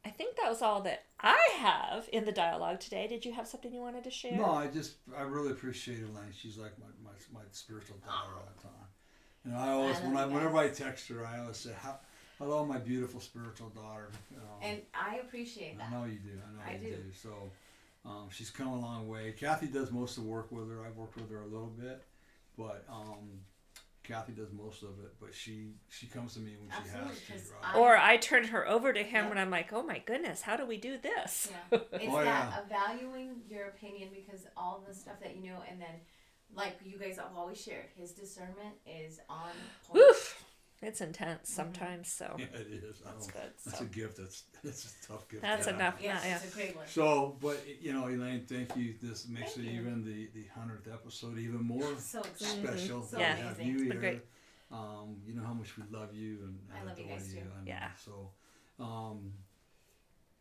I 0.06 0.10
think 0.10 0.38
that 0.38 0.50
was 0.50 0.62
all 0.62 0.82
that 0.82 1.04
I 1.20 1.40
have 1.58 2.08
in 2.14 2.26
the 2.26 2.32
dialogue 2.32 2.80
today. 2.80 3.08
Did 3.08 3.26
you 3.26 3.34
have 3.34 3.48
something 3.48 3.74
you 3.74 3.82
wanted 3.82 4.06
to 4.06 4.12
share? 4.12 4.38
No, 4.38 4.52
I 4.52 4.68
just 4.68 4.96
I 5.18 5.24
really 5.24 5.52
appreciate 5.52 6.00
Elaine. 6.00 6.32
She's 6.38 6.58
like 6.58 6.72
my, 6.80 6.86
my, 7.04 7.42
my 7.42 7.46
spiritual 7.52 7.98
daughter 7.98 8.32
all 8.36 8.50
the 8.56 8.64
time. 8.64 8.88
And 9.46 9.56
I 9.56 9.72
always 9.72 9.98
I 9.98 10.02
when 10.02 10.18
I 10.18 10.26
whenever 10.26 10.58
I 10.58 10.70
text 10.70 11.08
her, 11.10 11.26
I 11.26 11.40
always 11.40 11.58
say, 11.58 11.72
"Hello, 12.38 12.66
my 12.66 12.78
beautiful 12.78 13.20
spiritual 13.20 13.70
daughter." 13.70 14.10
You 14.32 14.38
know, 14.38 14.44
And 14.62 14.82
I 14.94 15.18
appreciate 15.18 15.78
that. 15.78 15.88
I 15.88 15.92
know 15.92 16.06
you 16.06 16.20
do. 16.20 16.32
I 16.32 16.54
know 16.56 16.72
I 16.80 16.82
you 16.82 16.92
do. 16.92 16.96
do. 16.96 17.04
So 17.14 17.30
um, 18.06 18.28
she's 18.32 18.50
come 18.50 18.68
a 18.68 18.80
long 18.80 19.08
way. 19.08 19.34
Kathy 19.38 19.68
does 19.68 19.92
most 19.92 20.18
of 20.18 20.24
the 20.24 20.30
work 20.30 20.52
with 20.52 20.70
her. 20.70 20.86
I've 20.86 20.96
worked 20.96 21.16
with 21.18 21.30
her 21.32 21.42
a 21.42 21.48
little 21.48 21.74
bit, 21.78 22.02
but 22.58 22.86
um, 22.90 23.42
Kathy 24.10 24.34
does 24.34 24.52
most 24.52 24.84
of 24.84 24.90
it. 25.04 25.14
But 25.20 25.34
she 25.34 25.76
she 25.90 26.08
comes 26.08 26.34
to 26.34 26.40
me 26.40 26.52
when 26.60 26.70
Absolutely, 26.72 27.16
she 27.26 27.34
has 27.34 27.44
to. 27.50 27.54
Right? 27.54 27.76
I- 27.76 27.78
Or 27.78 27.96
I 27.98 28.18
turn 28.18 28.46
her 28.46 28.68
over 28.68 28.92
to 28.92 29.04
him 29.04 29.26
Yeah. 29.26 29.30
when 29.30 29.38
I'm 29.38 29.50
like, 29.52 29.72
oh 29.72 29.84
my 29.84 30.00
goodness, 30.00 30.42
how 30.42 30.58
do 30.58 30.66
we 30.66 30.78
do 30.78 30.98
this? 30.98 31.50
Yeah, 31.72 31.80
it's 31.94 32.06
Oh, 32.08 32.24
that 32.24 32.26
yeah. 32.26 32.62
valuing 32.88 33.42
your 33.48 33.68
opinion 33.68 34.10
because 34.14 34.46
all 34.58 34.84
the 34.88 34.94
stuff 34.94 35.20
that 35.22 35.36
you 35.36 35.50
know, 35.52 35.64
and 35.70 35.80
then 35.80 35.96
like 36.54 36.78
you 36.84 36.98
guys 36.98 37.18
have 37.18 37.36
always 37.38 37.62
shared, 37.62 37.86
his 37.96 38.12
discernment 38.12 38.76
is 38.88 39.20
on 39.30 39.52
point. 39.88 40.04
Oof. 40.10 40.39
It's 40.82 41.02
intense 41.02 41.50
sometimes, 41.50 42.10
so 42.10 42.36
yeah, 42.40 42.46
it 42.54 42.68
is. 42.84 43.02
I 43.06 43.12
that's 43.12 43.28
don't, 43.28 43.34
good. 43.34 43.52
that's 43.66 43.78
So 43.80 43.84
a 43.84 43.88
gift. 43.88 44.18
That's 44.18 44.44
that's 44.64 44.86
a 45.04 45.08
tough 45.08 45.28
gift. 45.28 45.42
to 45.44 45.48
that's 45.48 45.66
have. 45.66 45.76
enough. 45.76 45.96
Yes, 46.02 46.22
Yeah, 46.24 46.30
yeah. 46.30 46.36
it's 46.42 46.54
a 46.54 46.56
great 46.56 46.76
one. 46.76 46.86
So, 46.88 47.36
but 47.42 47.62
you 47.82 47.92
know, 47.92 48.08
Elaine, 48.08 48.46
thank 48.48 48.76
you. 48.78 48.94
This 49.02 49.28
makes 49.28 49.54
Thank 49.56 49.68
it 49.68 49.72
you. 49.74 49.82
even 49.82 50.06
the 50.06 50.30
the 50.34 50.46
hundredth 50.58 50.88
episode 50.88 51.38
even 51.38 51.64
more 51.64 51.84
So 51.98 52.22
excited. 52.22 52.66
special 52.80 53.04
So 53.04 53.20
Yeah. 53.20 53.36
we 53.36 53.42
have 53.42 53.56
amazing. 53.60 53.68
you 53.68 53.74
It's 53.74 53.82
here. 53.84 53.92
been 53.92 54.00
great. 54.00 54.22
Um, 54.72 55.18
you 55.28 55.34
know 55.34 55.44
how 55.44 55.54
much 55.54 55.76
we 55.78 55.84
love 55.92 56.14
you 56.14 56.40
and, 56.46 56.60
I 56.74 56.78
and 56.78 56.88
love 56.88 56.98
you 56.98 57.06
adore 57.06 57.18
guys 57.18 57.34
you. 57.34 57.42
too. 57.42 57.48
and 57.58 57.68
Yeah. 57.68 57.90
So, 58.06 58.30
um, 58.80 59.34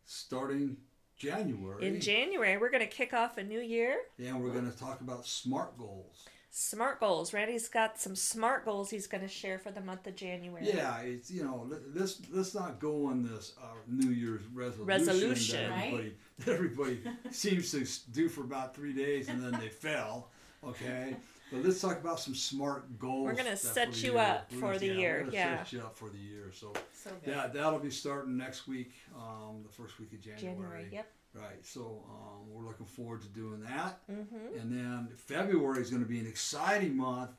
starting 0.04 0.76
January, 1.16 1.84
In 1.86 2.00
January, 2.00 2.56
we're 2.58 2.70
going 2.70 2.82
to 2.82 2.86
kick 2.86 3.12
off 3.12 3.38
a 3.38 3.42
new 3.42 3.58
year. 3.60 3.96
yeah, 4.18 4.36
we're 4.36 4.52
going 4.52 4.70
to 4.70 4.78
talk 4.78 5.00
about 5.00 5.26
smart 5.26 5.76
goals. 5.76 6.26
Smart 6.60 6.98
goals. 6.98 7.32
Randy's 7.32 7.68
got 7.68 8.00
some 8.00 8.16
smart 8.16 8.64
goals 8.64 8.90
he's 8.90 9.06
going 9.06 9.20
to 9.20 9.28
share 9.28 9.60
for 9.60 9.70
the 9.70 9.80
month 9.80 10.08
of 10.08 10.16
January. 10.16 10.66
Yeah, 10.66 10.98
it's 11.02 11.30
you 11.30 11.44
know 11.44 11.64
let, 11.68 11.78
let's 11.94 12.20
let's 12.32 12.52
not 12.52 12.80
go 12.80 13.06
on 13.06 13.22
this 13.22 13.52
uh, 13.62 13.66
New 13.86 14.10
Year's 14.10 14.40
resolution, 14.52 14.86
Resolution. 14.86 15.70
that 15.70 15.78
everybody 15.86 16.16
that 16.40 16.52
everybody 16.52 17.00
seems 17.30 17.70
to 17.70 18.10
do 18.10 18.28
for 18.28 18.40
about 18.40 18.74
three 18.74 18.92
days 18.92 19.28
and 19.28 19.40
then 19.40 19.52
they 19.60 19.68
fail. 19.68 20.30
Okay, 20.66 21.14
but 21.52 21.64
let's 21.64 21.80
talk 21.80 22.00
about 22.00 22.18
some 22.18 22.34
smart 22.34 22.98
goals. 22.98 23.26
We're 23.26 23.34
gonna 23.34 23.56
set 23.56 24.02
you 24.02 24.14
year. 24.14 24.20
up 24.20 24.50
for 24.50 24.78
the 24.78 24.86
year, 24.88 25.28
yeah. 25.30 25.58
set 25.58 25.72
you 25.74 25.78
up 25.78 25.96
for 25.96 26.08
the 26.08 26.18
year. 26.18 26.50
So 26.52 26.72
So 26.92 27.10
good. 27.24 27.36
yeah, 27.36 27.46
that'll 27.46 27.78
be 27.78 27.90
starting 27.90 28.36
next 28.36 28.66
week, 28.66 28.90
um, 29.14 29.62
the 29.62 29.72
first 29.72 30.00
week 30.00 30.12
of 30.12 30.20
January. 30.20 30.56
January. 30.56 30.88
Yep. 30.90 31.06
Right. 31.38 31.64
So 31.64 32.02
um, 32.10 32.50
we're 32.50 32.66
looking 32.66 32.86
forward 32.86 33.22
to 33.22 33.28
doing 33.28 33.60
that. 33.62 34.00
Mm-hmm. 34.10 34.60
And 34.60 34.72
then 34.72 35.08
February 35.16 35.80
is 35.80 35.90
going 35.90 36.02
to 36.02 36.08
be 36.08 36.18
an 36.18 36.26
exciting 36.26 36.96
month 36.96 37.30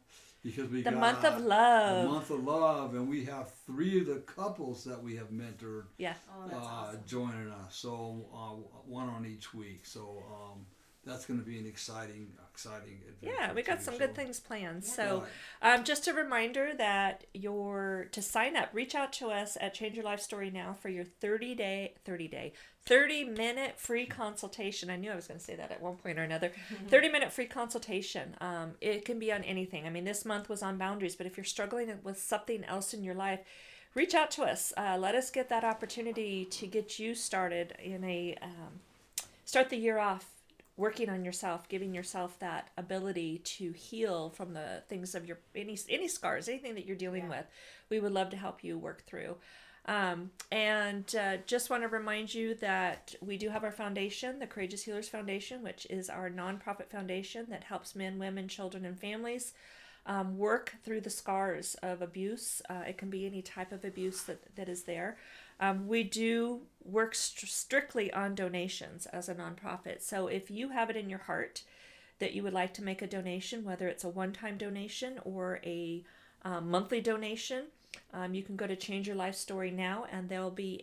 because 0.43 0.69
we 0.69 0.81
got 0.81 0.91
The 0.91 0.95
got 0.99 1.13
month 1.13 1.25
of 1.25 1.41
love, 1.43 1.95
the 1.95 2.03
love. 2.03 2.13
month 2.13 2.29
of 2.29 2.43
love, 2.45 2.95
and 2.95 3.09
we 3.09 3.25
have 3.25 3.51
three 3.65 3.99
of 3.99 4.07
the 4.07 4.19
couples 4.21 4.83
that 4.85 5.01
we 5.03 5.15
have 5.17 5.29
mentored 5.31 5.85
Yeah. 5.97 6.13
Oh, 6.31 6.47
that's 6.47 6.65
uh, 6.65 6.69
awesome. 6.69 7.01
joining 7.05 7.49
us. 7.49 7.75
So 7.75 8.25
uh, 8.33 8.79
one 8.85 9.09
on 9.09 9.25
each 9.25 9.53
week. 9.53 9.85
So 9.85 10.23
um, 10.31 10.65
that's 11.05 11.25
going 11.25 11.39
to 11.39 11.45
be 11.45 11.57
an 11.57 11.65
exciting, 11.65 12.27
exciting 12.51 12.99
adventure. 13.07 13.35
Yeah, 13.39 13.53
we 13.53 13.63
got 13.63 13.79
too. 13.79 13.85
some 13.85 13.93
So- 13.95 13.99
good 13.99 14.15
things 14.15 14.39
planned. 14.39 14.83
Yeah. 14.83 14.91
So, 14.91 15.23
um, 15.61 15.83
just 15.83 16.07
a 16.07 16.13
reminder 16.13 16.73
that 16.75 17.25
your 17.33 18.07
to 18.11 18.21
sign 18.21 18.55
up, 18.57 18.69
reach 18.73 18.95
out 18.95 19.13
to 19.13 19.29
us 19.29 19.57
at 19.61 19.73
Change 19.73 19.95
Your 19.95 20.03
Life 20.05 20.19
Story 20.19 20.51
now 20.51 20.73
for 20.73 20.89
your 20.89 21.05
30 21.05 21.55
day, 21.55 21.95
30 22.05 22.27
day, 22.27 22.53
30 22.85 23.23
minute 23.23 23.79
free 23.79 24.05
consultation. 24.05 24.89
I 24.89 24.97
knew 24.97 25.11
I 25.11 25.15
was 25.15 25.27
going 25.27 25.39
to 25.39 25.43
say 25.45 25.55
that 25.55 25.71
at 25.71 25.81
one 25.81 25.95
point 25.95 26.19
or 26.19 26.23
another. 26.23 26.51
30 26.89 27.09
minute 27.09 27.31
free 27.31 27.45
consultation. 27.47 28.35
Um, 28.41 28.73
it 28.81 29.05
can 29.05 29.19
be 29.19 29.31
on 29.31 29.43
anything. 29.43 29.85
I 29.87 29.89
mean, 29.89 30.03
this 30.05 30.25
month 30.25 30.49
was 30.49 30.61
on 30.61 30.77
boundaries, 30.77 31.15
but 31.15 31.25
if 31.25 31.37
you're 31.37 31.43
struggling 31.45 31.91
with 32.03 32.19
something 32.19 32.63
else 32.65 32.93
in 32.93 33.03
your 33.03 33.15
life, 33.15 33.39
reach 33.95 34.13
out 34.13 34.31
to 34.31 34.43
us. 34.43 34.73
Uh, 34.75 34.97
let 34.99 35.15
us 35.15 35.31
get 35.31 35.49
that 35.49 35.63
opportunity 35.63 36.45
to 36.45 36.67
get 36.67 36.99
you 36.99 37.15
started 37.15 37.73
in 37.81 38.03
a 38.03 38.35
um, 38.41 38.81
start 39.45 39.69
the 39.69 39.77
year 39.77 39.97
off 39.97 40.31
working 40.79 41.09
on 41.09 41.25
yourself, 41.25 41.67
giving 41.67 41.93
yourself 41.93 42.39
that 42.39 42.69
ability 42.77 43.39
to 43.39 43.73
heal 43.73 44.29
from 44.29 44.53
the 44.53 44.81
things 44.87 45.13
of 45.13 45.25
your 45.25 45.37
any 45.53 45.77
any 45.89 46.07
scars, 46.07 46.47
anything 46.47 46.75
that 46.75 46.85
you're 46.85 46.95
dealing 46.95 47.23
Yeah. 47.23 47.29
with. 47.29 47.45
We 47.89 47.99
would 47.99 48.13
love 48.13 48.29
to 48.29 48.37
help 48.37 48.63
you 48.63 48.77
work 48.77 49.03
through. 49.05 49.35
Um, 49.85 50.31
and 50.51 51.13
uh, 51.15 51.37
just 51.47 51.69
want 51.69 51.83
to 51.83 51.87
remind 51.89 52.33
you 52.33 52.53
that 52.55 53.15
we 53.21 53.37
do 53.37 53.49
have 53.49 53.63
our 53.63 53.71
foundation, 53.71 54.39
the 54.39 54.47
Courageous 54.47 54.83
Healers 54.83 55.09
Foundation, 55.09 55.63
which 55.63 55.85
is 55.89 56.09
our 56.09 56.29
nonprofit 56.29 56.89
foundation 56.89 57.47
that 57.49 57.63
helps 57.63 57.95
men, 57.95 58.19
women, 58.19 58.47
children, 58.47 58.85
and 58.85 58.99
families 58.99 59.53
um, 60.05 60.37
work 60.37 60.75
through 60.83 61.01
the 61.01 61.09
scars 61.09 61.75
of 61.81 62.01
abuse. 62.01 62.61
Uh, 62.69 62.83
it 62.87 62.97
can 62.97 63.09
be 63.09 63.25
any 63.25 63.41
type 63.41 63.71
of 63.71 63.83
abuse 63.83 64.23
that, 64.23 64.55
that 64.55 64.69
is 64.69 64.83
there. 64.83 65.17
Um, 65.59 65.87
we 65.87 66.03
do 66.03 66.61
work 66.83 67.13
st- 67.15 67.49
strictly 67.49 68.11
on 68.13 68.35
donations 68.35 69.05
as 69.07 69.29
a 69.29 69.35
nonprofit. 69.35 70.01
So 70.01 70.27
if 70.27 70.49
you 70.49 70.69
have 70.69 70.89
it 70.89 70.95
in 70.95 71.09
your 71.09 71.19
heart 71.19 71.63
that 72.19 72.33
you 72.33 72.43
would 72.43 72.53
like 72.53 72.73
to 72.75 72.83
make 72.83 73.01
a 73.01 73.07
donation, 73.07 73.63
whether 73.63 73.87
it's 73.87 74.03
a 74.03 74.09
one 74.09 74.33
time 74.33 74.57
donation 74.57 75.19
or 75.23 75.59
a 75.65 76.03
um, 76.43 76.69
monthly 76.69 77.01
donation, 77.01 77.65
um, 78.13 78.33
you 78.33 78.43
can 78.43 78.55
go 78.55 78.67
to 78.67 78.75
Change 78.75 79.07
Your 79.07 79.15
Life 79.15 79.35
Story 79.35 79.71
now, 79.71 80.05
and 80.11 80.29
there 80.29 80.41
will 80.41 80.51
be 80.51 80.81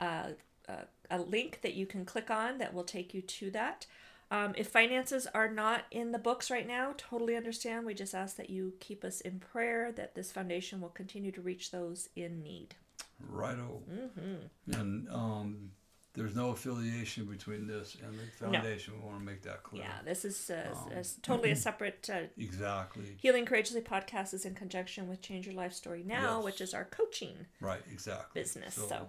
a, 0.00 0.04
uh, 0.04 0.30
a 0.68 0.86
a 1.10 1.18
link 1.18 1.60
that 1.62 1.74
you 1.74 1.86
can 1.86 2.04
click 2.04 2.30
on 2.30 2.58
that 2.58 2.74
will 2.74 2.84
take 2.84 3.14
you 3.14 3.22
to 3.22 3.50
that. 3.50 3.86
Um, 4.30 4.52
if 4.56 4.68
finances 4.68 5.26
are 5.32 5.50
not 5.50 5.84
in 5.90 6.12
the 6.12 6.18
books 6.18 6.50
right 6.50 6.66
now, 6.66 6.94
totally 6.98 7.34
understand. 7.34 7.86
We 7.86 7.94
just 7.94 8.14
ask 8.14 8.36
that 8.36 8.50
you 8.50 8.74
keep 8.78 9.04
us 9.04 9.22
in 9.22 9.40
prayer 9.40 9.90
that 9.92 10.14
this 10.14 10.30
foundation 10.30 10.80
will 10.80 10.90
continue 10.90 11.32
to 11.32 11.40
reach 11.40 11.70
those 11.70 12.10
in 12.14 12.42
need. 12.42 12.74
Righto. 13.20 13.82
Mm-hmm. 13.90 14.80
And 14.80 15.08
um, 15.10 15.70
there's 16.14 16.34
no 16.34 16.50
affiliation 16.50 17.26
between 17.26 17.66
this 17.66 17.96
and 18.02 18.12
the 18.18 18.46
No. 18.46 18.52
foundation. 18.52 18.94
We 18.98 19.06
want 19.06 19.18
to 19.20 19.24
make 19.24 19.42
that 19.42 19.62
clear. 19.62 19.82
Yeah, 19.82 19.98
this 20.04 20.24
is 20.24 20.50
uh, 20.50 20.74
Um, 20.74 20.92
s- 20.98 21.16
totally 21.22 21.50
a 21.50 21.56
separate. 21.68 22.08
Uh, 22.12 22.22
Exactly. 22.36 23.16
Healing 23.20 23.44
Courageously 23.46 23.80
podcast 23.82 24.34
is 24.34 24.44
in 24.44 24.54
conjunction 24.54 25.08
with 25.08 25.20
Change 25.22 25.46
Your 25.46 25.54
Life 25.54 25.72
Story 25.72 26.02
Now, 26.04 26.36
Yes. 26.36 26.44
which 26.44 26.60
is 26.60 26.74
our 26.74 26.84
coaching 26.84 27.46
Right. 27.60 27.82
Exactly. 27.92 28.40
business. 28.42 28.74
So, 28.74 29.08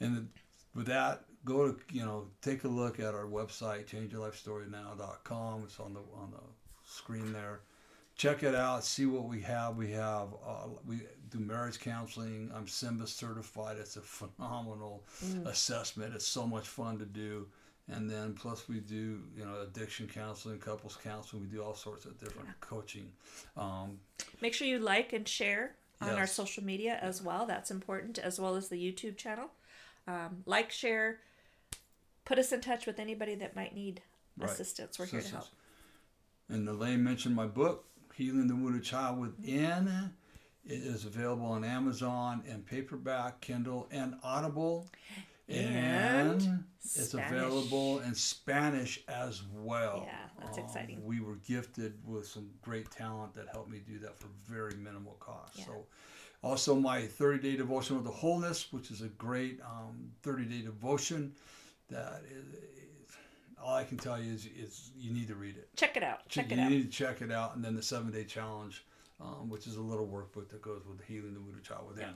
And 0.00 0.16
then 0.16 0.28
with 0.74 0.86
that, 0.86 1.24
go 1.44 1.72
to 1.72 1.78
you 1.92 2.04
know 2.04 2.28
take 2.42 2.64
a 2.64 2.68
look 2.68 2.98
at 3.00 3.14
our 3.14 3.26
website, 3.26 3.86
changeyourlifestorynow.com. 3.86 5.62
It's 5.64 5.80
on 5.80 5.94
the 5.94 6.00
on 6.14 6.30
the 6.32 6.42
screen 6.84 7.32
there. 7.32 7.60
Check 8.20 8.42
it 8.42 8.54
out. 8.54 8.84
See 8.84 9.06
what 9.06 9.24
we 9.24 9.40
have. 9.40 9.76
We 9.78 9.90
have 9.92 10.28
uh, 10.46 10.66
we 10.86 11.00
do 11.30 11.38
marriage 11.38 11.80
counseling. 11.80 12.50
I'm 12.54 12.66
SYMBIS 12.66 13.08
certified. 13.08 13.78
It's 13.78 13.96
a 13.96 14.02
phenomenal 14.02 15.04
Mm. 15.24 15.46
assessment. 15.46 16.12
It's 16.14 16.26
so 16.26 16.46
much 16.46 16.68
fun 16.68 16.98
to 16.98 17.06
do. 17.06 17.48
And 17.88 18.10
then 18.10 18.34
plus 18.34 18.68
we 18.68 18.80
do 18.80 19.22
you 19.34 19.46
know 19.46 19.62
addiction 19.62 20.06
counseling, 20.06 20.58
couples 20.58 20.98
counseling. 21.02 21.44
We 21.44 21.48
do 21.48 21.62
all 21.62 21.74
sorts 21.74 22.04
of 22.04 22.20
different 22.20 22.48
coaching. 22.60 23.10
Um, 23.56 23.98
make 24.42 24.52
sure 24.52 24.66
you 24.66 24.80
like 24.80 25.14
and 25.14 25.26
share 25.26 25.76
on 26.02 26.10
our 26.10 26.26
social 26.26 26.62
media 26.62 26.98
as 27.00 27.22
well. 27.22 27.46
That's 27.46 27.70
important, 27.70 28.18
as 28.18 28.38
well 28.38 28.54
as 28.54 28.68
the 28.68 28.76
YouTube 28.76 29.16
channel. 29.16 29.48
Um, 30.06 30.42
like, 30.44 30.70
share, 30.70 31.20
put 32.26 32.38
us 32.38 32.52
in 32.52 32.60
touch 32.60 32.84
with 32.84 32.98
anybody 32.98 33.34
that 33.36 33.56
might 33.56 33.74
need 33.74 34.02
Right. 34.36 34.50
assistance. 34.50 34.98
We're 34.98 35.06
here 35.06 35.22
to 35.22 35.28
help. 35.28 35.48
And 36.50 36.68
Elaine 36.68 37.04
mentioned 37.04 37.34
my 37.36 37.46
book, 37.46 37.84
Healing 38.20 38.48
the 38.48 38.54
Wounded 38.54 38.84
Child 38.84 39.18
Within. 39.18 40.12
It 40.66 40.72
is 40.82 41.06
available 41.06 41.46
on 41.46 41.64
Amazon 41.64 42.42
and 42.46 42.66
paperback, 42.66 43.40
Kindle, 43.40 43.88
and 43.90 44.14
Audible. 44.22 44.88
And 45.48 46.42
And 46.42 46.64
it's 46.84 47.08
Spanish. 47.08 47.30
available 47.32 48.00
in 48.00 48.14
Spanish 48.14 49.00
as 49.08 49.42
well. 49.54 50.02
Yeah, 50.04 50.18
that's 50.38 50.58
exciting. 50.58 51.02
We 51.02 51.20
were 51.20 51.36
gifted 51.36 51.94
with 52.06 52.26
some 52.26 52.50
great 52.60 52.90
talent 52.90 53.32
that 53.36 53.48
helped 53.48 53.70
me 53.70 53.80
do 53.88 53.98
that 54.00 54.20
for 54.20 54.26
very 54.46 54.74
minimal 54.74 55.16
cost. 55.18 55.56
Yeah. 55.56 55.64
So, 55.64 55.86
also 56.42 56.74
my 56.74 57.06
30 57.06 57.38
day 57.38 57.56
devotion 57.56 57.96
of 57.96 58.04
the 58.04 58.10
wholeness, 58.10 58.70
which 58.70 58.90
is 58.90 59.00
a 59.00 59.08
great 59.08 59.60
um, 59.62 60.10
30 60.24 60.44
day 60.44 60.60
devotion. 60.60 61.32
That 61.88 62.22
is, 62.30 62.44
all 63.62 63.74
I 63.74 63.84
can 63.84 63.98
tell 63.98 64.20
you 64.20 64.32
is, 64.32 64.46
is 64.58 64.90
you 64.98 65.12
need 65.12 65.28
to 65.28 65.34
read 65.34 65.56
it. 65.56 65.68
Check 65.76 65.96
it 65.96 66.02
out. 66.02 66.28
Check 66.28 66.50
you 66.50 66.56
it 66.56 66.60
out. 66.60 66.70
You 66.70 66.76
need 66.78 66.90
to 66.90 66.96
check 66.96 67.20
it 67.22 67.30
out, 67.32 67.56
and 67.56 67.64
then 67.64 67.74
the 67.76 67.82
seven 67.82 68.10
day 68.10 68.24
challenge, 68.24 68.84
um, 69.20 69.48
which 69.48 69.66
is 69.66 69.76
a 69.76 69.80
little 69.82 70.06
workbook 70.06 70.48
that 70.50 70.62
goes 70.62 70.82
with 70.88 71.00
healing 71.06 71.34
the 71.34 71.40
wounded 71.40 71.62
child 71.64 71.88
within. 71.88 72.08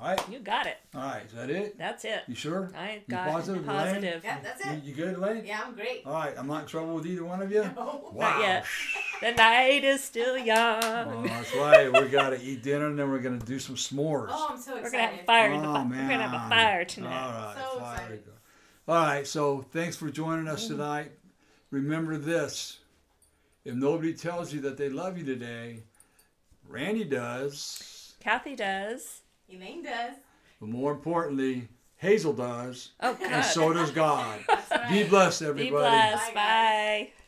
All 0.00 0.08
right, 0.08 0.28
You 0.30 0.38
got 0.38 0.64
it. 0.66 0.78
all 0.94 1.02
right, 1.02 1.26
is 1.26 1.32
that 1.32 1.50
it? 1.50 1.76
That's 1.76 2.06
it. 2.06 2.22
You 2.26 2.34
sure? 2.34 2.70
I 2.74 2.94
You 2.94 3.00
got 3.10 3.28
positive, 3.28 3.68
Elaine? 3.68 3.78
positive. 3.78 4.24
Yeah, 4.24 4.38
that's 4.42 4.66
it. 4.66 4.82
you 4.84 4.94
good, 4.94 5.18
Lane? 5.18 5.44
Yeah, 5.44 5.60
I'm 5.66 5.74
great. 5.74 6.06
All 6.06 6.14
right, 6.14 6.32
I'm 6.38 6.46
not 6.46 6.62
in 6.62 6.66
trouble 6.66 6.94
with 6.94 7.04
either 7.06 7.24
one 7.26 7.42
of 7.42 7.52
you. 7.52 7.60
No. 7.76 8.08
Wow. 8.10 8.30
Not 8.30 8.40
yet. 8.40 8.64
The 9.20 9.30
night 9.32 9.84
is 9.84 10.02
still 10.02 10.36
young. 10.36 10.80
Well, 10.80 11.22
that's 11.22 11.54
right. 11.54 11.92
We 11.92 12.08
got 12.08 12.30
to 12.30 12.42
eat 12.42 12.62
dinner, 12.64 12.86
and 12.88 12.98
then 12.98 13.08
we're 13.08 13.20
gonna 13.20 13.38
do 13.38 13.58
some 13.60 13.76
s'mores. 13.76 14.28
Oh, 14.30 14.48
I'm 14.50 14.58
so 14.58 14.76
excited. 14.78 14.82
We're 14.84 14.90
gonna 14.90 15.06
have 15.12 15.20
a 15.20 15.24
fire 15.24 15.52
in 15.52 15.62
the 15.62 15.68
Oh, 15.68 15.72
We're 15.84 16.08
gonna 16.08 16.28
have 16.28 16.46
a 16.46 16.48
fire 16.48 16.84
tonight. 16.84 17.22
All 17.22 17.30
right, 17.30 17.54
So 17.72 17.78
fire 17.78 17.94
excited. 17.98 18.24
We 18.86 18.92
go. 18.92 18.98
All 18.98 19.06
right, 19.06 19.26
so 19.26 19.62
thanks 19.72 19.96
for 19.96 20.10
joining 20.10 20.48
us 20.48 20.64
mm-hmm. 20.64 20.74
tonight. 20.74 21.12
Remember 21.70 22.16
this: 22.16 22.78
if 23.64 23.74
nobody 23.74 24.14
tells 24.14 24.52
you 24.52 24.60
that 24.62 24.76
they 24.76 24.88
love 24.88 25.18
you 25.18 25.24
today, 25.24 25.82
Randy 26.68 27.04
does. 27.04 28.14
Kathy 28.20 28.54
does. 28.54 29.20
Elaine 29.48 29.82
does. 29.82 30.14
But 30.60 30.68
more 30.68 30.92
importantly, 30.92 31.68
Hazel 31.96 32.32
does, 32.32 32.92
Oh 33.00 33.16
and 33.22 33.44
so 33.44 33.72
does 33.72 33.90
God. 33.90 34.40
That's 34.48 34.68
Be 34.90 35.02
right. 35.02 35.10
blessed, 35.10 35.40
Be 35.40 35.46
everybody. 35.46 35.70
blessed. 35.70 36.34
Bye, 36.34 36.40
Bye. 36.40 37.21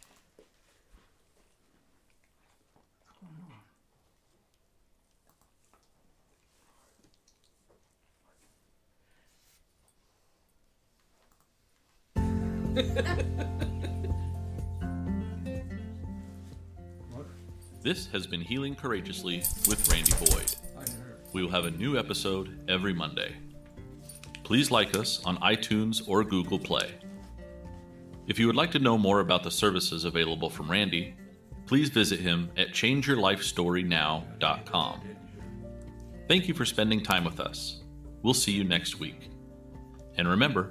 This 17.85 18.07
has 18.13 18.27
been 18.27 18.41
Healing 18.41 18.75
Courageously 18.75 19.43
with 19.69 19.87
Randy 19.93 20.13
Boyd. 20.13 20.55
We 21.35 21.43
will 21.43 21.51
have 21.51 21.67
a 21.67 21.71
new 21.71 21.99
episode 21.99 22.59
every 22.67 22.95
Monday. 22.95 23.37
Please 24.43 24.71
like 24.71 24.97
us 24.97 25.23
on 25.27 25.37
iTunes 25.41 26.03
or 26.09 26.25
Google 26.25 26.59
Play. 26.59 26.95
If 28.27 28.39
you 28.39 28.47
would 28.47 28.57
like 28.57 28.71
to 28.71 28.79
know 28.79 28.97
more 28.97 29.21
about 29.21 29.43
the 29.43 29.51
services 29.51 30.07
available 30.07 30.49
from 30.49 30.71
Randy, 30.71 31.15
please 31.67 31.91
visit 31.91 32.21
him 32.21 32.51
at 32.57 32.69
changeyourlifestorynow.com. 32.69 35.01
Thank 36.27 36.49
you 36.49 36.55
for 36.55 36.65
spending 36.65 37.03
time 37.03 37.25
with 37.25 37.39
us. 37.39 37.83
We'll 38.23 38.33
see 38.33 38.53
you 38.53 38.65
next 38.65 38.99
week. 38.99 39.29
And 40.17 40.27
remember, 40.27 40.71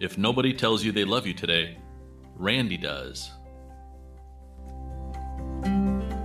if 0.00 0.18
nobody 0.18 0.52
tells 0.52 0.84
you 0.84 0.92
they 0.92 1.04
love 1.04 1.26
you 1.26 1.34
today, 1.34 1.78
Randy 2.36 2.76
does. 2.76 3.30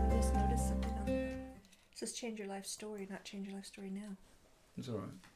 Just 0.10 0.34
noticed 0.36 0.68
something 0.68 0.94
on 1.00 1.06
there. 1.06 1.38
It 1.92 1.98
says 1.98 2.14
change 2.14 2.40
your 2.40 2.48
life 2.48 2.66
story, 2.66 3.08
not 3.10 3.24
change 3.24 3.48
your 3.48 3.56
life 3.56 3.66
story 3.66 3.90
now. 3.90 4.16
It's 4.78 4.90
all 4.90 4.98
right. 5.00 5.31